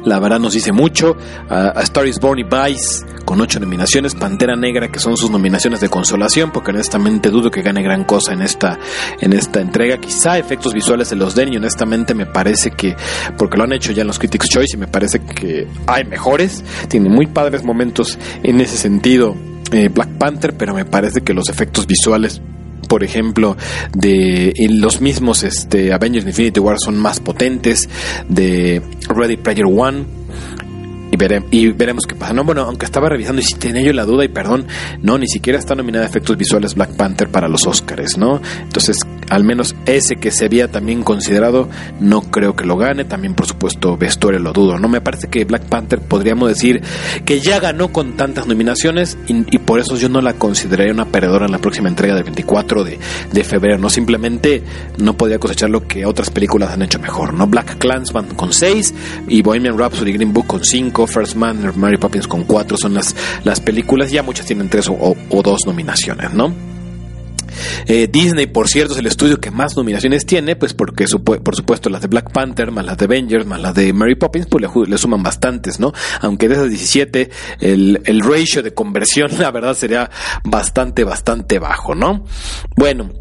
la 0.05 0.19
verdad 0.19 0.39
nos 0.39 0.55
dice 0.55 0.73
mucho. 0.73 1.17
A, 1.49 1.81
Star 1.83 2.07
is 2.07 2.19
Born 2.19 2.39
y 2.39 2.45
Vice 2.45 3.05
con 3.25 3.41
ocho 3.41 3.61
nominaciones. 3.61 4.15
Pantera 4.15 4.57
Negra, 4.57 4.91
que 4.91 4.99
son 4.99 5.17
sus 5.17 5.31
nominaciones 5.31 5.81
de 5.81 5.89
consolación, 5.89 6.51
porque 6.53 6.71
honestamente 6.71 7.31
dudo 7.31 7.51
que 7.51 7.63
gane 7.63 7.83
gran 7.83 8.05
cosa 8.05 8.33
en 8.33 8.43
esta, 8.43 8.79
en 9.21 9.33
esta 9.33 9.61
entrega. 9.61 9.99
Quizá 9.99 10.39
efectos 10.39 10.73
visuales 10.73 11.09
se 11.09 11.17
los 11.17 11.35
den 11.35 11.53
y 11.53 11.57
honestamente 11.57 12.15
me 12.15 12.27
parece 12.27 12.71
que, 12.71 12.97
porque 13.37 13.57
lo 13.57 13.65
han 13.65 13.73
hecho 13.73 13.93
ya 13.93 14.03
en 14.03 14.09
los 14.09 14.19
Critics' 14.19 14.49
Choice 14.49 14.77
y 14.77 14.79
me 14.79 14.87
parece 14.87 15.21
que 15.21 15.67
hay 15.87 16.05
mejores. 16.05 16.65
Tiene 16.89 17.09
muy 17.09 17.27
padres 17.27 17.65
momentos 17.65 18.19
en 18.43 18.61
ese 18.61 18.77
sentido. 18.77 19.37
Eh, 19.73 19.89
Black 19.89 20.11
Panther, 20.19 20.57
pero 20.57 20.75
me 20.75 20.85
parece 20.85 21.23
que 21.23 21.35
los 21.35 21.49
efectos 21.49 21.87
visuales 21.87 22.41
por 22.85 23.05
ejemplo, 23.05 23.57
de 23.95 24.55
los 24.71 25.01
mismos 25.01 25.43
este, 25.43 25.93
Avengers 25.93 26.27
Infinity 26.27 26.61
War 26.61 26.77
son 26.79 26.97
más 26.99 27.21
potentes, 27.21 27.89
de 28.29 28.83
Ready 29.09 29.37
Player 29.37 29.67
One 29.67 30.24
y, 31.51 31.69
veremos 31.73 32.07
qué 32.07 32.15
pasa. 32.15 32.33
No, 32.33 32.45
bueno, 32.45 32.63
aunque 32.63 32.85
estaba 32.85 33.09
revisando 33.09 33.41
y 33.41 33.45
si 33.45 33.55
tenía 33.55 33.83
yo 33.83 33.93
la 33.93 34.05
duda 34.05 34.25
y 34.25 34.29
perdón, 34.29 34.67
no, 35.03 35.19
ni 35.19 35.27
siquiera 35.27 35.59
está 35.59 35.75
nominada 35.75 36.05
a 36.05 36.09
efectos 36.09 36.37
visuales 36.37 36.75
Black 36.75 36.97
Panther 36.97 37.29
para 37.29 37.49
los 37.49 37.67
Oscars, 37.67 38.19
¿no? 38.19 38.41
Entonces, 38.63 38.99
al 39.31 39.45
menos 39.45 39.75
ese 39.87 40.17
que 40.17 40.31
se 40.31 40.47
había 40.47 40.71
también 40.71 41.03
considerado, 41.03 41.69
no 42.01 42.23
creo 42.23 42.57
que 42.57 42.65
lo 42.65 42.77
gane. 42.77 43.05
También, 43.05 43.35
por 43.35 43.47
supuesto, 43.47 43.97
vestuario 43.97 44.41
lo 44.41 44.53
dudo, 44.53 44.79
¿no? 44.79 44.89
Me 44.89 45.01
parece 45.01 45.29
que 45.29 45.45
Black 45.45 45.65
Panther 45.65 46.01
podríamos 46.01 46.49
decir 46.49 46.83
que 47.25 47.41
ya 47.41 47.61
ganó 47.61 47.93
con 47.93 48.17
tantas 48.17 48.47
nominaciones 48.47 49.17
y, 49.27 49.59
por 49.59 49.81
eso 49.81 49.97
yo 49.97 50.09
no 50.09 50.21
la 50.21 50.35
consideraría 50.35 50.93
una 50.93 51.07
perdedora 51.07 51.47
en 51.47 51.53
la 51.53 51.59
próxima 51.59 51.89
entrega 51.89 52.15
del 52.15 52.25
24 52.25 52.85
de, 52.85 52.99
de 53.33 53.45
febrero, 53.45 53.79
¿no? 53.79 53.89
Simplemente 53.89 54.63
no 54.99 55.17
podía 55.17 55.39
cosechar 55.39 55.71
lo 55.71 55.87
que 55.87 56.05
otras 56.07 56.31
películas 56.31 56.71
han 56.71 56.83
hecho 56.83 56.99
mejor, 56.99 57.35
¿no? 57.35 57.47
Black 57.47 57.79
Clansman 57.79 58.35
con 58.35 58.53
6 58.53 58.95
y 59.29 59.43
Bohemian 59.43 59.79
Rhapsody 59.79 60.13
Green 60.13 60.33
Book 60.33 60.47
con 60.47 60.65
5 60.65 61.04
First 61.07 61.37
Man, 61.37 61.73
Mary 61.77 61.97
Poppins 61.97 62.29
con 62.29 62.45
cuatro 62.45 62.77
son 62.77 62.95
las, 62.95 63.15
las 63.45 63.61
películas, 63.61 64.11
ya 64.11 64.23
muchas 64.23 64.47
tienen 64.47 64.69
tres 64.69 64.89
o, 64.89 65.17
dos 65.43 65.61
nominaciones, 65.67 66.33
¿no? 66.33 66.53
Eh, 67.87 68.09
Disney, 68.11 68.47
por 68.47 68.69
cierto, 68.69 68.95
es 68.95 68.99
el 68.99 69.07
estudio 69.07 69.41
que 69.41 69.53
más 69.53 69.77
nominaciones 69.77 70.27
tiene, 70.27 70.57
pues 70.57 70.75
porque 70.75 71.07
por 71.25 71.55
supuesto 71.55 71.89
las 71.89 72.03
de 72.03 72.09
Black 72.09 72.33
Panther, 72.33 72.73
más 72.73 72.85
las 72.85 72.99
de 72.99 73.05
Avengers, 73.05 73.47
más 73.47 73.61
las 73.61 73.75
de 73.75 73.93
Mary 73.93 74.17
Poppins, 74.17 74.47
pues 74.47 74.65
le, 74.89 74.99
suman 74.99 75.23
bastantes, 75.23 75.79
¿no? 75.79 75.93
Aunque 76.21 76.49
de 76.49 76.55
esas 76.55 76.69
17, 76.69 77.31
el, 77.61 78.03
el 78.05 78.21
ratio 78.21 78.63
de 78.63 78.75
conversión, 78.75 79.31
la 79.39 79.51
verdad, 79.53 79.75
sería 79.75 80.11
bastante, 80.43 81.05
bastante 81.05 81.61
bajo, 81.61 81.95
¿no? 81.95 82.25
Bueno, 82.77 83.13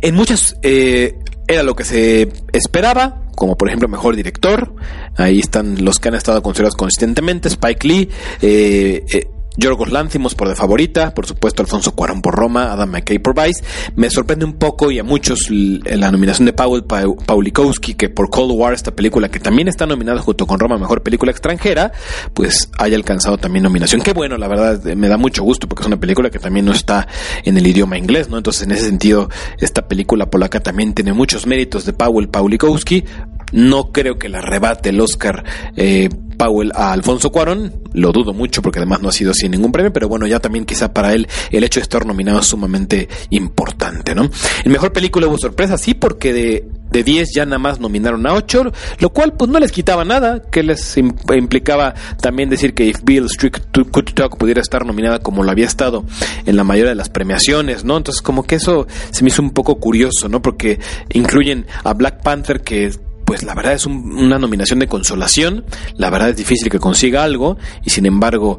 en 0.00 0.14
muchas 0.14 0.56
eh, 0.62 1.14
era 1.46 1.62
lo 1.62 1.74
que 1.74 1.84
se 1.84 2.28
esperaba, 2.52 3.22
como 3.40 3.56
por 3.56 3.68
ejemplo 3.68 3.88
mejor 3.88 4.16
director. 4.16 4.74
Ahí 5.16 5.38
están 5.38 5.82
los 5.82 5.98
que 5.98 6.08
han 6.08 6.14
estado 6.14 6.42
considerados 6.42 6.76
consistentemente. 6.76 7.48
Spike 7.48 7.88
Lee, 7.88 8.10
eh, 8.42 9.02
eh 9.10 9.26
Yorgos 9.56 9.90
Lanthimos 9.90 10.34
por 10.34 10.48
de 10.48 10.54
favorita, 10.54 11.12
por 11.12 11.26
supuesto 11.26 11.62
Alfonso 11.62 11.92
Cuarón 11.94 12.22
por 12.22 12.34
Roma, 12.34 12.72
Adam 12.72 12.90
McKay 12.90 13.18
por 13.18 13.34
Vice. 13.34 13.62
Me 13.96 14.10
sorprende 14.10 14.44
un 14.44 14.54
poco 14.54 14.90
y 14.90 14.98
a 14.98 15.04
muchos 15.04 15.48
la 15.50 16.10
nominación 16.10 16.46
de 16.46 16.52
Paul 16.52 16.84
Paulikowski, 16.84 17.94
que 17.94 18.08
por 18.08 18.30
Cold 18.30 18.52
War, 18.52 18.72
esta 18.72 18.94
película 18.94 19.28
que 19.28 19.40
también 19.40 19.68
está 19.68 19.86
nominada 19.86 20.20
junto 20.20 20.46
con 20.46 20.58
Roma 20.58 20.78
Mejor 20.78 21.02
Película 21.02 21.30
Extranjera, 21.30 21.92
pues 22.34 22.70
haya 22.78 22.96
alcanzado 22.96 23.38
también 23.38 23.64
nominación. 23.64 24.02
Qué 24.02 24.12
bueno, 24.12 24.36
la 24.36 24.48
verdad, 24.48 24.82
me 24.94 25.08
da 25.08 25.16
mucho 25.16 25.42
gusto 25.42 25.68
porque 25.68 25.82
es 25.82 25.86
una 25.86 25.98
película 25.98 26.30
que 26.30 26.38
también 26.38 26.66
no 26.66 26.72
está 26.72 27.06
en 27.44 27.56
el 27.56 27.66
idioma 27.66 27.98
inglés, 27.98 28.28
¿no? 28.28 28.36
Entonces, 28.36 28.62
en 28.62 28.72
ese 28.72 28.86
sentido, 28.86 29.28
esta 29.58 29.88
película 29.88 30.30
polaca 30.30 30.60
también 30.60 30.94
tiene 30.94 31.12
muchos 31.12 31.46
méritos 31.46 31.84
de 31.84 31.92
Paul 31.92 32.28
Paulikowski. 32.28 33.04
No 33.52 33.92
creo 33.92 34.18
que 34.18 34.28
la 34.28 34.40
rebate 34.40 34.90
el 34.90 35.00
Oscar 35.00 35.44
eh, 35.76 36.08
Powell 36.40 36.72
a 36.74 36.92
Alfonso 36.92 37.30
Cuarón. 37.30 37.82
Lo 37.92 38.12
dudo 38.12 38.32
mucho 38.32 38.62
porque 38.62 38.78
además 38.78 39.02
no 39.02 39.10
ha 39.10 39.12
sido 39.12 39.34
sin 39.34 39.50
ningún 39.50 39.72
premio, 39.72 39.92
pero 39.92 40.08
bueno, 40.08 40.26
ya 40.26 40.40
también 40.40 40.64
quizá 40.64 40.94
para 40.94 41.12
él 41.12 41.28
el 41.50 41.64
hecho 41.64 41.80
de 41.80 41.82
estar 41.82 42.06
nominado 42.06 42.40
es 42.40 42.46
sumamente 42.46 43.08
importante, 43.28 44.14
¿no? 44.14 44.30
En 44.64 44.72
mejor 44.72 44.92
película 44.92 45.26
hubo 45.26 45.36
sorpresa, 45.36 45.76
sí, 45.76 45.92
porque 45.92 46.32
de, 46.32 46.64
de 46.90 47.04
10 47.04 47.34
ya 47.34 47.44
nada 47.44 47.58
más 47.58 47.78
nominaron 47.78 48.26
a 48.26 48.32
8, 48.32 48.72
lo 49.00 49.10
cual 49.10 49.34
pues 49.34 49.50
no 49.50 49.58
les 49.58 49.70
quitaba 49.70 50.04
nada, 50.06 50.40
que 50.50 50.62
les 50.62 50.96
implicaba 50.96 51.94
también 52.22 52.48
decir 52.48 52.72
que 52.72 52.86
If 52.86 53.02
Bill 53.02 53.26
Street 53.26 53.56
Could 53.90 54.14
Talk 54.14 54.38
pudiera 54.38 54.62
estar 54.62 54.86
nominada 54.86 55.18
como 55.18 55.42
lo 55.42 55.50
había 55.50 55.66
estado 55.66 56.04
en 56.46 56.56
la 56.56 56.64
mayoría 56.64 56.90
de 56.90 56.96
las 56.96 57.10
premiaciones, 57.10 57.84
¿no? 57.84 57.98
Entonces 57.98 58.22
como 58.22 58.44
que 58.44 58.54
eso 58.54 58.86
se 59.10 59.24
me 59.24 59.28
hizo 59.28 59.42
un 59.42 59.50
poco 59.50 59.78
curioso, 59.78 60.28
¿no? 60.30 60.40
Porque 60.40 60.80
incluyen 61.12 61.66
a 61.84 61.92
Black 61.92 62.22
Panther 62.22 62.62
que 62.62 62.90
pues 63.30 63.44
la 63.44 63.54
verdad 63.54 63.74
es 63.74 63.86
una 63.86 64.40
nominación 64.40 64.80
de 64.80 64.88
consolación, 64.88 65.64
la 65.94 66.10
verdad 66.10 66.30
es 66.30 66.36
difícil 66.36 66.68
que 66.68 66.80
consiga 66.80 67.22
algo 67.22 67.58
y 67.84 67.90
sin 67.90 68.06
embargo 68.06 68.58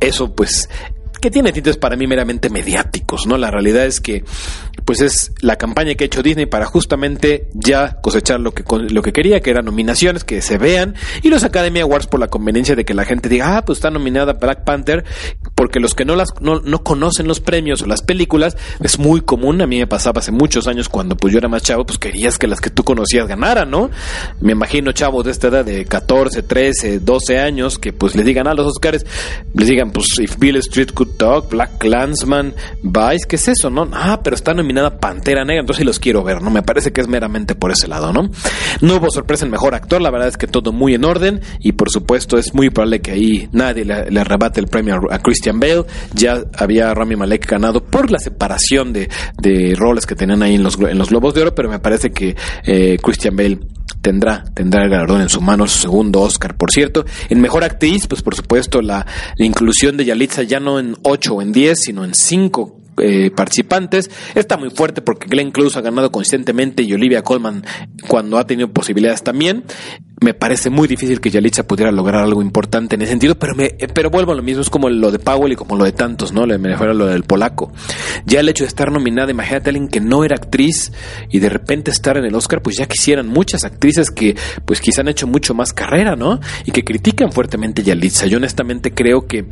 eso 0.00 0.34
pues 0.34 0.68
que 1.22 1.30
tiene 1.30 1.52
tintes 1.52 1.78
para 1.78 1.96
mí 1.96 2.06
meramente 2.06 2.50
mediáticos, 2.50 3.26
¿no? 3.26 3.38
La 3.38 3.50
realidad 3.50 3.86
es 3.86 4.00
que 4.00 4.24
pues 4.84 5.00
es 5.00 5.32
la 5.40 5.56
campaña 5.56 5.94
que 5.94 6.04
ha 6.04 6.06
hecho 6.06 6.22
Disney 6.22 6.46
para 6.46 6.66
justamente 6.66 7.48
ya 7.54 8.00
cosechar 8.02 8.40
lo 8.40 8.52
que, 8.52 8.64
lo 8.90 9.00
que 9.00 9.12
quería, 9.12 9.40
que 9.40 9.50
eran 9.50 9.64
nominaciones, 9.64 10.24
que 10.24 10.42
se 10.42 10.58
vean, 10.58 10.96
y 11.22 11.28
los 11.28 11.44
Academy 11.44 11.80
Awards 11.80 12.08
por 12.08 12.18
la 12.18 12.26
conveniencia 12.26 12.74
de 12.74 12.84
que 12.84 12.92
la 12.92 13.04
gente 13.04 13.28
diga, 13.28 13.56
ah, 13.56 13.64
pues 13.64 13.78
está 13.78 13.90
nominada 13.90 14.34
Black 14.34 14.64
Panther, 14.64 15.04
porque 15.54 15.78
los 15.78 15.94
que 15.94 16.04
no 16.04 16.16
las 16.16 16.30
no, 16.40 16.60
no 16.60 16.82
conocen 16.82 17.28
los 17.28 17.40
premios 17.40 17.82
o 17.82 17.86
las 17.86 18.02
películas, 18.02 18.56
es 18.82 18.98
muy 18.98 19.20
común, 19.20 19.62
a 19.62 19.66
mí 19.66 19.78
me 19.78 19.86
pasaba 19.86 20.18
hace 20.18 20.32
muchos 20.32 20.66
años 20.66 20.88
cuando 20.88 21.16
pues 21.16 21.32
yo 21.32 21.38
era 21.38 21.48
más 21.48 21.62
chavo, 21.62 21.86
pues 21.86 21.98
querías 21.98 22.36
que 22.36 22.48
las 22.48 22.60
que 22.60 22.70
tú 22.70 22.82
conocías 22.82 23.28
ganaran, 23.28 23.70
¿no? 23.70 23.90
Me 24.40 24.52
imagino 24.52 24.90
chavos 24.90 25.24
de 25.24 25.30
esta 25.30 25.48
edad 25.48 25.64
de 25.64 25.84
14, 25.84 26.42
13, 26.42 26.98
12 26.98 27.38
años, 27.38 27.78
que 27.78 27.92
pues 27.92 28.16
les 28.16 28.26
digan 28.26 28.48
a 28.48 28.54
los 28.54 28.66
Oscars, 28.66 29.06
les 29.54 29.68
digan, 29.68 29.92
pues 29.92 30.06
If 30.18 30.38
Bill 30.38 30.56
Street 30.56 30.90
Could 30.92 31.11
Black 31.48 31.78
Clansman, 31.78 32.54
Vice, 32.82 33.26
¿qué 33.28 33.36
es 33.36 33.48
eso, 33.48 33.70
no? 33.70 33.88
Ah, 33.92 34.20
pero 34.22 34.34
está 34.34 34.54
nominada 34.54 34.98
Pantera 34.98 35.44
Negra, 35.44 35.60
entonces 35.60 35.80
sí 35.80 35.84
los 35.84 35.98
quiero 35.98 36.24
ver, 36.24 36.42
¿no? 36.42 36.50
Me 36.50 36.62
parece 36.62 36.92
que 36.92 37.00
es 37.00 37.08
meramente 37.08 37.54
por 37.54 37.70
ese 37.70 37.86
lado, 37.86 38.12
¿no? 38.12 38.30
No 38.80 38.96
hubo 38.96 39.10
sorpresa 39.10 39.44
en 39.44 39.50
mejor 39.50 39.74
actor, 39.74 40.00
la 40.00 40.10
verdad 40.10 40.28
es 40.28 40.36
que 40.36 40.46
todo 40.46 40.72
muy 40.72 40.94
en 40.94 41.04
orden 41.04 41.40
y 41.60 41.72
por 41.72 41.90
supuesto 41.90 42.38
es 42.38 42.54
muy 42.54 42.70
probable 42.70 43.00
que 43.00 43.12
ahí 43.12 43.48
nadie 43.52 43.84
le, 43.84 44.20
arrebate 44.20 44.60
el 44.60 44.66
premio 44.66 45.00
a, 45.10 45.18
Christian 45.18 45.60
Bale. 45.60 45.84
Ya 46.14 46.42
había 46.56 46.92
Rami 46.94 47.16
Malek 47.16 47.46
ganado 47.48 47.84
por 47.84 48.10
la 48.10 48.18
separación 48.18 48.92
de, 48.92 49.08
roles 49.76 50.06
que 50.06 50.14
tenían 50.14 50.42
ahí 50.42 50.56
en 50.56 50.62
los, 50.62 50.78
en 50.78 50.98
los 50.98 51.10
Globos 51.10 51.34
de 51.34 51.42
Oro, 51.42 51.54
pero 51.54 51.68
me 51.68 51.78
parece 51.78 52.10
que 52.10 52.36
eh, 52.64 52.98
Christian 53.00 53.36
Bale 53.36 53.58
tendrá, 54.02 54.44
tendrá 54.54 54.84
el 54.84 54.90
galardón 54.90 55.22
en 55.22 55.28
su 55.28 55.40
mano, 55.40 55.66
su 55.66 55.78
segundo 55.78 56.20
Oscar, 56.20 56.56
por 56.56 56.70
cierto. 56.70 57.04
En 57.30 57.40
Mejor 57.40 57.64
Actriz, 57.64 58.06
pues 58.06 58.22
por 58.22 58.34
supuesto 58.34 58.82
la, 58.82 59.06
la 59.36 59.46
inclusión 59.46 59.96
de 59.96 60.04
Yalitza 60.04 60.42
ya 60.42 60.60
no 60.60 60.78
en 60.78 60.96
8 61.02 61.34
o 61.34 61.42
en 61.42 61.52
10, 61.52 61.78
sino 61.80 62.04
en 62.04 62.14
5 62.14 62.81
eh, 62.98 63.30
participantes. 63.30 64.10
Está 64.34 64.56
muy 64.56 64.70
fuerte 64.70 65.02
porque 65.02 65.28
Glenn 65.28 65.50
Close 65.50 65.78
ha 65.78 65.82
ganado 65.82 66.10
consistentemente 66.12 66.82
y 66.82 66.92
Olivia 66.92 67.22
Colman 67.22 67.64
cuando 68.08 68.38
ha 68.38 68.46
tenido 68.46 68.68
posibilidades 68.72 69.22
también 69.22 69.64
me 70.22 70.34
parece 70.34 70.70
muy 70.70 70.88
difícil 70.88 71.20
que 71.20 71.30
Yalitza 71.30 71.64
pudiera 71.66 71.90
lograr 71.92 72.22
algo 72.22 72.40
importante 72.42 72.94
en 72.94 73.02
ese 73.02 73.10
sentido, 73.10 73.34
pero 73.34 73.54
me, 73.54 73.70
pero 73.92 74.08
vuelvo 74.08 74.32
a 74.32 74.34
lo 74.34 74.42
mismo, 74.42 74.62
es 74.62 74.70
como 74.70 74.88
lo 74.88 75.10
de 75.10 75.18
Powell 75.18 75.52
y 75.52 75.56
como 75.56 75.76
lo 75.76 75.84
de 75.84 75.92
tantos, 75.92 76.32
¿no? 76.32 76.46
Me 76.46 76.56
refiero 76.56 76.92
a 76.92 76.94
lo 76.94 77.06
del 77.06 77.24
polaco. 77.24 77.72
Ya 78.24 78.40
el 78.40 78.48
hecho 78.48 78.64
de 78.64 78.68
estar 78.68 78.90
nominada, 78.90 79.30
imagínate 79.30 79.68
a 79.68 79.70
alguien 79.70 79.88
que 79.88 80.00
no 80.00 80.24
era 80.24 80.36
actriz 80.36 80.92
y 81.28 81.40
de 81.40 81.48
repente 81.48 81.90
estar 81.90 82.16
en 82.16 82.24
el 82.24 82.34
Oscar, 82.34 82.62
pues 82.62 82.76
ya 82.76 82.86
quisieran 82.86 83.26
muchas 83.26 83.64
actrices 83.64 84.10
que 84.10 84.36
pues 84.64 84.80
quizá 84.80 85.02
han 85.02 85.08
hecho 85.08 85.26
mucho 85.26 85.54
más 85.54 85.72
carrera, 85.72 86.16
¿no? 86.16 86.40
Y 86.64 86.70
que 86.70 86.84
critican 86.84 87.32
fuertemente 87.32 87.82
a 87.82 87.84
Yalitza. 87.84 88.26
Yo 88.26 88.38
honestamente 88.38 88.94
creo 88.94 89.26
que 89.26 89.44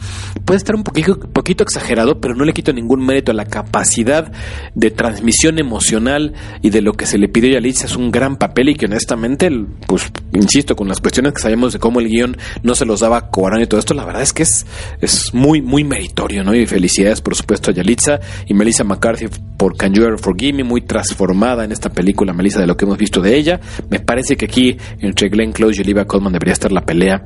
puede 0.45 0.59
estar 0.59 0.77
un 0.77 0.85
poquito, 0.85 1.19
poquito 1.19 1.65
exagerado, 1.65 2.21
pero 2.21 2.35
no 2.35 2.45
le 2.45 2.53
quito 2.53 2.73
ningún 2.73 3.05
mérito 3.05 3.30
la 3.33 3.45
capacidad 3.45 4.33
de 4.75 4.91
transmisión 4.91 5.59
emocional 5.59 6.35
y 6.63 6.71
de 6.71 6.83
lo 6.83 6.93
que 6.93 7.07
se 7.07 7.19
le 7.19 7.29
pidió 7.29 7.51
a 7.51 7.55
Yalitza. 7.55 7.87
Es 7.87 7.97
un 7.97 8.11
gran 8.11 8.37
papel 8.37 8.71
y 8.71 8.75
que 8.75 8.87
honestamente, 8.87 9.51
pues, 9.87 10.11
insisto, 10.33 10.77
con 10.77 10.89
las 10.89 11.01
cuestiones 11.01 11.33
que 11.33 11.41
sabemos 11.41 11.73
de 11.73 11.79
cómo 11.79 12.01
el 12.01 12.09
guion 12.09 12.37
no 12.63 12.75
se 12.75 12.85
los 12.85 13.01
daba 13.01 13.19
a 13.19 13.31
Coarán 13.31 13.63
y 13.63 13.67
todo 13.67 13.81
esto, 13.81 13.95
la 13.95 14.05
verdad 14.05 14.23
es 14.23 14.33
que 14.33 14.43
es, 14.43 14.67
es 15.01 15.35
muy, 15.35 15.63
muy 15.63 15.85
meritorio, 15.85 16.45
¿no? 16.45 16.55
Y 16.55 16.67
felicidades, 16.67 17.21
por 17.21 17.35
supuesto, 17.35 17.71
a 17.71 17.75
Yalitza 17.75 18.21
y 18.47 18.55
Melissa 18.55 18.85
McCarthy 18.85 19.27
por 19.57 19.77
Can 19.77 19.93
You 19.93 20.05
Ever 20.05 20.19
Forgive 20.19 20.55
Me, 20.55 20.65
muy 20.65 20.83
transformada 20.83 21.65
en 21.65 21.73
esta 21.73 21.91
película, 21.91 22.33
Melissa, 22.33 22.61
de 22.61 22.67
lo 22.67 22.77
que 22.77 22.85
hemos 22.85 22.99
visto 22.99 23.21
de 23.21 23.37
ella. 23.37 23.61
Me 23.91 24.01
parece 24.01 24.37
que 24.37 24.47
aquí, 24.47 24.77
entre 25.01 25.29
Glenn 25.29 25.53
Close 25.53 25.79
y 25.79 25.85
Olivia 25.85 26.07
Colman, 26.07 26.33
debería 26.33 26.55
estar 26.55 26.73
la 26.73 26.85
pelea 26.85 27.23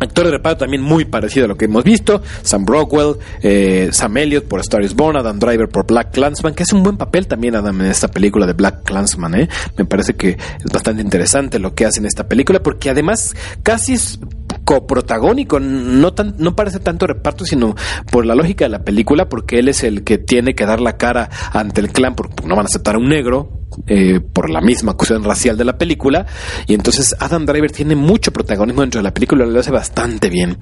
Actor 0.00 0.26
de 0.26 0.30
reparto 0.32 0.64
también 0.64 0.82
muy 0.82 1.04
parecido 1.04 1.44
a 1.46 1.48
lo 1.48 1.56
que 1.56 1.66
hemos 1.66 1.84
visto. 1.84 2.22
Sam 2.42 2.64
Brockwell, 2.64 3.16
eh, 3.42 3.88
Sam 3.92 4.16
Elliott 4.16 4.44
por 4.44 4.60
Star 4.60 4.82
is 4.82 4.94
Born, 4.94 5.16
Adam 5.16 5.38
Driver 5.38 5.68
por 5.68 5.86
Black 5.86 6.12
Clansman, 6.12 6.54
que 6.54 6.64
es 6.64 6.72
un 6.72 6.82
buen 6.82 6.96
papel 6.96 7.26
también 7.26 7.54
Adam 7.56 7.80
en 7.80 7.86
esta 7.86 8.08
película 8.08 8.46
de 8.46 8.54
Black 8.54 8.82
Clansman. 8.84 9.34
¿eh? 9.34 9.48
Me 9.76 9.84
parece 9.84 10.14
que 10.14 10.30
es 10.30 10.72
bastante 10.72 11.02
interesante 11.02 11.58
lo 11.58 11.74
que 11.74 11.86
hace 11.86 12.00
en 12.00 12.06
esta 12.06 12.26
película, 12.26 12.62
porque 12.62 12.90
además 12.90 13.34
casi 13.62 13.94
es 13.94 14.18
coprotagónico, 14.64 15.60
no 15.60 16.12
tan, 16.14 16.34
no 16.38 16.56
parece 16.56 16.80
tanto 16.80 17.06
reparto, 17.06 17.44
sino 17.44 17.74
por 18.10 18.26
la 18.26 18.34
lógica 18.34 18.64
de 18.64 18.70
la 18.70 18.84
película, 18.84 19.28
porque 19.28 19.58
él 19.58 19.68
es 19.68 19.84
el 19.84 20.04
que 20.04 20.18
tiene 20.18 20.54
que 20.54 20.66
dar 20.66 20.80
la 20.80 20.96
cara 20.96 21.30
ante 21.52 21.80
el 21.80 21.90
clan, 21.90 22.14
porque 22.14 22.46
no 22.46 22.56
van 22.56 22.66
a 22.66 22.68
aceptar 22.68 22.96
a 22.96 22.98
un 22.98 23.08
negro, 23.08 23.64
eh, 23.86 24.20
por 24.20 24.50
la 24.50 24.60
misma 24.60 24.94
cuestión 24.94 25.24
racial 25.24 25.56
de 25.56 25.64
la 25.64 25.76
película. 25.76 26.26
Y 26.66 26.74
entonces 26.74 27.14
Adam 27.18 27.44
Driver 27.44 27.70
tiene 27.70 27.96
mucho 27.96 28.32
protagonismo 28.32 28.82
dentro 28.82 29.00
de 29.00 29.04
la 29.04 29.14
película, 29.14 29.44
lo 29.44 29.60
hace 29.60 29.70
bastante 29.70 30.30
bien. 30.30 30.58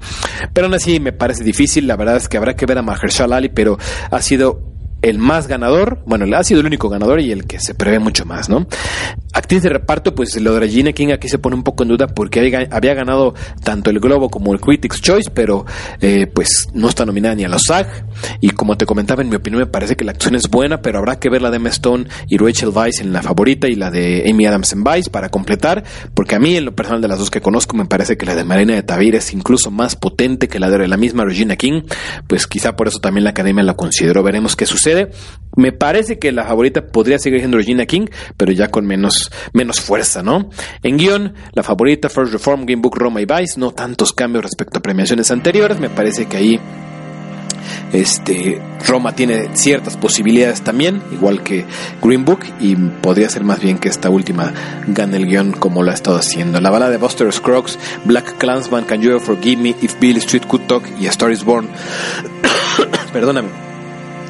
Pero 0.53 0.65
aún 0.65 0.73
así 0.73 0.99
me 0.99 1.13
parece 1.13 1.43
difícil, 1.43 1.87
la 1.87 1.95
verdad 1.95 2.17
es 2.17 2.27
que 2.27 2.37
habrá 2.37 2.55
que 2.55 2.65
ver 2.65 2.77
a 2.77 2.81
Mahershala 2.81 3.37
Ali, 3.37 3.49
pero 3.49 3.77
ha 4.09 4.21
sido 4.21 4.72
el 5.03 5.19
más 5.19 5.47
ganador, 5.47 5.99
bueno, 6.05 6.25
ha 6.35 6.43
sido 6.43 6.61
el 6.61 6.65
único 6.65 6.87
ganador 6.89 7.19
y 7.19 7.31
el 7.31 7.45
que 7.45 7.59
se 7.59 7.75
prevé 7.75 7.99
mucho 7.99 8.25
más, 8.25 8.49
¿no? 8.49 8.65
Actriz 9.33 9.61
de 9.61 9.69
reparto, 9.69 10.15
pues 10.15 10.39
lo 10.39 10.53
de 10.53 10.61
Regina 10.61 10.93
King 10.93 11.09
aquí 11.09 11.27
se 11.27 11.39
pone 11.39 11.55
un 11.55 11.63
poco 11.63 11.83
en 11.83 11.89
duda 11.89 12.07
porque 12.07 12.39
había, 12.39 12.93
ganado 12.93 13.33
tanto 13.63 13.89
el 13.89 13.99
Globo 13.99 14.29
como 14.29 14.53
el 14.53 14.61
Critics 14.61 15.01
Choice, 15.01 15.29
pero 15.31 15.65
eh, 15.99 16.27
pues 16.27 16.69
no 16.73 16.87
está 16.87 17.05
nominada 17.05 17.35
ni 17.35 17.43
a 17.43 17.49
los 17.49 17.63
SAG. 17.63 18.05
Y 18.39 18.51
como 18.51 18.77
te 18.77 18.85
comentaba, 18.85 19.23
en 19.23 19.29
mi 19.29 19.35
opinión 19.35 19.59
me 19.59 19.65
parece 19.65 19.97
que 19.97 20.05
la 20.05 20.11
acción 20.11 20.35
es 20.35 20.49
buena, 20.49 20.81
pero 20.81 20.99
habrá 20.99 21.19
que 21.19 21.29
ver 21.29 21.41
la 21.41 21.49
de 21.49 21.57
Emma 21.57 21.69
Stone 21.69 22.05
y 22.29 22.37
Rachel 22.37 22.69
Weisz 22.69 23.01
en 23.01 23.11
la 23.11 23.21
favorita 23.21 23.67
y 23.67 23.75
la 23.75 23.91
de 23.91 24.23
Amy 24.29 24.45
Adams 24.45 24.71
en 24.71 24.83
Vice 24.85 25.09
para 25.09 25.29
completar, 25.29 25.83
porque 26.13 26.35
a 26.35 26.39
mí 26.39 26.55
en 26.55 26.65
lo 26.65 26.75
personal 26.75 27.01
de 27.01 27.09
las 27.09 27.19
dos 27.19 27.29
que 27.29 27.41
conozco 27.41 27.75
me 27.75 27.85
parece 27.85 28.15
que 28.15 28.25
la 28.25 28.35
de 28.35 28.45
Marina 28.45 28.75
de 28.75 28.83
Tavir 28.83 29.15
es 29.15 29.33
incluso 29.33 29.69
más 29.69 29.97
potente 29.97 30.47
que 30.47 30.59
la 30.59 30.69
de 30.69 30.87
la 30.87 30.95
misma 30.95 31.25
Regina 31.25 31.57
King, 31.57 31.81
pues 32.27 32.47
quizá 32.47 32.75
por 32.75 32.87
eso 32.87 32.99
también 32.99 33.25
la 33.25 33.31
academia 33.31 33.63
la 33.63 33.73
consideró, 33.73 34.23
veremos 34.23 34.55
qué 34.55 34.65
sucede 34.65 34.92
me 35.55 35.71
parece 35.71 36.17
que 36.17 36.31
la 36.31 36.45
favorita 36.45 36.87
podría 36.87 37.19
seguir 37.19 37.39
siendo 37.39 37.57
Regina 37.57 37.85
King, 37.85 38.07
pero 38.37 38.51
ya 38.51 38.69
con 38.69 38.85
menos, 38.85 39.31
menos 39.53 39.81
fuerza, 39.81 40.23
¿no? 40.23 40.49
En 40.81 40.97
guion, 40.97 41.33
la 41.53 41.63
favorita 41.63 42.09
First 42.09 42.33
Reform, 42.33 42.65
Game 42.65 42.81
Book, 42.81 42.97
Roma 42.97 43.21
y 43.21 43.25
Vice, 43.25 43.59
no 43.59 43.71
tantos 43.71 44.13
cambios 44.13 44.43
respecto 44.43 44.79
a 44.79 44.81
premiaciones 44.81 45.29
anteriores, 45.31 45.79
me 45.79 45.89
parece 45.89 46.25
que 46.25 46.37
ahí 46.37 46.59
este 47.93 48.61
Roma 48.87 49.15
tiene 49.15 49.55
ciertas 49.55 49.95
posibilidades 49.95 50.61
también, 50.63 51.01
igual 51.11 51.43
que 51.43 51.65
Green 52.01 52.25
Book, 52.25 52.39
y 52.59 52.75
podría 52.75 53.29
ser 53.29 53.43
más 53.43 53.61
bien 53.61 53.77
que 53.77 53.89
esta 53.89 54.09
última 54.09 54.51
gane 54.87 55.17
el 55.17 55.27
guion 55.27 55.51
como 55.51 55.83
lo 55.83 55.91
ha 55.91 55.93
estado 55.93 56.17
haciendo. 56.17 56.59
La 56.59 56.71
bala 56.71 56.89
de 56.89 56.97
Buster 56.97 57.31
Scruggs, 57.31 57.77
Black 58.05 58.37
Clansman, 58.37 58.85
Can 58.85 59.01
You 59.01 59.19
Forgive 59.19 59.61
Me, 59.61 59.69
If 59.81 59.99
Billy 59.99 60.19
Street 60.19 60.45
Could 60.47 60.65
Talk 60.67 60.83
y 60.99 61.07
A 61.07 61.11
Star 61.11 61.31
Is 61.31 61.43
Born, 61.43 61.69
perdóname 63.13 63.72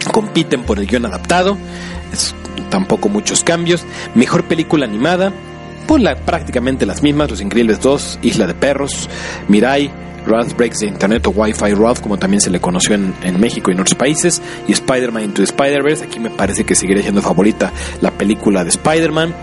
compiten 0.06 0.64
por 0.64 0.80
el 0.80 0.88
guion 0.88 1.06
adaptado, 1.06 1.58
tampoco 2.70 3.10
muchos 3.10 3.44
cambios, 3.44 3.86
mejor 4.16 4.46
película 4.46 4.86
animada, 4.86 5.32
pues 5.88 6.02
la, 6.02 6.16
prácticamente 6.16 6.86
las 6.86 7.04
mismas, 7.04 7.30
Los 7.30 7.42
Increíbles 7.42 7.82
2, 7.82 8.20
Isla 8.22 8.48
de 8.48 8.54
Perros, 8.54 9.10
Mirai, 9.48 9.92
Ralph 10.26 10.56
Breaks 10.56 10.80
the 10.80 10.88
Internet 10.88 11.28
o 11.28 11.32
Wi-Fi 11.32 11.74
Ralph, 11.74 12.00
como 12.00 12.18
también 12.18 12.42
se 12.42 12.50
le 12.50 12.60
conoció 12.60 12.96
en, 12.96 13.14
en 13.24 13.40
México 13.40 13.70
y 13.70 13.74
en 13.74 13.82
otros 13.82 13.96
países, 13.96 14.42
y 14.68 14.72
Spider-Man 14.72 15.24
Into 15.24 15.44
Spider-Verse, 15.44 16.06
aquí 16.06 16.20
me 16.20 16.30
parece 16.30 16.64
que 16.64 16.76
seguirá 16.76 17.02
siendo 17.02 17.22
favorita 17.22 17.72
la 18.02 18.12
película 18.12 18.64
de 18.64 18.70
Spider-Man. 18.70 19.34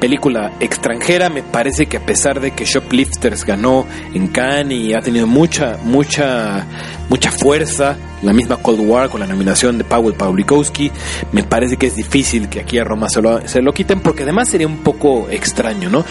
Película 0.00 0.52
extranjera, 0.60 1.30
me 1.30 1.42
parece 1.42 1.86
que 1.86 1.96
a 1.96 2.04
pesar 2.04 2.40
de 2.40 2.50
que 2.50 2.66
Shoplifters 2.66 3.46
ganó 3.46 3.86
en 4.12 4.28
Cannes 4.28 4.78
y 4.78 4.92
ha 4.92 5.00
tenido 5.00 5.26
mucha, 5.26 5.78
mucha, 5.82 6.66
mucha 7.08 7.30
fuerza, 7.30 7.96
la 8.26 8.32
misma 8.32 8.56
Cold 8.56 8.80
War 8.80 9.08
con 9.08 9.20
la 9.20 9.26
nominación 9.26 9.78
de 9.78 9.84
Powell 9.84 10.14
Pawlikowski. 10.14 10.90
Me 11.32 11.44
parece 11.44 11.76
que 11.76 11.86
es 11.86 11.96
difícil 11.96 12.48
que 12.48 12.60
aquí 12.60 12.78
a 12.78 12.84
Roma 12.84 13.08
se 13.08 13.22
lo, 13.22 13.46
se 13.46 13.62
lo 13.62 13.72
quiten 13.72 14.00
porque 14.00 14.24
además 14.24 14.48
sería 14.48 14.66
un 14.66 14.78
poco 14.78 15.28
extraño, 15.30 15.88
¿no? 15.88 16.04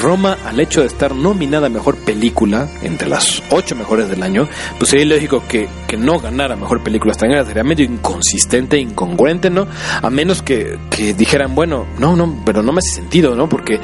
Roma, 0.00 0.36
al 0.46 0.60
hecho 0.60 0.80
de 0.80 0.86
estar 0.86 1.14
nominada 1.14 1.66
a 1.66 1.70
mejor 1.70 1.96
película 1.96 2.68
entre 2.82 3.08
las 3.08 3.42
ocho 3.50 3.74
mejores 3.74 4.08
del 4.08 4.22
año, 4.22 4.48
pues 4.78 4.90
sería 4.90 5.06
lógico 5.06 5.42
que, 5.48 5.68
que 5.86 5.96
no 5.96 6.20
ganara 6.20 6.56
mejor 6.56 6.82
película 6.82 7.12
extranjera. 7.12 7.44
Sería 7.44 7.64
medio 7.64 7.84
inconsistente, 7.84 8.78
incongruente, 8.78 9.48
¿no? 9.50 9.66
A 10.02 10.10
menos 10.10 10.42
que, 10.42 10.78
que 10.90 11.14
dijeran, 11.14 11.54
bueno, 11.54 11.86
no, 11.98 12.16
no, 12.16 12.42
pero 12.44 12.62
no 12.62 12.72
me 12.72 12.78
hace 12.78 12.96
sentido, 12.96 13.34
¿no? 13.34 13.48
Porque 13.48 13.80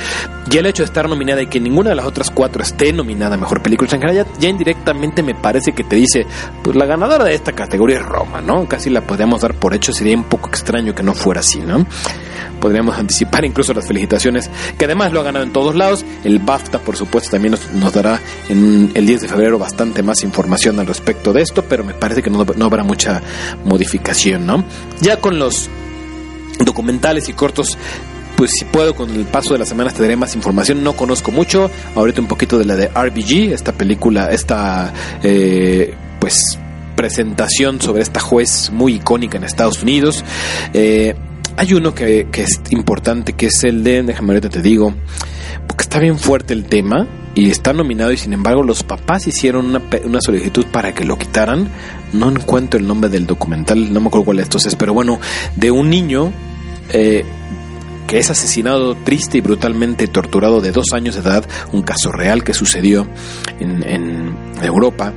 ya 0.49 0.61
el 0.61 0.67
hecho 0.67 0.83
de 0.83 0.87
estar 0.87 1.09
nominada 1.09 1.43
y 1.43 1.47
que 1.47 1.61
ninguna 1.61 1.91
de 1.91 1.97
las 1.97 2.07
otras 2.07 2.31
cuatro 2.31 2.63
esté 2.63 2.93
nominada 2.93 3.37
a 3.37 3.39
mejor 3.39 3.63
película 3.63 3.87
extranjera, 3.87 4.25
ya, 4.25 4.27
ya 4.39 4.49
indirectamente 4.49 5.23
me 5.23 5.35
parece 5.35 5.73
que 5.73 5.85
te 5.85 5.97
dice, 5.97 6.27
pues 6.63 6.77
la 6.77 6.87
ganadora 6.87 7.25
de 7.25 7.35
esta 7.35 7.53
categoría 7.53 7.78
es 7.87 8.05
Roma, 8.05 8.41
¿no? 8.41 8.67
Casi 8.67 8.91
la 8.91 9.03
podríamos 9.03 9.43
dar 9.43 9.55
por 9.55 9.75
hecho, 9.75 9.93
sería 9.93 10.17
un 10.17 10.25
poco 10.25 10.49
extraño 10.49 10.95
que 10.95 11.03
no 11.03 11.15
fuera 11.15 11.41
así, 11.41 11.61
¿no? 11.61 11.87
Podríamos 12.61 12.99
anticipar 12.99 13.45
incluso 13.45 13.73
las 13.73 13.87
felicitaciones, 13.87 14.51
que 14.77 14.85
además 14.85 15.13
lo 15.13 15.21
ha 15.21 15.25
ganado 15.25 15.45
en 15.45 15.53
todos 15.53 15.75
lados. 15.75 16.05
El 16.25 16.41
BAFTA, 16.41 16.81
por 16.81 16.97
supuesto, 16.97 17.31
también 17.31 17.55
nos, 17.75 17.93
dará 17.93 18.21
en 18.49 18.91
el 18.95 19.07
10 19.07 19.23
de 19.23 19.29
febrero 19.29 19.59
bastante 19.59 20.03
más 20.03 20.23
información 20.23 20.79
al 20.81 20.87
respecto 20.87 21.33
de 21.33 21.43
esto, 21.43 21.65
pero 21.65 21.85
me 21.85 21.95
parece 21.95 22.23
que 22.23 22.31
no, 22.31 22.45
no 22.45 22.65
habrá 22.65 22.83
mucha 22.83 23.23
modificación, 23.65 24.47
¿no? 24.47 24.65
Ya 25.01 25.21
con 25.21 25.39
los 25.39 25.71
documentales 26.65 27.29
y 27.29 27.33
cortos 27.33 27.79
pues 28.39 28.53
si 28.57 28.65
puedo 28.65 28.95
con 28.95 29.11
el 29.11 29.25
paso 29.25 29.55
de 29.55 29.59
las 29.59 29.69
semanas 29.69 29.95
te 29.95 30.03
daré 30.03 30.15
más 30.15 30.37
información. 30.37 30.85
No 30.85 30.93
conozco 30.93 31.33
mucho. 31.33 31.73
Ahorita 31.97 32.21
un 32.21 32.29
poquito 32.29 32.57
de 32.57 32.65
la 32.67 32.77
de 32.77 32.87
RBG, 32.87 33.53
esta 33.53 33.73
película, 33.73 34.31
esta 34.31 34.93
eh, 35.25 35.93
pues 36.21 36.57
presentación 36.99 37.81
sobre 37.81 38.03
esta 38.03 38.19
juez 38.19 38.71
muy 38.73 38.95
icónica 38.95 39.39
en 39.39 39.45
Estados 39.45 39.85
Unidos. 39.85 40.25
Eh, 40.75 41.15
hay 41.57 41.73
uno 41.73 41.95
que, 41.95 42.27
es 42.33 42.61
importante, 42.71 43.35
que 43.35 43.47
es 43.47 43.63
el 43.63 43.85
de, 43.85 44.03
déjame 44.03 44.31
ahorita 44.31 44.49
te 44.49 44.63
digo, 44.63 44.93
porque 45.69 45.83
está 45.83 46.01
bien 46.01 46.19
fuerte 46.19 46.55
el 46.55 46.65
tema 46.65 47.07
y 47.37 47.51
está 47.51 47.73
nominado 47.73 48.11
y 48.11 48.17
sin 48.17 48.33
embargo 48.33 48.65
los 48.65 48.83
papás 48.83 49.29
hicieron 49.29 49.67
una, 49.67 49.81
una, 50.05 50.21
solicitud 50.21 50.67
para 50.73 50.93
que 50.93 51.05
lo 51.05 51.17
quitaran. 51.17 51.69
No 52.13 52.33
encuentro 52.33 52.81
el 52.81 52.87
nombre 52.89 53.09
del 53.09 53.29
documental, 53.29 53.93
no 53.93 54.01
me 54.01 54.09
acuerdo 54.09 54.25
cuál 54.25 54.39
de 54.39 54.43
estos 54.43 54.67
es, 54.67 54.75
pero 54.75 54.93
bueno, 54.93 55.21
de 55.55 55.71
un 55.71 55.91
niño 55.91 56.33
eh, 56.93 57.25
que 58.09 58.19
es 58.19 58.29
asesinado 58.29 58.97
triste 58.97 59.39
y 59.39 59.41
brutalmente 59.41 60.09
torturado 60.09 60.61
de 60.61 60.73
dos 60.73 60.87
años 60.95 61.15
de 61.15 61.21
edad, 61.21 61.45
un 61.71 61.83
caso 61.83 62.11
real 62.11 62.43
que 62.43 62.55
sucedió 62.55 63.07
en, 63.61 63.85
en 63.85 64.37
Europa. 64.63 65.13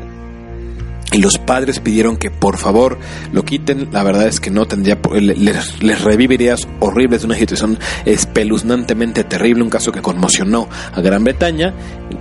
Y 1.11 1.17
los 1.17 1.37
padres 1.37 1.79
pidieron 1.79 2.15
que 2.15 2.31
por 2.31 2.57
favor 2.57 2.97
lo 3.33 3.43
quiten. 3.43 3.89
La 3.91 4.03
verdad 4.03 4.27
es 4.27 4.39
que 4.39 4.49
no 4.49 4.65
tendría, 4.65 4.97
les, 5.13 5.83
les 5.83 6.01
revivirías 6.01 6.67
horribles 6.79 7.21
de 7.21 7.27
una 7.27 7.35
situación 7.35 7.77
espeluznantemente 8.05 9.25
terrible, 9.25 9.63
un 9.63 9.69
caso 9.69 9.91
que 9.91 10.01
conmocionó 10.01 10.69
a 10.93 11.01
Gran 11.01 11.23
Bretaña. 11.23 11.73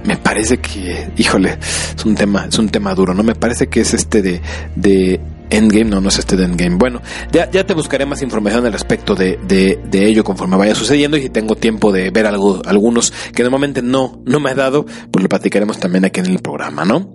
Me 0.05 0.17
parece 0.17 0.59
que, 0.59 1.13
híjole, 1.17 1.59
es 1.97 2.05
un 2.05 2.17
tema, 2.17 2.47
es 2.49 2.59
un 2.59 2.69
tema 2.69 2.95
duro, 2.95 3.15
¿no? 3.15 3.23
Me 3.23 3.37
parece 3.37 3.69
que 3.69 3.81
es 3.81 3.95
este 3.95 4.23
de, 4.23 4.43
de 4.75 5.21
Endgame, 5.51 5.85
no, 5.85 6.01
no 6.01 6.09
es 6.09 6.19
este 6.19 6.37
de 6.37 6.45
Endgame. 6.45 6.77
Bueno, 6.77 7.03
ya, 7.31 7.51
ya 7.51 7.65
te 7.65 7.75
buscaré 7.75 8.07
más 8.07 8.23
información 8.23 8.67
al 8.67 8.73
respecto 8.73 9.15
de, 9.15 9.39
de, 9.47 10.07
ello 10.07 10.25
conforme 10.25 10.57
vaya 10.57 10.75
sucediendo 10.75 11.17
y 11.17 11.23
si 11.23 11.31
tengo 11.31 11.55
tiempo 11.57 11.93
de 11.93 12.11
ver 12.11 12.27
algo, 12.27 12.63
algunos 12.65 13.13
que 13.35 13.43
normalmente 13.43 13.83
no, 13.83 14.23
no 14.25 14.41
me 14.41 14.51
ha 14.51 14.55
dado, 14.55 14.87
pues 15.11 15.23
lo 15.23 15.29
platicaremos 15.29 15.79
también 15.79 16.05
aquí 16.05 16.21
en 16.21 16.27
el 16.27 16.39
programa, 16.39 16.85
¿no? 16.85 17.13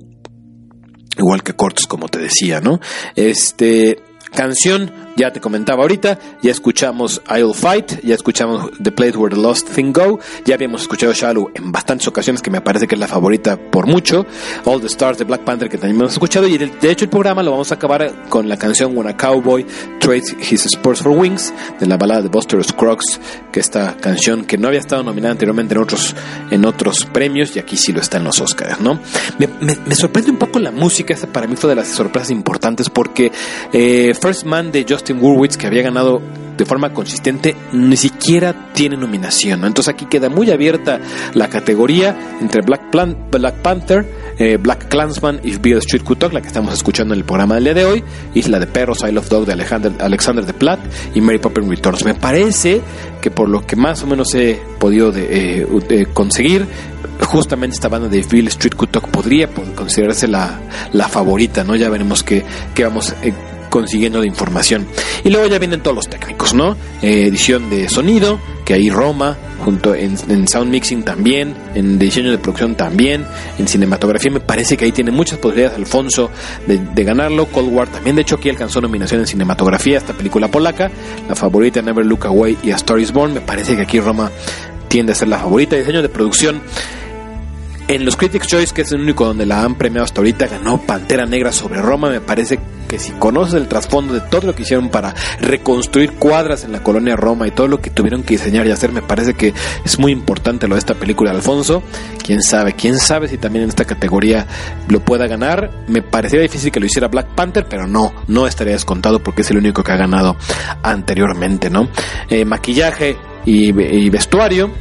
Igual 1.18 1.43
que 1.43 1.53
cortos, 1.53 1.88
como 1.88 2.07
te 2.07 2.20
decía, 2.20 2.61
¿no? 2.61 2.80
Este, 3.16 3.99
canción 4.34 4.91
ya 5.16 5.32
te 5.32 5.39
comentaba 5.39 5.84
ahorita, 5.84 6.20
ya 6.41 6.51
escuchamos 6.51 7.22
I'll 7.30 7.53
Fight, 7.53 8.03
ya 8.03 8.16
escuchamos 8.16 8.72
The 8.82 8.91
Place 8.91 9.18
Where 9.18 9.34
the 9.34 9.41
Lost 9.41 9.70
Thing 9.70 9.93
Go, 9.93 10.20
ya 10.45 10.55
habíamos 10.55 10.82
escuchado 10.82 11.13
Shallow 11.13 11.51
en 11.53 11.72
bastantes 11.72 12.07
ocasiones, 12.07 12.41
que 12.41 12.51
me 12.51 12.61
parece 12.61 12.88
que 12.88 12.95
es 12.95 12.99
la 12.99 13.07
favorita 13.07 13.57
por 13.57 13.88
mucho, 13.88 14.26
All 14.66 14.82
the 14.82 14.88
Stars 14.88 15.18
de 15.18 15.24
Black 15.24 15.41
Panther, 15.41 15.70
que 15.70 15.78
también 15.78 16.01
hemos 16.01 16.13
escuchado, 16.13 16.47
y 16.47 16.57
de 16.57 16.91
hecho 16.91 17.05
el 17.05 17.09
programa 17.09 17.43
lo 17.43 17.51
vamos 17.51 17.72
a 17.72 17.76
acabar 17.76 18.30
con 18.30 18.49
la 18.49 18.57
canción 18.57 18.95
When 18.95 19.07
a 19.07 19.16
Cowboy 19.16 19.66
Trades 19.99 20.36
His 20.51 20.66
Spurs 20.66 21.01
for 21.01 21.13
Wings, 21.13 21.53
de 21.80 21.86
la 21.86 21.97
balada 21.97 22.22
de 22.22 22.30
Buster 22.30 22.63
Scruggs, 22.63 23.20
que 23.51 23.59
esta 23.59 23.95
canción 23.97 24.45
que 24.45 24.57
no 24.57 24.68
había 24.68 24.80
estado 24.80 25.03
nominada 25.03 25.32
anteriormente 25.32 25.76
en 25.76 25.82
otros, 25.82 26.16
en 26.51 26.66
otros 26.66 27.05
premios, 27.05 27.55
y 27.55 27.59
aquí 27.59 27.78
sí 27.78 27.93
lo 27.93 28.01
está 28.01 28.18
en 28.18 28.26
los 28.26 28.41
Oscars, 28.41 28.82
¿no? 28.82 28.99
Me, 29.39 29.47
me, 29.61 29.95
sorprende 29.95 30.32
un 30.32 30.38
poco 30.38 30.59
la 30.59 30.72
música, 30.72 31.13
esa 31.13 31.28
para 31.28 31.47
mí 31.47 31.55
fue 31.55 31.70
de 31.70 31.76
las 31.78 31.88
sorpresas 31.88 32.32
importantes, 32.32 32.89
porque 32.89 33.32
eh, 33.72 34.13
First 34.20 34.43
Man 34.43 34.72
de 34.72 34.86
Justin 34.88 35.05
Que 35.58 35.68
había 35.68 35.84
ganado 35.84 36.22
de 36.58 36.66
forma 36.66 36.93
consistente 36.93 37.56
ni 37.74 37.97
siquiera 37.97 38.72
tiene 38.74 38.97
nominación. 38.97 39.62
¿no? 39.62 39.68
Entonces 39.68 39.93
aquí 39.93 40.06
queda 40.06 40.30
muy 40.30 40.49
abierta 40.51 40.99
la 41.34 41.49
categoría 41.49 42.38
entre 42.41 42.62
Black, 42.62 42.91
Plan 42.91 43.28
Black 43.32 43.56
Panther, 43.56 44.06
eh, 44.38 44.58
Black 44.58 44.88
Clansman 44.88 45.39
y 45.43 45.58
Beale 45.58 45.80
Street 45.80 46.03
Kutok, 46.03 46.34
la 46.34 46.41
que 46.41 46.47
estamos 46.47 46.74
escuchando 46.74 47.14
en 47.14 47.20
el 47.20 47.26
programa 47.26 47.56
del 47.56 47.66
día 47.66 47.74
de 47.74 47.86
hoy, 47.86 48.03
Isla 48.34 48.60
de 48.60 48.68
Perros, 48.68 49.03
I 49.08 49.12
Love 49.12 49.30
Dog 49.30 49.45
de 49.45 49.53
Alexander, 49.53 49.91
Alexander 49.99 50.45
de 50.45 50.53
Platt 50.53 50.80
y 51.14 51.22
Mary 51.22 51.39
Poppins 51.39 51.68
Returns. 51.68 52.06
Me 52.06 52.14
parece 52.14 52.82
que 53.22 53.32
por 53.32 53.49
lo 53.49 53.66
que 53.66 53.76
más 53.76 54.03
o 54.03 54.08
menos 54.08 54.34
he 54.36 54.60
podido 54.80 55.12
de, 55.12 55.66
eh, 55.89 56.08
conseguir, 56.14 56.66
justamente 57.22 57.76
esta 57.76 57.88
banda 57.88 58.10
de 58.10 58.22
Bill 58.30 58.47
Street 58.47 58.76
Kutok 58.76 59.10
podría 59.10 59.47
considerarse 59.47 60.28
la, 60.28 60.60
la 60.93 61.08
favorita, 61.08 61.64
¿no? 61.64 61.76
Ya 61.76 61.89
veremos 61.89 62.24
qué, 62.24 62.43
qué 62.74 62.84
vamos 62.84 63.14
eh, 63.24 63.34
consiguiendo 63.76 64.22
de 64.22 64.28
información. 64.28 64.88
Y 65.26 65.30
luego 65.30 65.48
ya 65.48 65.60
vienen 65.60 65.82
todos 65.82 65.94
los 65.94 66.08
técnicos, 66.08 66.54
¿no? 66.54 66.78
Eh, 67.02 67.28
edición 67.28 67.70
de 67.70 67.90
sonido, 67.90 68.40
que 68.64 68.74
ahí 68.74 68.90
Roma, 68.90 69.36
junto 69.66 69.94
en, 69.94 70.48
sound 70.48 70.72
mixing 70.72 71.04
también, 71.04 71.54
en 71.74 72.00
diseño 72.00 72.32
de 72.32 72.38
producción 72.38 72.76
también, 72.76 73.26
en 73.60 73.68
cinematografía 73.68 74.32
me 74.32 74.40
parece 74.40 74.78
que 74.78 74.86
ahí 74.86 74.94
tiene 74.94 75.12
muchas 75.12 75.40
posibilidades 75.40 75.78
Alfonso 75.78 76.32
de, 76.66 77.04
ganarlo, 77.04 77.48
Cold 77.48 77.74
War 77.74 77.90
también, 77.90 78.16
de 78.16 78.22
hecho 78.22 78.36
aquí 78.36 78.50
alcanzó 78.50 78.80
nominación 78.80 79.20
en 79.20 79.28
cinematografía, 79.28 79.98
esta 79.98 80.14
película 80.14 80.48
polaca, 80.48 80.90
la 81.28 81.36
favorita 81.36 81.82
Never 81.82 82.06
Look 82.06 82.28
Away 82.28 82.58
y 82.64 82.72
A 82.72 82.78
Star 82.78 82.98
is 82.98 83.12
Born, 83.12 83.34
me 83.34 83.42
parece 83.42 83.76
que 83.76 83.82
aquí 83.82 84.00
Roma 84.00 84.32
tiende 84.88 85.12
a 85.12 85.16
ser 85.16 85.28
la 85.28 85.40
favorita, 85.40 85.76
diseño 85.76 86.02
de 86.02 86.08
producción 86.08 86.62
en 87.88 88.06
los 88.06 88.16
Critics' 88.16 88.48
Choice, 88.48 88.74
que 88.74 88.84
es 88.84 88.92
el 88.94 89.02
único 89.02 89.26
donde 89.26 89.46
la 89.46 89.64
han 89.64 89.76
premiado 89.76 90.06
hasta 90.06 90.22
ahorita, 90.22 90.48
ganó 90.48 90.82
Pantera 90.82 91.26
Negra 91.26 91.52
sobre 91.52 91.82
Roma. 91.82 92.10
Me 92.10 92.22
parece 92.22 92.60
si 93.00 93.12
conoces 93.14 93.56
el 93.56 93.68
trasfondo 93.68 94.14
de 94.14 94.22
todo 94.22 94.48
lo 94.48 94.56
que 94.56 94.64
hicieron 94.64 94.89
para 94.89 95.14
reconstruir 95.39 96.14
cuadras 96.14 96.64
en 96.64 96.72
la 96.72 96.84
colonia 96.84 97.16
Roma 97.16 97.48
y 97.48 97.52
todo 97.52 97.68
lo 97.68 97.80
que 97.82 97.89
tuvieron 97.89 98.24
que 98.24 98.36
diseñar 98.36 98.68
y 98.68 98.72
hacer, 98.72 98.91
me 98.91 99.02
parece 99.02 99.34
que 99.34 99.54
es 99.84 100.00
muy 100.00 100.12
importante 100.12 100.68
lo 100.68 100.76
de 100.76 100.80
esta 100.80 100.96
película 100.96 101.32
de 101.32 101.38
Alfonso. 101.38 101.84
Quién 102.24 102.41
sabe, 102.41 102.74
quién 102.74 102.98
sabe 102.98 103.28
si 103.28 103.38
también 103.38 103.64
en 103.64 103.70
esta 103.70 103.86
categoría 103.86 104.48
lo 104.88 105.00
pueda 105.00 105.28
ganar. 105.28 105.72
Me 105.88 106.02
parecía 106.02 106.39
difícil 106.39 106.72
que 106.72 106.80
lo 106.80 106.86
hiciera 106.86 107.08
Black 107.08 107.28
Panther, 107.36 107.66
pero 107.70 107.88
no, 107.88 108.14
no 108.28 108.48
estaría 108.48 108.74
descontado 108.74 109.22
porque 109.22 109.41
es 109.41 109.52
el 109.52 109.58
único 109.58 109.84
que 109.84 109.91
ha 109.91 109.98
ganado 109.98 110.36
anteriormente, 110.84 111.70
¿no? 111.70 111.89
Eh, 112.30 112.46
maquillaje 112.46 113.18
y 113.46 113.72
vestuario 114.10 114.72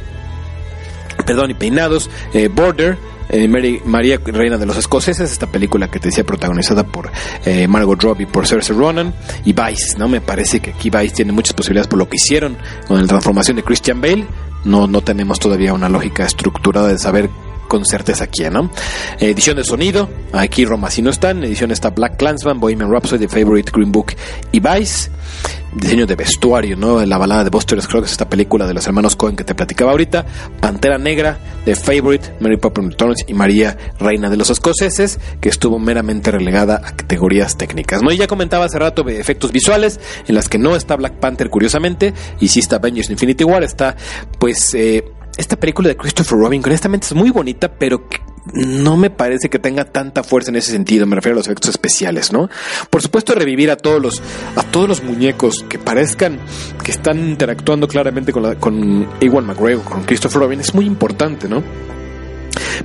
perdón, 1.25 1.51
y 1.51 1.53
peinados, 1.53 2.09
eh, 2.33 2.47
Border, 2.47 2.97
eh, 3.29 3.47
Mary, 3.47 3.81
María 3.85 4.19
Reina 4.23 4.57
de 4.57 4.65
los 4.65 4.77
Escoceses, 4.77 5.31
esta 5.31 5.47
película 5.47 5.89
que 5.89 5.99
te 5.99 6.09
decía 6.09 6.23
protagonizada 6.23 6.83
por 6.83 7.11
eh, 7.45 7.67
Margot 7.67 8.01
Robbie 8.01 8.27
por 8.27 8.47
Cersei 8.47 8.75
Ronan, 8.75 9.13
y 9.43 9.53
Vice, 9.53 9.97
¿no? 9.97 10.07
Me 10.07 10.21
parece 10.21 10.59
que 10.59 10.71
aquí 10.71 10.89
Vice 10.89 11.15
tiene 11.15 11.31
muchas 11.31 11.53
posibilidades 11.53 11.87
por 11.87 11.99
lo 11.99 12.09
que 12.09 12.17
hicieron 12.17 12.57
con 12.87 13.01
la 13.01 13.07
transformación 13.07 13.57
de 13.57 13.63
Christian 13.63 14.01
Bale. 14.01 14.25
No, 14.63 14.87
no 14.87 15.01
tenemos 15.01 15.39
todavía 15.39 15.73
una 15.73 15.89
lógica 15.89 16.25
estructurada 16.25 16.87
de 16.87 16.97
saber 16.97 17.29
con 17.67 17.85
certeza 17.85 18.27
quién, 18.27 18.53
¿no? 18.53 18.69
Edición 19.19 19.57
de 19.57 19.63
sonido, 19.63 20.09
aquí 20.33 20.65
Roma 20.65 20.91
si 20.91 21.01
no 21.01 21.09
están, 21.09 21.43
edición 21.43 21.71
está 21.71 21.89
Black 21.89 22.17
Clansman, 22.17 22.59
Bohemian 22.59 22.91
Rhapsody, 22.91 23.27
The 23.27 23.39
Favorite, 23.39 23.71
Green 23.73 23.91
Book 23.91 24.13
y 24.51 24.59
Vice 24.59 25.09
diseño 25.75 26.05
de 26.05 26.15
vestuario, 26.15 26.77
¿no? 26.77 27.05
La 27.05 27.17
balada 27.17 27.43
de 27.43 27.49
Buster 27.49 27.81
Scruggs, 27.81 28.11
esta 28.11 28.29
película 28.29 28.65
de 28.65 28.73
los 28.73 28.87
hermanos 28.87 29.15
Cohen 29.15 29.35
que 29.35 29.43
te 29.43 29.55
platicaba 29.55 29.91
ahorita, 29.91 30.25
Pantera 30.59 30.97
Negra, 30.97 31.37
The 31.65 31.75
Favorite, 31.75 32.35
Mary 32.39 32.57
Poppins 32.57 32.91
Returns 32.91 33.25
y 33.27 33.33
María 33.33 33.77
Reina 33.99 34.29
de 34.29 34.37
los 34.37 34.49
Escoceses, 34.49 35.19
que 35.41 35.49
estuvo 35.49 35.77
meramente 35.79 36.31
relegada 36.31 36.75
a 36.77 36.95
categorías 36.95 37.57
técnicas, 37.57 38.01
¿no? 38.01 38.11
Y 38.11 38.17
ya 38.17 38.27
comentaba 38.27 38.65
hace 38.65 38.79
rato 38.79 39.03
de 39.03 39.19
efectos 39.19 39.51
visuales, 39.51 39.99
en 40.27 40.35
las 40.35 40.49
que 40.49 40.57
no 40.57 40.75
está 40.75 40.95
Black 40.95 41.19
Panther, 41.19 41.49
curiosamente, 41.49 42.13
y 42.39 42.47
sí 42.47 42.59
está 42.59 42.77
Avengers 42.77 43.09
Infinity 43.09 43.43
War, 43.43 43.63
está, 43.63 43.95
pues, 44.39 44.73
eh, 44.73 45.03
esta 45.37 45.57
película 45.57 45.89
de 45.89 45.97
Christopher 45.97 46.39
Robin, 46.39 46.61
honestamente 46.65 47.07
es 47.07 47.13
muy 47.13 47.29
bonita, 47.29 47.69
pero 47.69 48.07
no 48.53 48.97
me 48.97 49.09
parece 49.09 49.49
que 49.49 49.59
tenga 49.59 49.85
tanta 49.85 50.23
fuerza 50.23 50.51
en 50.51 50.57
ese 50.57 50.71
sentido, 50.71 51.05
me 51.05 51.15
refiero 51.15 51.35
a 51.35 51.39
los 51.39 51.47
efectos 51.47 51.69
especiales, 51.69 52.31
¿no? 52.31 52.49
Por 52.89 53.01
supuesto 53.01 53.33
revivir 53.33 53.71
a 53.71 53.77
todos 53.77 54.01
los 54.01 54.21
a 54.55 54.63
todos 54.63 54.87
los 54.87 55.03
muñecos 55.03 55.65
que 55.67 55.79
parezcan 55.79 56.39
que 56.83 56.91
están 56.91 57.19
interactuando 57.19 57.87
claramente 57.87 58.31
con 58.31 58.43
la, 58.43 58.55
con 58.55 59.07
Ewan 59.19 59.45
McGregor, 59.45 59.83
con 59.83 60.03
Christopher 60.03 60.41
Robin 60.41 60.59
es 60.59 60.73
muy 60.73 60.85
importante, 60.85 61.47
¿no? 61.47 61.63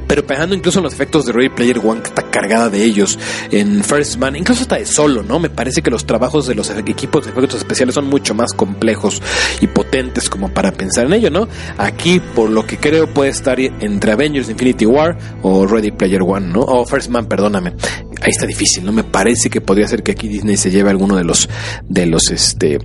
Pero 0.07 0.27
pegando 0.27 0.55
incluso 0.55 0.79
en 0.79 0.85
los 0.85 0.95
efectos 0.95 1.27
de 1.27 1.33
Ready 1.33 1.51
Player 1.51 1.79
One 1.79 2.01
que 2.01 2.09
está 2.09 2.31
cargada 2.31 2.69
de 2.71 2.83
ellos 2.85 3.19
en 3.51 3.83
First 3.85 4.19
Man, 4.19 4.37
incluso 4.37 4.63
hasta 4.63 4.77
de 4.77 4.87
solo, 4.87 5.23
¿no? 5.23 5.39
Me 5.39 5.51
parece 5.51 5.83
que 5.83 5.91
los 5.91 6.07
trabajos 6.07 6.47
de 6.47 6.55
los 6.55 6.71
equipos 6.71 7.25
de 7.25 7.31
efectos 7.31 7.57
especiales 7.61 7.95
son 7.95 8.07
mucho 8.07 8.35
más 8.35 8.53
complejos 8.53 9.23
y 9.61 9.67
potentes 9.67 10.29
como 10.29 10.53
para 10.53 10.73
pensar 10.73 11.07
en 11.07 11.15
ello, 11.15 11.31
¿no? 11.31 11.49
Aquí, 11.79 12.21
por 12.21 12.51
lo 12.51 12.67
que 12.67 12.79
creo, 12.79 13.13
puede 13.13 13.31
estar 13.31 13.59
entre 13.61 14.13
Avengers 14.13 14.49
Infinity 14.49 14.87
War 14.87 15.19
o 15.43 15.67
Ready 15.67 15.91
Player 15.93 16.23
One, 16.23 16.49
¿no? 16.49 16.61
O 16.61 16.87
First 16.87 17.11
Man, 17.11 17.27
perdóname. 17.27 17.75
Ahí 18.23 18.31
está 18.31 18.47
difícil, 18.47 18.85
¿no? 18.85 18.93
Me 18.93 19.05
parece 19.05 19.51
que 19.51 19.61
podría 19.61 19.89
ser 19.89 20.03
que 20.03 20.13
aquí 20.13 20.29
Disney 20.29 20.57
se 20.57 20.71
lleve 20.71 20.91
alguno 20.91 21.17
de 21.17 21.25
los 21.25 21.49
de 21.89 22.07
los 22.07 22.31
este 22.31 22.79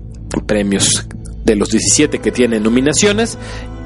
premios 0.48 1.08
de 1.44 1.56
los 1.56 1.70
17 1.70 2.20
que 2.20 2.32
tiene 2.32 2.60
nominaciones 2.60 3.38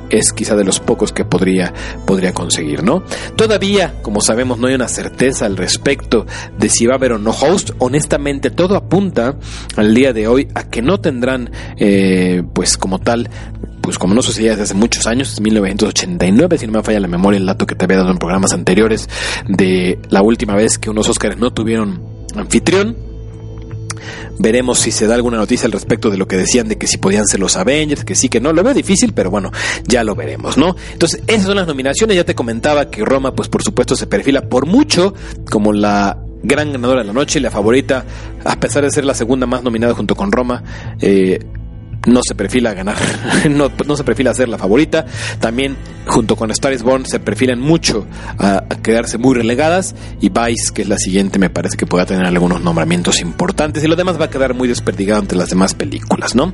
es 0.10 0.34
quizá 0.34 0.55
de 0.55 0.64
los 0.64 0.80
pocos 0.80 1.12
que 1.12 1.26
podría, 1.26 1.74
podría 2.05 2.34
conseguir, 2.34 2.84
¿no? 2.84 3.03
Todavía, 3.36 3.95
como 4.01 4.22
sabemos, 4.22 4.60
no 4.60 4.68
hay 4.68 4.76
una 4.76 4.88
certeza 4.88 5.45
al 5.45 5.57
respecto 5.57 6.26
de 6.57 6.70
si 6.70 6.86
va 6.86 6.93
a 6.93 6.97
haber 6.97 7.14
o 7.14 7.18
no 7.18 7.32
host. 7.32 7.72
Honestamente, 7.80 8.49
todo 8.51 8.76
apunta 8.76 9.36
al 9.76 9.93
día 9.93 10.14
de 10.14 10.28
hoy 10.28 10.47
a 10.55 10.64
que 10.64 10.82
no 10.82 10.99
tendrán, 10.99 11.51
eh, 11.78 12.43
pues 12.53 12.78
como 12.78 12.99
tal, 12.99 13.30
pues 13.82 13.97
como 13.97 14.14
no 14.14 14.22
sucedía 14.22 14.51
desde 14.51 14.64
hace 14.64 14.74
muchos 14.74 15.07
años, 15.07 15.34
es 15.34 15.41
1989, 15.41 16.57
si 16.57 16.68
no 16.68 16.74
me 16.74 16.84
falla 16.84 16.99
la 16.99 17.07
memoria, 17.07 17.38
el 17.38 17.45
dato 17.45 17.66
que 17.66 17.76
te 17.76 17.86
había 17.86 17.97
dado 17.97 18.12
en 18.12 18.18
programas 18.18 18.53
anteriores 18.53 19.10
de 19.47 19.99
la 20.10 20.22
última 20.22 20.55
vez 20.55 20.78
que 20.78 20.89
unos 20.89 21.10
Oscars 21.10 21.38
no 21.38 21.51
tuvieron 21.51 22.01
anfitrión. 22.36 23.09
Veremos 24.40 24.80
si 24.80 24.92
se 24.92 25.06
da 25.06 25.16
alguna 25.16 25.38
noticia 25.38 25.66
al 25.66 25.72
respecto 25.72 26.10
de 26.10 26.18
lo 26.18 26.28
que 26.28 26.38
decían 26.38 26.68
de 26.68 26.78
que 26.78 26.88
si 26.88 26.98
podían 26.98 27.28
ser 27.28 27.40
los 27.40 27.58
Avengers, 27.58 28.04
que 28.06 28.16
sí, 28.16 28.30
que 28.30 28.40
no. 28.40 28.54
Lo 28.54 28.64
veo 28.64 28.74
difícil, 28.74 29.14
pero 29.14 29.30
bueno, 29.30 29.52
ya 29.86 30.04
lo 30.04 30.16
veremos, 30.16 30.58
¿no? 30.58 30.76
Entonces, 30.94 31.22
esas 31.28 31.46
son 31.46 31.58
las 31.58 31.68
nominaciones. 31.68 32.16
Ya 32.16 32.24
te 32.24 32.36
comentaba 32.36 32.90
que 32.90 33.04
Roma, 33.04 33.36
pues 33.36 33.50
por 33.50 33.64
supuesto, 33.64 33.96
se 33.96 34.08
perfila 34.08 34.42
por 34.48 34.66
mucho 34.66 35.14
como 35.52 35.74
la 35.74 36.18
gran 36.42 36.72
ganadora 36.72 37.02
de 37.02 37.08
la 37.08 37.14
noche, 37.14 37.40
la 37.40 37.52
favorita, 37.52 38.06
a 38.46 38.60
pesar 38.60 38.84
de 38.84 38.92
ser 38.92 39.06
la 39.06 39.14
segunda 39.14 39.46
más 39.46 39.64
nominada 39.64 39.94
junto 39.94 40.16
con 40.16 40.32
Roma. 40.32 40.64
Eh, 41.02 41.40
no 42.08 42.22
se 42.26 42.36
perfila 42.36 42.72
a 42.72 42.74
ganar, 42.74 42.97
no, 43.50 43.72
no, 43.86 43.97
se 43.97 44.04
perfila 44.04 44.32
a 44.32 44.34
ser 44.34 44.50
la 44.50 44.58
favorita. 44.58 45.06
También, 45.39 45.78
junto 46.06 46.36
con 46.36 46.52
Star 46.52 46.74
is 46.74 46.84
Born, 46.84 47.06
se 47.06 47.20
perfilan 47.20 47.60
mucho 47.60 48.08
a, 48.38 48.64
quedarse 48.82 49.18
muy 49.18 49.36
relegadas. 49.36 49.95
Y 50.22 50.30
Vice, 50.30 50.74
que 50.74 50.84
es 50.84 50.89
la 50.89 50.97
siguiente, 50.97 51.39
me 51.39 51.50
parece 51.50 51.78
que 51.78 51.86
pueda 51.86 52.06
tener 52.06 52.26
algunos 52.26 52.62
nombramientos 52.62 53.20
importantes. 53.22 53.84
Y 53.84 53.88
lo 53.88 53.95
demás 53.95 54.20
va 54.20 54.26
a 54.26 54.30
quedar 54.30 54.54
muy 54.54 54.68
desperdigado 54.68 55.22
entre 55.22 55.38
las 55.38 55.50
demás 55.50 55.74
películas, 55.74 56.36
¿no? 56.36 56.54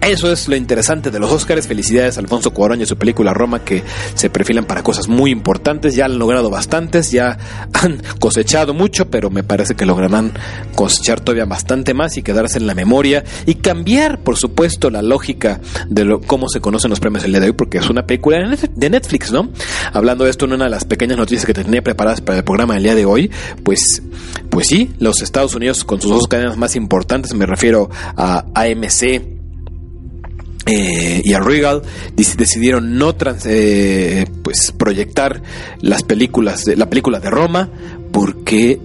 Eso 0.00 0.32
es 0.32 0.48
lo 0.48 0.56
interesante 0.56 1.10
de 1.10 1.18
los 1.18 1.30
Oscars. 1.30 1.66
Felicidades 1.66 2.16
a 2.16 2.20
Alfonso 2.20 2.52
Cuarón 2.52 2.80
y 2.80 2.86
su 2.86 2.96
película 2.96 3.34
Roma, 3.34 3.64
que 3.64 3.84
se 4.14 4.30
perfilan 4.30 4.64
para 4.64 4.82
cosas 4.82 5.08
muy 5.08 5.30
importantes. 5.30 5.94
Ya 5.94 6.06
han 6.06 6.18
logrado 6.18 6.48
bastantes, 6.48 7.10
ya 7.10 7.36
han 7.74 8.02
cosechado 8.18 8.72
mucho, 8.72 9.10
pero 9.10 9.28
me 9.28 9.42
parece 9.42 9.74
que 9.74 9.84
lograrán 9.84 10.32
cosechar 10.74 11.20
todavía 11.20 11.44
bastante 11.44 11.92
más 11.92 12.16
y 12.16 12.22
quedarse 12.22 12.58
en 12.58 12.66
la 12.66 12.74
memoria 12.74 13.24
y 13.44 13.56
cambiar, 13.56 14.20
por 14.20 14.38
supuesto, 14.38 14.69
la 14.90 15.02
lógica 15.02 15.60
de 15.88 16.18
cómo 16.26 16.48
se 16.48 16.60
conocen 16.60 16.90
los 16.90 17.00
premios 17.00 17.24
el 17.24 17.32
día 17.32 17.40
de 17.40 17.46
hoy, 17.46 17.52
porque 17.52 17.78
es 17.78 17.88
una 17.88 18.06
película 18.06 18.38
de 18.74 18.90
Netflix, 18.90 19.32
¿no? 19.32 19.50
Hablando 19.92 20.24
de 20.24 20.30
esto 20.30 20.44
en 20.46 20.52
una 20.52 20.64
de 20.64 20.70
las 20.70 20.84
pequeñas 20.84 21.18
noticias 21.18 21.46
que 21.46 21.54
te 21.54 21.64
tenía 21.64 21.82
preparadas 21.82 22.20
para 22.20 22.38
el 22.38 22.44
programa 22.44 22.74
del 22.74 22.84
día 22.84 22.94
de 22.94 23.04
hoy, 23.04 23.30
pues, 23.64 24.02
pues 24.50 24.66
sí, 24.68 24.90
los 24.98 25.22
Estados 25.22 25.54
Unidos 25.54 25.84
con 25.84 26.00
sus 26.00 26.10
dos 26.10 26.26
cadenas 26.28 26.56
más 26.56 26.76
importantes, 26.76 27.34
me 27.34 27.46
refiero 27.46 27.90
a 28.16 28.44
AMC, 28.54 29.40
eh, 30.66 31.22
y 31.24 31.32
a 31.32 31.40
Regal 31.40 31.82
decidieron 32.14 32.98
no 32.98 33.14
eh, 33.46 34.26
pues 34.42 34.72
proyectar 34.76 35.42
las 35.80 36.02
películas 36.02 36.66
la 36.66 36.88
película 36.90 37.18
de 37.18 37.30
Roma 37.30 37.70
porque 38.12 38.78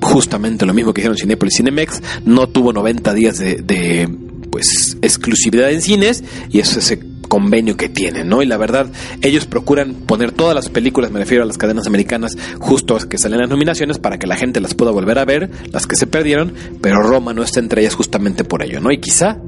justamente 0.00 0.66
lo 0.66 0.74
mismo 0.74 0.92
que 0.92 1.00
hicieron 1.00 1.18
Cinepolis 1.18 1.56
Cinemex 1.56 2.02
no 2.24 2.48
tuvo 2.48 2.72
90 2.72 3.14
días 3.14 3.38
de, 3.38 4.08
pues 4.50 4.96
exclusividad 5.02 5.70
en 5.70 5.82
cines 5.82 6.24
y 6.50 6.60
eso 6.60 6.78
es 6.78 6.90
ese 6.90 7.10
convenio 7.30 7.76
que 7.76 7.88
tienen, 7.88 8.28
¿no? 8.28 8.42
Y 8.42 8.46
la 8.46 8.56
verdad, 8.56 8.90
ellos 9.22 9.46
procuran 9.46 9.94
poner 9.94 10.32
todas 10.32 10.54
las 10.54 10.68
películas, 10.68 11.12
me 11.12 11.20
refiero 11.20 11.44
a 11.44 11.46
las 11.46 11.58
cadenas 11.58 11.86
americanas, 11.86 12.36
justo 12.58 12.96
a 12.96 13.08
que 13.08 13.18
salen 13.18 13.38
las 13.38 13.48
nominaciones 13.48 13.98
para 13.98 14.18
que 14.18 14.26
la 14.26 14.36
gente 14.36 14.60
las 14.60 14.74
pueda 14.74 14.90
volver 14.90 15.18
a 15.18 15.24
ver, 15.24 15.48
las 15.72 15.86
que 15.86 15.94
se 15.96 16.08
perdieron, 16.08 16.52
pero 16.82 17.00
Roma 17.00 17.32
no 17.32 17.44
está 17.44 17.60
entre 17.60 17.82
ellas 17.82 17.94
justamente 17.94 18.42
por 18.42 18.64
ello, 18.64 18.80
¿no? 18.80 18.90
Y 18.90 18.98
quizá 18.98 19.38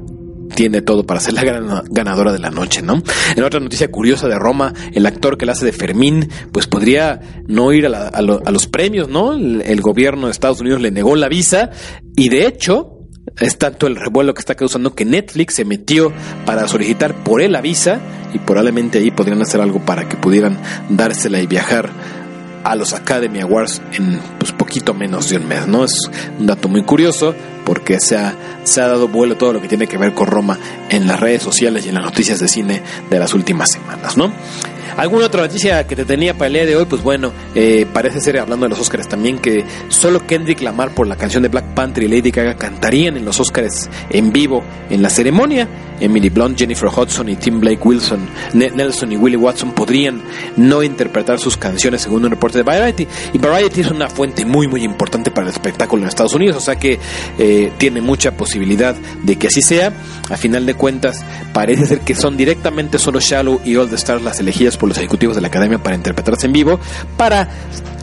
tiene 0.55 0.81
todo 0.81 1.05
para 1.05 1.19
ser 1.19 1.33
la 1.33 1.43
gran 1.43 1.67
ganadora 1.89 2.31
de 2.31 2.39
la 2.39 2.49
noche, 2.49 2.81
¿no? 2.81 3.01
En 3.35 3.43
otra 3.43 3.59
noticia 3.59 3.91
curiosa 3.91 4.27
de 4.27 4.39
Roma, 4.39 4.73
el 4.93 5.05
actor 5.05 5.37
que 5.37 5.45
la 5.45 5.51
hace 5.51 5.65
de 5.65 5.73
Fermín, 5.73 6.29
pues 6.51 6.67
podría 6.67 7.43
no 7.47 7.73
ir 7.73 7.87
a, 7.87 8.21
los 8.21 8.67
premios, 8.67 9.09
¿no? 9.09 9.33
el, 9.33 9.81
gobierno 9.81 10.27
de 10.27 10.31
Estados 10.31 10.61
Unidos 10.61 10.79
le 10.79 10.91
negó 10.91 11.15
la 11.15 11.27
visa 11.27 11.71
y 12.15 12.29
de 12.29 12.47
hecho 12.47 12.92
es 13.39 13.57
tanto 13.57 13.87
el 13.87 13.95
revuelo 13.95 14.33
que 14.33 14.39
está 14.39 14.55
causando 14.55 14.93
que 14.93 15.05
Netflix 15.05 15.55
se 15.55 15.65
metió 15.65 16.13
para 16.45 16.67
solicitar 16.67 17.13
por 17.23 17.41
él 17.41 17.53
la 17.53 17.61
visa 17.61 17.99
y 18.33 18.39
probablemente 18.39 18.99
ahí 18.99 19.11
podrían 19.11 19.41
hacer 19.41 19.61
algo 19.61 19.79
para 19.79 20.07
que 20.07 20.17
pudieran 20.17 20.57
dársela 20.89 21.39
y 21.39 21.47
viajar 21.47 21.89
a 22.63 22.75
los 22.75 22.93
Academy 22.93 23.41
Awards 23.41 23.81
en 23.93 24.19
pues 24.39 24.51
poquito 24.51 24.93
menos 24.93 25.29
de 25.29 25.37
un 25.37 25.47
mes, 25.47 25.67
¿no? 25.67 25.83
Es 25.83 25.93
un 26.39 26.47
dato 26.47 26.69
muy 26.69 26.83
curioso 26.83 27.35
porque 27.65 27.99
se 27.99 28.17
ha, 28.17 28.35
se 28.63 28.81
ha 28.81 28.87
dado 28.87 29.07
vuelo 29.07 29.35
todo 29.35 29.53
lo 29.53 29.61
que 29.61 29.67
tiene 29.67 29.87
que 29.87 29.97
ver 29.97 30.13
con 30.13 30.27
Roma 30.27 30.57
en 30.89 31.07
las 31.07 31.19
redes 31.19 31.43
sociales 31.43 31.85
y 31.85 31.89
en 31.89 31.95
las 31.95 32.05
noticias 32.05 32.39
de 32.39 32.47
cine 32.47 32.81
de 33.09 33.19
las 33.19 33.33
últimas 33.33 33.71
semanas, 33.71 34.17
¿no? 34.17 34.31
¿Alguna 34.97 35.25
otra 35.25 35.41
noticia 35.41 35.87
que 35.87 35.95
te 35.95 36.05
tenía 36.05 36.33
para 36.33 36.47
el 36.47 36.53
día 36.53 36.65
de 36.65 36.75
hoy? 36.75 36.85
Pues 36.85 37.01
bueno, 37.01 37.31
eh, 37.55 37.87
parece 37.91 38.21
ser, 38.21 38.39
hablando 38.39 38.65
de 38.65 38.69
los 38.69 38.79
Oscars 38.79 39.07
también, 39.07 39.39
que 39.39 39.65
solo 39.89 40.25
Kendrick 40.25 40.61
Lamar 40.61 40.93
por 40.93 41.07
la 41.07 41.15
canción 41.15 41.41
de 41.43 41.49
Black 41.49 41.73
Panther 41.73 42.03
y 42.03 42.07
Lady 42.07 42.31
Gaga 42.31 42.55
cantarían 42.55 43.17
en 43.17 43.25
los 43.25 43.39
Oscars 43.39 43.89
en 44.09 44.31
vivo 44.31 44.63
en 44.89 45.01
la 45.01 45.09
ceremonia. 45.09 45.67
Emily 45.99 46.29
Blunt, 46.29 46.57
Jennifer 46.57 46.89
Hudson 46.89 47.29
y 47.29 47.35
Tim 47.35 47.59
Blake 47.59 47.79
Wilson, 47.81 48.27
Nelson 48.53 49.11
y 49.11 49.17
Willie 49.17 49.37
Watson 49.37 49.71
podrían 49.71 50.21
no 50.57 50.83
interpretar 50.83 51.39
sus 51.39 51.55
canciones 51.55 52.01
según 52.01 52.25
un 52.25 52.31
reporte 52.31 52.57
de 52.57 52.63
Variety. 52.63 53.07
Y 53.31 53.37
Variety 53.37 53.81
es 53.81 53.91
una 53.91 54.09
fuente 54.09 54.43
muy 54.45 54.67
muy 54.67 54.83
importante 54.83 55.31
para 55.31 55.47
el 55.47 55.53
espectáculo 55.53 56.03
en 56.03 56.09
Estados 56.09 56.33
Unidos, 56.33 56.57
o 56.57 56.61
sea 56.61 56.75
que 56.75 56.99
eh, 57.37 57.71
tiene 57.77 58.01
mucha 58.01 58.35
posibilidad 58.35 58.95
de 58.95 59.35
que 59.37 59.47
así 59.47 59.61
sea. 59.61 59.93
A 60.29 60.37
final 60.37 60.65
de 60.65 60.73
cuentas, 60.73 61.23
parece 61.53 61.85
ser 61.85 61.99
que 62.01 62.15
son 62.15 62.37
directamente 62.37 62.97
solo 62.97 63.19
Shallow 63.19 63.61
y 63.63 63.75
All 63.75 63.89
the 63.89 63.95
Stars 63.95 64.21
las 64.21 64.39
elegidas 64.39 64.77
por 64.83 64.89
los 64.89 64.97
ejecutivos 64.97 65.33
de 65.33 65.41
la 65.41 65.47
academia 65.47 65.77
para 65.77 65.95
interpretarse 65.95 66.45
en 66.45 66.51
vivo 66.51 66.77
para 67.15 67.47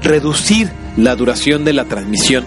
reducir 0.02 0.70
la 0.96 1.14
duración 1.14 1.62
de 1.62 1.74
la 1.74 1.84
transmisión. 1.84 2.46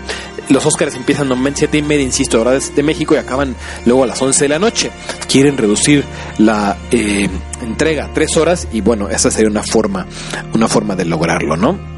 Los 0.49 0.65
Oscars 0.65 0.95
empiezan 0.95 1.31
a 1.31 1.51
7 1.53 1.77
y 1.77 1.83
media, 1.83 2.03
insisto, 2.03 2.41
hora 2.41 2.53
de 2.53 2.81
México 2.81 3.13
y 3.13 3.19
acaban 3.19 3.55
luego 3.85 4.05
a 4.05 4.07
las 4.07 4.19
11 4.19 4.45
de 4.45 4.49
la 4.49 4.57
noche. 4.57 4.89
Quieren 5.29 5.55
reducir 5.55 6.03
la 6.39 6.77
eh, 6.89 7.29
entrega 7.61 8.05
a 8.05 8.07
3 8.11 8.37
horas 8.37 8.67
y 8.73 8.81
bueno, 8.81 9.07
esa 9.07 9.29
sería 9.29 9.51
una 9.51 9.61
forma, 9.61 10.07
una 10.55 10.67
forma 10.67 10.95
de 10.95 11.05
lograrlo, 11.05 11.55
¿no? 11.55 11.92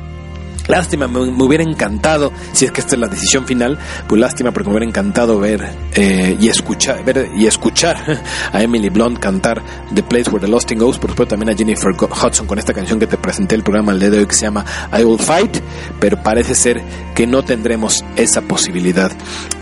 Lástima, 0.67 1.07
me, 1.07 1.19
hubiera 1.19 1.63
encantado, 1.63 2.31
si 2.51 2.65
es 2.65 2.71
que 2.71 2.81
esta 2.81 2.95
es 2.95 3.01
la 3.01 3.07
decisión 3.07 3.45
final, 3.45 3.77
pues 4.07 4.19
lástima 4.19 4.51
porque 4.51 4.69
me 4.69 4.75
hubiera 4.75 4.89
encantado 4.89 5.39
ver 5.39 5.69
eh, 5.93 6.37
y 6.39 6.47
escuchar 6.47 7.03
ver 7.03 7.29
y 7.35 7.45
escuchar 7.45 8.21
a 8.51 8.61
Emily 8.61 8.89
Blunt 8.89 9.19
cantar 9.19 9.61
The 9.93 10.03
Place 10.03 10.29
Where 10.29 10.45
the 10.45 10.47
Lost 10.47 10.71
in 10.71 10.79
Goes, 10.79 10.97
por 10.97 11.11
supuesto 11.11 11.35
también 11.35 11.53
a 11.53 11.57
Jennifer 11.57 11.91
Hudson 11.91 12.47
con 12.47 12.59
esta 12.59 12.73
canción 12.73 12.99
que 12.99 13.07
te 13.07 13.17
presenté 13.17 13.55
el 13.55 13.63
programa 13.63 13.91
el 13.91 13.99
día 13.99 14.09
de 14.09 14.19
hoy 14.19 14.25
que 14.25 14.35
se 14.35 14.41
llama 14.41 14.65
I 14.91 15.03
Will 15.03 15.19
Fight, 15.19 15.57
pero 15.99 16.21
parece 16.21 16.55
ser 16.55 16.81
que 17.13 17.27
no 17.27 17.43
tendremos 17.43 18.03
esa 18.15 18.41
posibilidad 18.41 19.11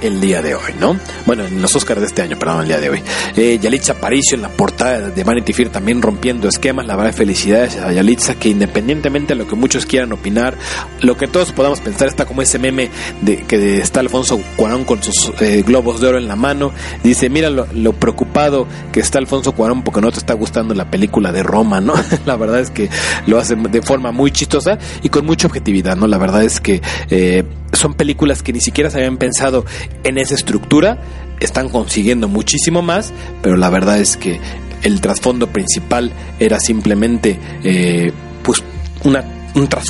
el 0.01 0.21
día 0.21 0.41
de 0.41 0.55
hoy, 0.55 0.73
¿no? 0.79 0.97
Bueno, 1.25 1.45
en 1.45 1.61
los 1.61 1.75
Oscars 1.75 2.01
de 2.01 2.07
este 2.07 2.21
año, 2.21 2.37
perdón, 2.37 2.61
el 2.61 2.67
día 2.67 2.79
de 2.79 2.89
hoy. 2.89 3.03
Eh, 3.35 3.59
Yalitza 3.61 3.93
Aparicio 3.93 4.35
en 4.35 4.41
la 4.41 4.49
portada 4.49 5.09
de 5.09 5.23
Vanity 5.23 5.53
Fair 5.53 5.69
también 5.69 6.01
rompiendo 6.01 6.47
esquemas, 6.47 6.85
la 6.85 6.95
verdad 6.95 7.13
felicidades 7.13 7.77
a 7.77 7.91
Yalitza 7.91 8.35
que 8.35 8.49
independientemente 8.49 9.33
de 9.33 9.35
lo 9.35 9.47
que 9.47 9.55
muchos 9.55 9.85
quieran 9.85 10.11
opinar 10.11 10.57
lo 11.01 11.17
que 11.17 11.27
todos 11.27 11.51
podamos 11.51 11.81
pensar 11.81 12.07
está 12.07 12.25
como 12.25 12.41
ese 12.41 12.59
meme 12.59 12.89
de 13.21 13.37
que 13.37 13.79
está 13.79 13.99
Alfonso 13.99 14.39
Cuarón 14.55 14.85
con 14.85 15.03
sus 15.03 15.31
eh, 15.41 15.63
globos 15.65 15.99
de 15.99 16.07
oro 16.07 16.17
en 16.17 16.27
la 16.27 16.35
mano. 16.35 16.71
Dice, 17.03 17.29
mira 17.29 17.49
lo, 17.49 17.93
preocupado 17.93 18.67
que 18.91 18.99
está 18.99 19.19
Alfonso 19.19 19.53
Cuarón 19.53 19.83
porque 19.83 20.01
no 20.01 20.11
te 20.11 20.19
está 20.19 20.33
gustando 20.33 20.73
la 20.73 20.89
película 20.89 21.31
de 21.31 21.43
Roma, 21.43 21.81
¿no? 21.81 21.93
la 22.25 22.35
verdad 22.35 22.59
es 22.59 22.69
que 22.69 22.89
lo 23.27 23.39
hace 23.39 23.55
de 23.55 23.81
forma 23.81 24.11
muy 24.11 24.31
chistosa 24.31 24.77
y 25.01 25.09
con 25.09 25.25
mucha 25.25 25.47
objetividad, 25.47 25.97
¿no? 25.97 26.07
La 26.07 26.17
verdad 26.17 26.43
es 26.43 26.59
que 26.59 26.81
eh, 27.09 27.43
son 27.73 27.93
películas 27.93 28.43
que 28.43 28.53
ni 28.53 28.61
siquiera 28.61 28.89
se 28.89 28.97
habían 28.97 29.17
pensado 29.17 29.65
en 30.03 30.17
esa 30.17 30.35
estructura, 30.35 30.99
están 31.39 31.69
consiguiendo 31.69 32.27
muchísimo 32.27 32.81
más, 32.81 33.13
pero 33.41 33.57
la 33.57 33.69
verdad 33.69 33.99
es 33.99 34.17
que 34.17 34.39
el 34.83 35.01
trasfondo 35.01 35.47
principal 35.47 36.11
era 36.39 36.59
simplemente 36.59 37.39
eh, 37.63 38.11
pues 38.43 38.63
una 39.03 39.23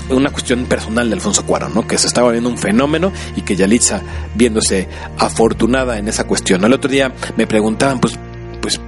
una 0.10 0.30
cuestión 0.30 0.66
personal 0.66 1.10
de 1.10 1.16
Alfonso 1.16 1.46
Cuarón, 1.46 1.74
¿no? 1.74 1.88
que 1.88 1.98
se 1.98 2.08
estaba 2.08 2.32
viendo 2.32 2.50
un 2.50 2.58
fenómeno 2.58 3.12
y 3.36 3.42
que 3.42 3.56
Yalitza, 3.56 4.02
viéndose 4.36 4.88
afortunada 5.18 5.98
en 5.98 6.08
esa 6.08 6.26
cuestión. 6.26 6.64
El 6.66 6.74
otro 6.74 6.92
día 6.92 7.14
me 7.38 7.48
preguntaban, 7.48 8.00
pues, 8.00 8.20
pues 8.62 8.80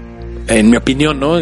en 0.48 0.70
mi 0.70 0.78
opinión, 0.78 1.20
¿no? 1.20 1.38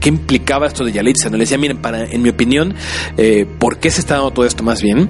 ¿Qué, 0.00 0.08
implicaba 0.08 0.66
esto 0.66 0.84
de 0.84 0.92
Yalitza? 0.92 1.30
No 1.30 1.38
le 1.38 1.44
decía, 1.44 1.56
miren, 1.56 1.78
para, 1.78 2.04
en 2.04 2.20
mi 2.20 2.28
opinión, 2.28 2.74
eh, 3.16 3.46
¿por 3.58 3.78
qué 3.78 3.90
se 3.90 4.00
está 4.00 4.16
dando 4.16 4.32
todo 4.32 4.44
esto 4.44 4.62
más 4.62 4.82
bien? 4.82 5.08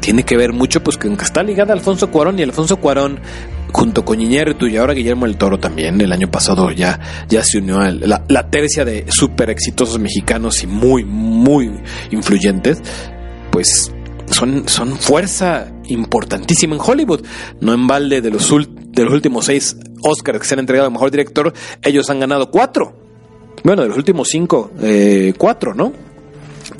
Tiene 0.00 0.24
que 0.24 0.36
ver 0.36 0.52
mucho, 0.52 0.82
pues, 0.82 0.98
que 0.98 1.08
está 1.08 1.42
ligada 1.42 1.72
a 1.72 1.76
Alfonso 1.76 2.10
Cuarón 2.10 2.38
y 2.38 2.42
Alfonso 2.42 2.76
Cuarón 2.76 3.20
junto 3.72 4.04
con 4.04 4.20
Iñárritu 4.20 4.66
y 4.66 4.76
ahora 4.76 4.92
Guillermo 4.92 5.26
el 5.26 5.36
Toro 5.36 5.58
también, 5.58 6.00
el 6.00 6.12
año 6.12 6.30
pasado 6.30 6.70
ya, 6.70 7.00
ya 7.28 7.42
se 7.42 7.58
unió 7.58 7.80
a 7.80 7.90
la, 7.90 8.22
la 8.28 8.48
tercia 8.48 8.84
de 8.84 9.04
súper 9.08 9.50
exitosos 9.50 9.98
mexicanos 9.98 10.62
y 10.62 10.68
muy, 10.68 11.04
muy 11.04 11.72
influyentes, 12.12 12.80
pues 13.54 13.92
son, 14.32 14.68
son 14.68 14.98
fuerza 14.98 15.72
importantísima 15.86 16.74
en 16.74 16.80
Hollywood. 16.84 17.24
No 17.60 17.72
en 17.72 17.86
balde 17.86 18.20
de 18.20 18.30
los, 18.32 18.50
de 18.50 19.04
los 19.04 19.14
últimos 19.14 19.46
seis 19.46 19.76
Oscars 20.02 20.40
que 20.40 20.44
se 20.44 20.54
han 20.54 20.60
entregado 20.60 20.88
a 20.88 20.90
mejor 20.90 21.12
director, 21.12 21.54
ellos 21.80 22.10
han 22.10 22.18
ganado 22.18 22.50
cuatro. 22.50 22.96
Bueno, 23.62 23.82
de 23.82 23.88
los 23.88 23.96
últimos 23.96 24.28
cinco, 24.28 24.72
eh, 24.82 25.34
cuatro, 25.38 25.72
¿no? 25.72 25.92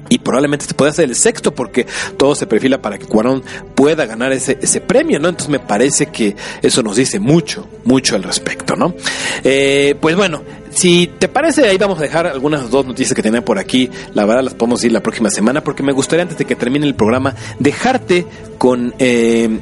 y 0.09 0.19
probablemente 0.19 0.65
se 0.65 0.75
pueda 0.75 0.91
hacer 0.91 1.09
el 1.09 1.15
sexto 1.15 1.55
porque 1.55 1.87
todo 2.17 2.35
se 2.35 2.47
perfila 2.47 2.81
para 2.81 2.99
que 2.99 3.07
Cuarón 3.07 3.43
pueda 3.75 4.07
ganar 4.07 4.33
ese, 4.33 4.59
ese 4.61 4.81
premio, 4.81 5.19
¿no? 5.19 5.29
Entonces 5.29 5.51
me 5.51 5.61
parece 5.61 6.07
que 6.07 6.37
eso 6.63 6.83
nos 6.83 6.97
dice 6.97 7.19
mucho, 7.21 7.69
mucho 7.85 8.17
al 8.17 8.23
respecto, 8.23 8.77
¿no? 8.77 8.95
Eh, 9.43 9.95
pues 10.01 10.17
bueno, 10.17 10.43
si 10.75 11.07
te 11.19 11.29
parece, 11.29 11.69
ahí 11.69 11.79
vamos 11.79 11.99
a 11.99 12.03
dejar 12.03 12.27
algunas 12.27 12.71
dos 12.71 12.87
noticias 12.87 13.15
que 13.15 13.23
tenía 13.23 13.45
por 13.45 13.59
aquí. 13.59 13.91
La 14.13 14.25
verdad 14.25 14.43
las 14.43 14.55
podemos 14.55 14.83
ir 14.85 14.93
la 14.93 15.03
próxima 15.03 15.31
semana 15.31 15.63
porque 15.63 15.83
me 15.83 15.93
gustaría 15.93 16.23
antes 16.23 16.39
de 16.39 16.45
que 16.45 16.57
termine 16.57 16.87
el 16.87 16.95
programa 16.95 17.35
dejarte 17.59 18.27
con... 18.59 18.95
Eh, 18.99 19.61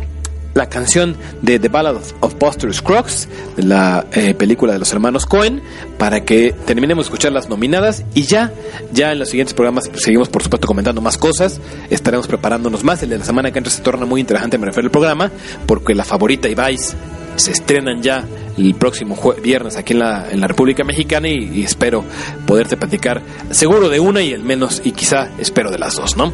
la 0.54 0.68
canción 0.68 1.16
de 1.40 1.58
The 1.58 1.68
Ballad 1.68 1.96
of, 2.20 2.34
Buster 2.38 2.72
Scruggs, 2.74 3.28
de 3.56 3.62
la 3.62 4.06
eh, 4.12 4.34
película 4.34 4.74
de 4.74 4.78
los 4.78 4.92
hermanos 4.92 5.24
Cohen, 5.24 5.62
para 5.98 6.24
que 6.24 6.54
terminemos 6.66 7.06
de 7.06 7.08
escuchar 7.08 7.32
las 7.32 7.48
nominadas 7.48 8.04
y 8.14 8.24
ya, 8.24 8.52
ya 8.92 9.12
en 9.12 9.18
los 9.18 9.30
siguientes 9.30 9.54
programas 9.54 9.90
seguimos 9.94 10.28
por 10.28 10.42
supuesto 10.42 10.66
comentando 10.66 11.00
más 11.00 11.16
cosas, 11.16 11.60
estaremos 11.88 12.26
preparándonos 12.26 12.84
más, 12.84 13.02
el 13.02 13.10
de 13.10 13.18
la 13.18 13.24
semana 13.24 13.50
que 13.50 13.58
entra 13.58 13.72
se 13.72 13.80
torna 13.80 14.04
muy 14.04 14.20
interesante 14.20 14.58
me 14.58 14.66
refiero 14.66 14.88
al 14.88 14.92
programa, 14.92 15.30
porque 15.66 15.94
la 15.94 16.04
favorita 16.04 16.48
y 16.48 16.54
Vice 16.54 16.96
se 17.36 17.52
estrenan 17.52 18.02
ya 18.02 18.26
el 18.58 18.74
próximo 18.74 19.16
viernes 19.42 19.76
aquí 19.76 19.94
en 19.94 20.00
la, 20.00 20.30
en 20.30 20.38
la 20.40 20.46
República 20.46 20.84
Mexicana 20.84 21.28
y, 21.28 21.62
espero 21.62 22.04
poderte 22.46 22.76
platicar 22.76 23.22
seguro 23.50 23.88
de 23.88 23.98
una 24.00 24.20
y 24.22 24.32
el 24.32 24.42
menos 24.42 24.82
y 24.84 24.90
quizá 24.92 25.30
espero 25.38 25.70
de 25.70 25.78
las 25.78 25.96
dos, 25.96 26.14
¿no? 26.16 26.32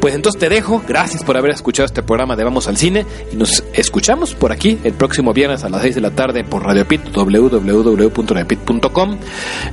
Pues 0.00 0.14
entonces 0.14 0.38
te 0.38 0.48
dejo, 0.48 0.82
gracias 0.86 1.24
por 1.24 1.36
haber 1.36 1.50
escuchado 1.50 1.86
este 1.86 2.02
programa 2.02 2.36
de 2.36 2.44
Vamos 2.44 2.68
al 2.68 2.76
Cine 2.76 3.04
y 3.32 3.36
nos 3.36 3.64
escuchamos 3.72 4.34
por 4.34 4.52
aquí 4.52 4.78
el 4.84 4.92
próximo 4.92 5.32
viernes 5.32 5.64
a 5.64 5.68
las 5.68 5.82
6 5.82 5.96
de 5.96 6.00
la 6.00 6.12
tarde 6.12 6.44
por 6.44 6.64
Radio 6.64 6.86
Pit, 6.86 7.00
www.radiopit.com 7.12 9.18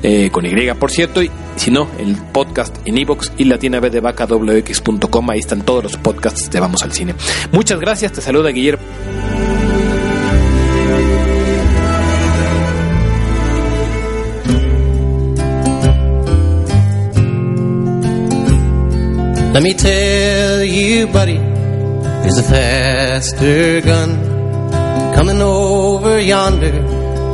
eh, 0.01 0.31
con 0.31 0.45
Y 0.45 0.53
por 0.73 0.91
cierto 0.91 1.21
y 1.21 1.29
si 1.55 1.71
no, 1.71 1.87
el 1.99 2.15
podcast 2.15 2.75
en 2.85 2.97
iVoox 2.97 3.33
y 3.37 3.43
Latina 3.45 3.79
de 3.79 3.99
Vaca 3.99 4.25
wx.com, 4.25 5.29
ahí 5.29 5.39
están 5.39 5.61
todos 5.61 5.83
los 5.83 5.97
podcasts 5.97 6.49
de 6.49 6.59
Vamos 6.59 6.81
al 6.83 6.93
Cine. 6.93 7.13
Muchas 7.51 7.79
gracias, 7.79 8.13
te 8.13 8.21
saluda 8.21 8.49
Guillermo. 8.49 8.83
Let 19.53 19.61
me 19.61 19.73
tell 19.75 20.63
you, 20.63 21.05
buddy, 21.05 21.37
there's 21.37 22.39
a 22.39 22.43
faster 22.43 23.81
gun 23.81 24.17
coming 25.13 25.39
over 25.43 26.19
yonder 26.19 26.81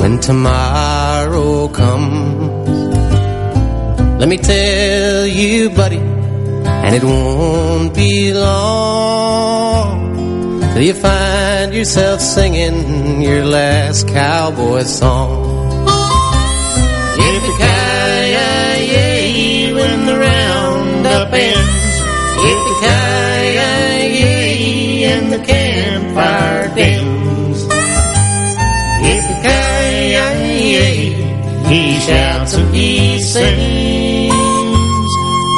when 0.01 0.19
tomorrow 0.19 1.69
comes. 1.69 2.67
Let 4.19 4.27
me 4.27 4.35
tell 4.35 5.27
you, 5.27 5.69
buddy, 5.69 5.99
and 5.99 6.93
it 6.93 7.05
won't 7.05 7.95
be 7.95 8.33
long 8.33 10.09
till 10.73 10.81
you 10.81 10.95
find 10.95 11.73
yourself 11.73 12.19
singing 12.19 13.21
your 13.21 13.45
last 13.45 14.09
cowboy 14.09 14.83
song. 14.83 15.87
Yippee-ki-yay, 17.15 18.43
when 19.73 20.05
the 20.05 20.19
roundup 20.19 21.31
ends. 21.31 21.88
Hit 22.49 22.61
the 22.69 22.75
ki 22.81 22.87
and 25.05 25.25
the 25.31 25.37
campfire 25.37 26.65
dims. 26.73 27.59
Yippee-ki-yay, 29.05 30.97
he 31.69 31.81
shouts 31.99 32.55
and 32.55 32.73
he 32.73 33.21
sings. 33.21 34.33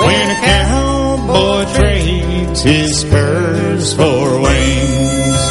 When 0.05 0.25
a 0.35 0.37
cowboy 0.49 1.63
trades 1.75 2.61
his 2.61 2.91
spurs 2.99 3.93
for 3.93 4.41
wings. 4.41 5.41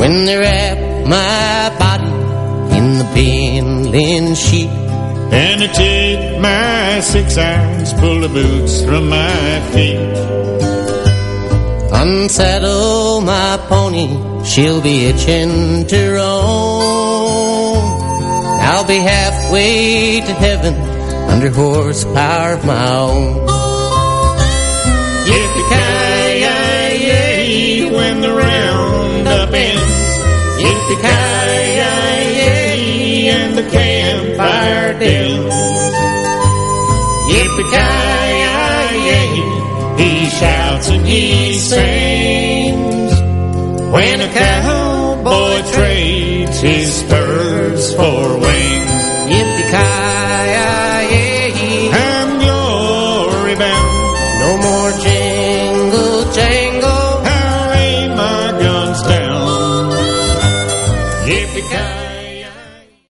When 0.00 0.14
they 0.24 0.36
wrap 0.38 0.78
my 1.06 1.68
body 1.78 2.14
in 2.78 2.86
the 3.00 3.04
binding 3.14 4.34
sheet 4.34 4.69
and 5.32 5.62
I 5.62 5.66
take 5.68 6.40
my 6.40 7.00
six 7.00 7.38
irons, 7.38 7.92
pull 7.94 8.20
the 8.20 8.28
boots 8.28 8.82
from 8.84 9.08
my 9.08 9.60
feet. 9.72 10.16
Unsaddle 11.92 13.20
my 13.24 13.58
pony, 13.68 14.08
she'll 14.44 14.80
be 14.80 15.06
itching 15.06 15.86
to 15.86 16.12
roam. 16.14 17.78
I'll 18.62 18.86
be 18.86 18.98
halfway 18.98 20.20
to 20.20 20.32
heaven 20.32 20.74
under 21.30 21.50
horsepower 21.50 22.54
of 22.54 22.64
my 22.64 22.96
own. 22.96 23.46
Yippee-ki-yay, 25.26 26.64
when 27.90 28.20
the 28.20 28.32
roundup 28.32 29.52
ends. 29.52 30.18
Yippee-ki-yay, 30.62 31.39
dens. 34.98 35.54
Yippee-ki-yay, 37.30 39.30
he 40.00 40.10
shouts 40.38 40.88
and 40.88 41.04
he 41.06 41.24
sings. 41.58 43.12
When 43.92 44.20
a 44.20 44.28
cowboy 44.32 45.62
trades 45.72 46.60
his 46.60 46.92
spurs 46.92 47.94
for 47.94 48.38
wings. 48.38 49.02
Yippee-ki-yay, 49.32 49.99